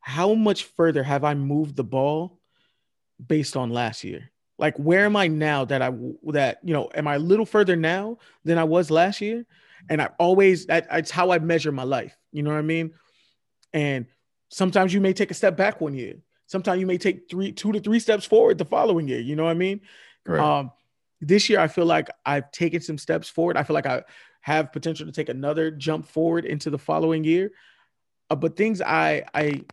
[0.00, 2.38] how much further have I moved the ball
[3.26, 4.30] based on last year?
[4.56, 5.90] Like where am I now that I
[6.28, 9.44] that you know, am I a little further now than I was last year?
[9.88, 12.16] And I always that it's how I measure my life.
[12.32, 12.92] You know what I mean?
[13.72, 14.06] And
[14.48, 16.16] Sometimes you may take a step back one year.
[16.46, 19.20] Sometimes you may take three, two to three steps forward the following year.
[19.20, 19.80] You know what I mean?
[20.24, 20.40] Right.
[20.40, 20.70] Um,
[21.20, 23.56] this year, I feel like I've taken some steps forward.
[23.56, 24.04] I feel like I
[24.42, 27.50] have potential to take another jump forward into the following year.
[28.30, 29.64] Uh, but things I, I,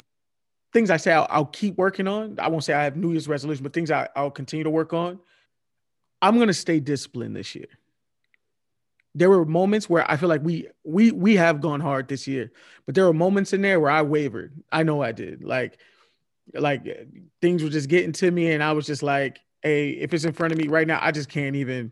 [0.72, 2.40] things I say I'll, I'll, keep working on.
[2.40, 4.94] I won't say I have New Year's resolution, but things I, I'll continue to work
[4.94, 5.20] on.
[6.22, 7.68] I'm gonna stay disciplined this year
[9.16, 12.52] there were moments where I feel like we we we have gone hard this year,
[12.86, 14.54] but there were moments in there where I wavered.
[14.72, 15.44] I know I did.
[15.44, 15.78] Like
[16.54, 16.84] like
[17.42, 20.34] things were just getting to me, and I was just like, "Hey, if it's in
[20.34, 21.92] front of me right now, I just can't even."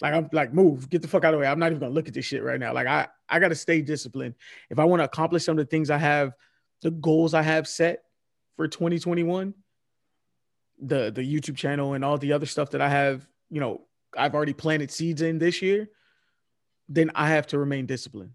[0.00, 1.46] Like I'm like, move, get the fuck out of the way.
[1.46, 2.72] I'm not even gonna look at this shit right now.
[2.72, 4.34] Like I I gotta stay disciplined.
[4.68, 6.32] If I want to accomplish some of the things I have,
[6.80, 8.02] the goals I have set
[8.56, 9.54] for 2021,
[10.80, 13.82] the the YouTube channel and all the other stuff that I have, you know,
[14.18, 15.88] I've already planted seeds in this year
[16.88, 18.34] then I have to remain disciplined.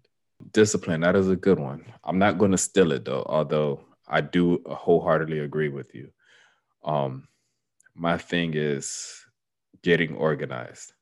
[0.52, 1.84] Discipline, that is a good one.
[2.04, 6.10] I'm not going to steal it though, although I do wholeheartedly agree with you.
[6.84, 7.28] Um,
[7.94, 9.24] my thing is
[9.82, 10.92] getting organized.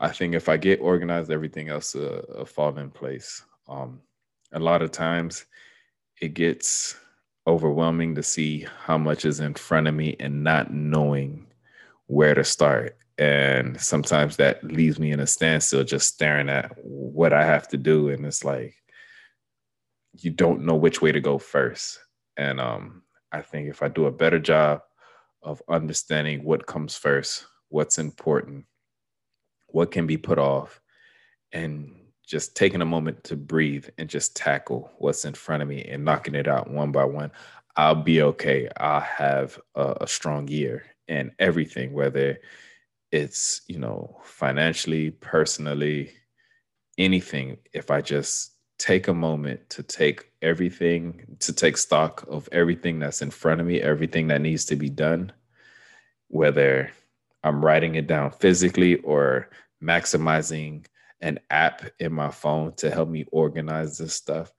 [0.00, 3.42] I think if I get organized, everything else will, will fall in place.
[3.68, 4.00] Um,
[4.52, 5.46] a lot of times
[6.20, 6.96] it gets
[7.46, 11.46] overwhelming to see how much is in front of me and not knowing
[12.06, 17.32] where to start and sometimes that leaves me in a standstill just staring at what
[17.32, 18.08] i have to do.
[18.08, 18.74] And it's like
[20.14, 22.00] you don't know which way to go first.
[22.36, 24.80] And um, i think if i do a better job
[25.42, 28.64] of understanding what comes first what's important
[29.68, 30.80] what can be put off
[31.52, 31.94] and
[32.26, 36.04] just taking a moment to breathe and just tackle what's in front of me and
[36.04, 37.30] knocking it out one by one
[37.76, 38.68] i'll be okay.
[38.76, 42.38] I'll have a, a strong year and everything whether
[43.12, 46.12] it's you know financially personally
[46.98, 47.58] anything.
[47.72, 53.22] If i just take a moment to take everything to take stock of everything that's
[53.22, 55.30] in front of me everything that needs to be done
[56.26, 56.90] whether
[57.44, 59.48] i'm writing it down physically or
[59.80, 60.84] maximizing
[61.20, 64.52] an app in my phone to help me organize this stuff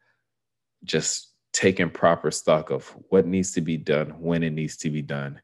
[0.86, 5.02] just taking proper stock of what needs to be done, when it needs to be
[5.02, 5.40] done,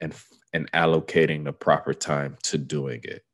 [0.00, 0.14] and
[0.52, 3.24] and allocating the proper time to doing it.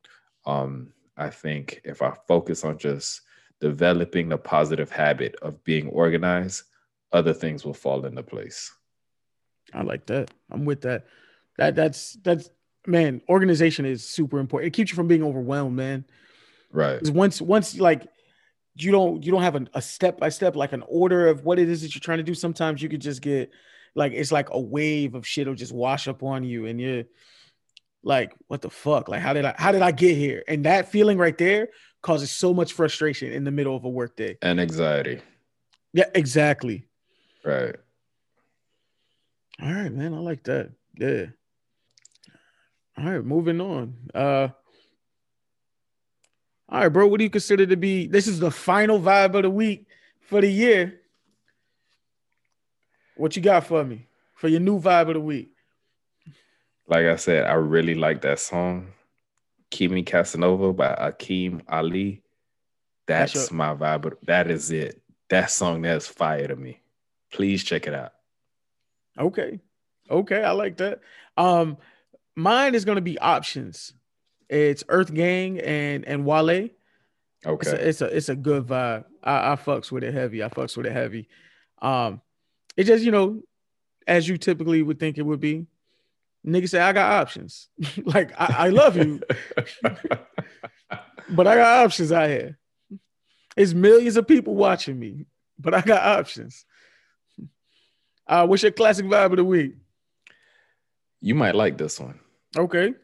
[0.47, 3.23] Um, I think if I focus on just
[3.61, 6.65] developing the positive habit of being organized,
[7.13, 8.73] other things will fall into place.
[9.73, 10.31] I like that.
[10.51, 11.07] I'm with that.
[11.59, 12.51] That that's that's
[12.87, 14.69] man, organization is super important.
[14.69, 16.05] It keeps you from being overwhelmed, man.
[16.73, 16.95] Right.
[16.95, 18.09] Because once once like
[18.75, 21.69] you don't you don't have a step by step like an order of what it
[21.69, 22.35] is that you're trying to do.
[22.35, 23.51] Sometimes you could just get
[23.95, 27.05] like it's like a wave of shit will just wash up on you, and you're
[28.03, 29.09] like, what the fuck?
[29.09, 30.43] Like, how did I how did I get here?
[30.49, 31.69] And that feeling right there
[32.03, 35.21] causes so much frustration in the middle of a workday and anxiety.
[35.93, 36.87] Yeah, exactly.
[37.45, 37.77] Right.
[39.63, 40.15] All right, man.
[40.15, 40.71] I like that.
[40.99, 41.27] Yeah.
[42.99, 43.95] All right, moving on.
[44.15, 44.49] Uh
[46.69, 47.07] all right, bro.
[47.07, 49.87] What do you consider to be this is the final vibe of the week
[50.23, 51.02] for the year?
[53.17, 55.51] What you got for me for your new vibe of the week?
[56.89, 58.93] Like I said, I really like that song.
[59.71, 62.23] Kimi Casanova by Akeem Ali.
[63.07, 64.15] That's, that's your- my vibe.
[64.25, 65.01] That is it.
[65.31, 66.81] That song that's fire to me.
[67.33, 68.13] Please check it out.
[69.19, 69.61] Okay.
[70.11, 71.01] Okay, I like that.
[71.39, 71.79] Um,
[72.37, 73.95] mine is gonna be options.
[74.51, 76.69] It's Earth Gang and and Wale.
[77.47, 79.05] Okay, it's a, it's a it's a, good vibe.
[79.23, 80.45] I, I fucks with it heavy.
[80.45, 81.29] I fucks with it heavy.
[81.81, 82.21] Um,
[82.77, 83.43] it just you know,
[84.07, 85.67] as you typically would think it would be.
[86.47, 87.69] Nigga say I got options.
[88.05, 89.21] like I, I love you,
[91.31, 92.59] but I got options out here.
[93.57, 95.27] It's millions of people watching me,
[95.59, 96.65] but I got options.
[98.27, 99.75] Uh, what's your classic vibe of the week?
[101.21, 102.19] You might like this one.
[102.57, 102.95] Okay.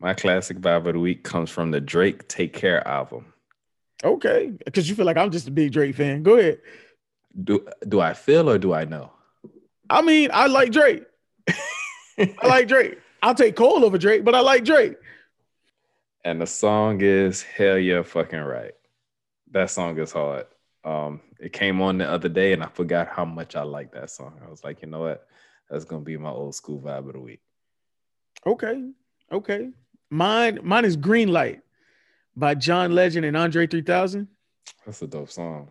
[0.00, 3.32] My classic vibe of the week comes from the Drake Take Care album.
[4.02, 4.52] Okay.
[4.64, 6.22] Because you feel like I'm just a big Drake fan.
[6.22, 6.60] Go ahead.
[7.44, 9.12] Do do I feel or do I know?
[9.88, 11.04] I mean, I like Drake.
[12.18, 12.98] I like Drake.
[13.22, 14.96] I'll take Cole over Drake, but I like Drake.
[16.24, 18.72] And the song is Hell Yeah Fucking Right.
[19.50, 20.46] That song is hard.
[20.84, 24.10] Um, it came on the other day and I forgot how much I like that
[24.10, 24.40] song.
[24.44, 25.26] I was like, you know what?
[25.68, 27.40] That's gonna be my old school vibe of the week.
[28.46, 28.90] Okay.
[29.30, 29.70] Okay.
[30.10, 31.60] Mine, mine is Green Light
[32.36, 34.28] by John Legend and Andre 3000.
[34.84, 35.68] That's a dope song.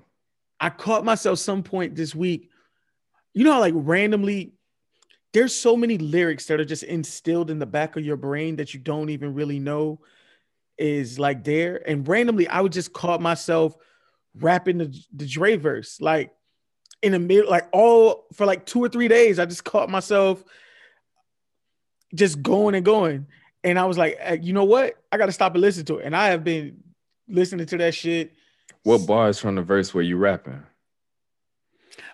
[0.62, 2.50] I caught myself some point this week.
[3.34, 4.54] You know like randomly
[5.34, 8.74] there's so many lyrics that are just instilled in the back of your brain that
[8.74, 10.02] you don't even really know
[10.78, 11.82] is like there.
[11.88, 13.76] And randomly, I would just caught myself
[14.36, 16.34] rapping the, the Dre verse, like
[17.02, 19.40] in the middle, like all for like two or three days.
[19.40, 20.44] I just caught myself
[22.14, 23.28] just going and going.
[23.64, 24.96] And I was like, you know what?
[25.12, 26.06] I got to stop and listen to it.
[26.06, 26.84] And I have been
[27.28, 28.34] listening to that shit.
[28.84, 30.64] What bars from the verse were you rapping?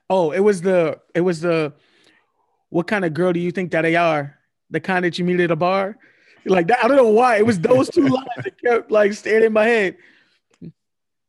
[0.09, 1.73] Oh, it was the, it was the,
[2.69, 4.37] what kind of girl do you think that they are?
[4.69, 5.97] The kind that you meet at a bar?
[6.45, 7.37] Like that, I don't know why.
[7.37, 9.97] It was those two lines that kept like staring in my head.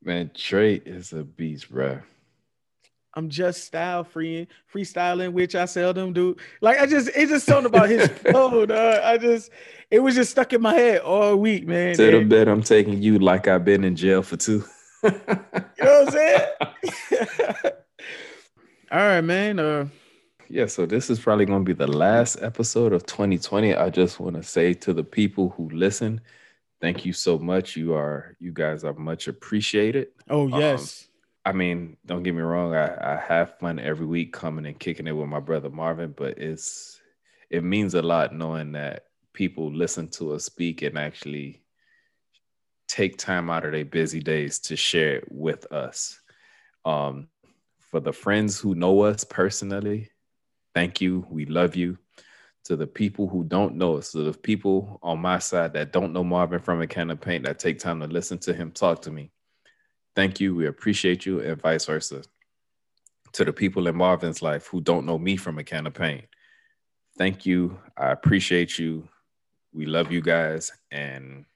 [0.02, 2.00] Man, Trey is a beast, bro.
[3.14, 6.36] I'm just style free freestyling, which I seldom do.
[6.60, 9.02] Like I just it's just something about his flow, dog.
[9.02, 9.50] I just
[9.90, 11.96] it was just stuck in my head all week, man.
[11.96, 14.64] To the bed, I'm taking you like I've been in jail for two.
[15.02, 16.46] You know what I'm saying?
[18.92, 19.58] all right, man.
[19.58, 19.88] Uh
[20.50, 23.74] yeah, so this is probably going to be the last episode of 2020.
[23.74, 26.22] I just want to say to the people who listen,
[26.80, 27.76] thank you so much.
[27.76, 30.08] You are, you guys are much appreciated.
[30.30, 31.02] Oh um, yes.
[31.02, 31.08] Um,
[31.44, 32.74] I mean, don't get me wrong.
[32.74, 36.38] I, I have fun every week coming and kicking it with my brother Marvin, but
[36.38, 37.00] it's
[37.50, 41.62] it means a lot knowing that people listen to us speak and actually
[42.88, 46.20] take time out of their busy days to share it with us.
[46.84, 47.28] Um,
[47.78, 50.10] for the friends who know us personally,
[50.74, 51.26] thank you.
[51.30, 51.98] We love you.
[52.64, 56.12] To the people who don't know us, to the people on my side that don't
[56.12, 59.00] know Marvin from a can of paint that take time to listen to him talk
[59.02, 59.30] to me.
[60.14, 60.54] Thank you.
[60.54, 62.24] We appreciate you, and vice versa.
[63.34, 66.24] To the people in Marvin's life who don't know me from a can of paint,
[67.16, 67.78] thank you.
[67.96, 69.08] I appreciate you.
[69.72, 71.46] We love you guys, and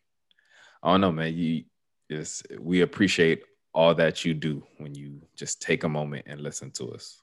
[0.82, 1.34] I don't know, man.
[1.34, 1.64] You
[2.10, 3.42] is we appreciate
[3.74, 7.20] all that you do when you just take a moment and listen to us.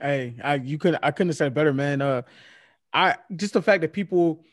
[0.00, 2.02] Hey, I you could I couldn't have said better, man.
[2.02, 2.22] Uh,
[2.92, 4.44] I just the fact that people,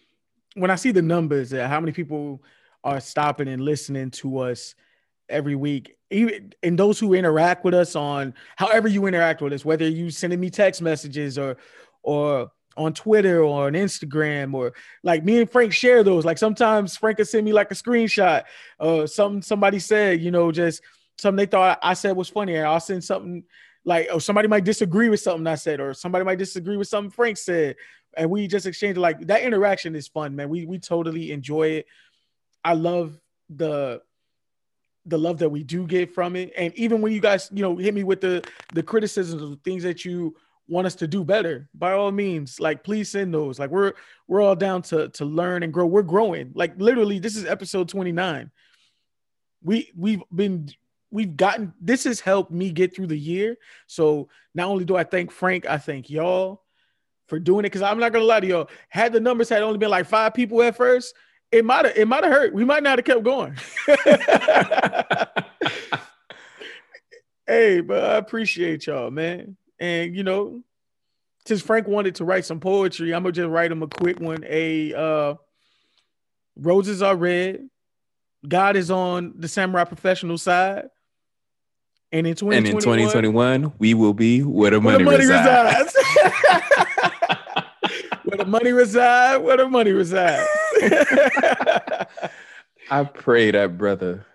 [0.55, 2.43] when I see the numbers, uh, how many people
[2.83, 4.75] are stopping and listening to us
[5.29, 9.65] every week, even and those who interact with us on however you interact with us,
[9.65, 11.57] whether you sending me text messages or
[12.03, 14.73] or on Twitter or on Instagram or
[15.03, 16.25] like me and Frank share those.
[16.25, 18.43] Like sometimes Frank will send me like a screenshot
[18.79, 20.81] or something somebody said, you know, just
[21.17, 22.55] something they thought I said was funny.
[22.55, 23.43] And I'll send something
[23.83, 27.11] like oh somebody might disagree with something I said, or somebody might disagree with something
[27.11, 27.75] Frank said,
[28.15, 30.49] and we just exchange like that interaction is fun, man.
[30.49, 31.85] We we totally enjoy it.
[32.63, 33.19] I love
[33.49, 34.01] the
[35.05, 37.75] the love that we do get from it, and even when you guys you know
[37.75, 38.43] hit me with the
[38.73, 40.35] the criticisms of things that you
[40.71, 43.59] want us to do better by all means like please send those.
[43.59, 43.93] Like we're
[44.27, 45.85] we're all down to to learn and grow.
[45.85, 46.51] We're growing.
[46.55, 48.49] Like literally this is episode 29
[49.63, 50.69] we we've been
[51.11, 53.57] we've gotten this has helped me get through the year.
[53.87, 56.63] So not only do i thank frank i thank y'all
[57.27, 57.69] for doing it.
[57.69, 60.33] Because i'm not gonna lie to y'all had the numbers had only been like five
[60.33, 61.13] people at first
[61.51, 62.53] it might have it might have hurt.
[62.53, 63.57] We might not have kept going.
[67.47, 70.61] Hey but i appreciate y'all man and you know,
[71.45, 74.45] since Frank wanted to write some poetry, I'm gonna just write him a quick one.
[74.47, 75.33] A uh,
[76.55, 77.67] roses are red.
[78.47, 80.85] God is on the samurai professional side.
[82.13, 85.39] And in 2021, and in 2021 we will be where the money, where the money
[85.39, 85.95] resides.
[85.95, 86.65] resides.
[88.23, 90.47] where the money resides, where the money resides.
[92.91, 94.25] I pray that brother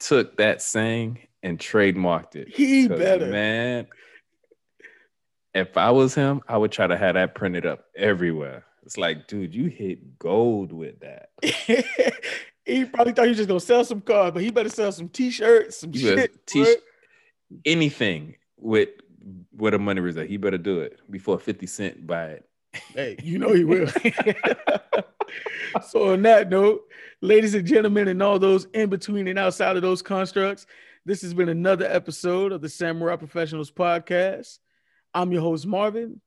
[0.00, 2.48] took that saying and trademarked it.
[2.48, 3.26] He better.
[3.26, 3.86] Man,
[5.54, 8.64] if I was him, I would try to have that printed up everywhere.
[8.84, 11.30] It's like, dude, you hit gold with that.
[12.64, 15.08] he probably thought he was just gonna sell some cars, but he better sell some
[15.08, 16.46] t-shirts, some you shit.
[16.46, 16.76] T-
[17.64, 18.88] anything with
[19.56, 20.28] with a money reserve.
[20.28, 22.48] He better do it before 50 Cent buy it.
[22.94, 23.88] hey, you know he will.
[25.88, 26.82] so on that note,
[27.20, 30.66] ladies and gentlemen, and all those in between and outside of those constructs,
[31.04, 34.58] this has been another episode of the Samurai Professionals Podcast.
[35.14, 36.20] I'm your host, Marvin.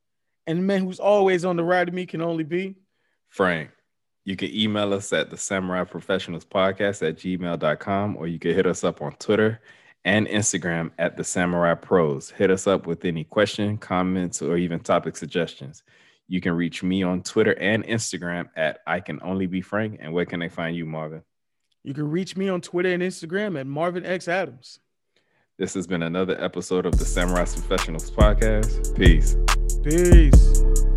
[0.46, 2.76] And the man who's always on the ride of me can only be
[3.30, 3.72] Frank.
[4.26, 8.66] You can email us at the Samurai Professionals Podcast at gmail.com or you can hit
[8.66, 9.62] us up on Twitter
[10.06, 12.30] and Instagram at the Samurai Pros.
[12.30, 15.84] Hit us up with any question, comments, or even topic suggestions.
[16.28, 20.00] You can reach me on Twitter and Instagram at I can only be Frank.
[20.02, 21.22] And where can they find you, Marvin?
[21.84, 24.80] You can reach me on Twitter and Instagram at Marvin X Adams.
[25.60, 28.98] This has been another episode of the Samurai Professionals Podcast.
[28.98, 29.38] Peace.
[29.84, 30.93] Peace.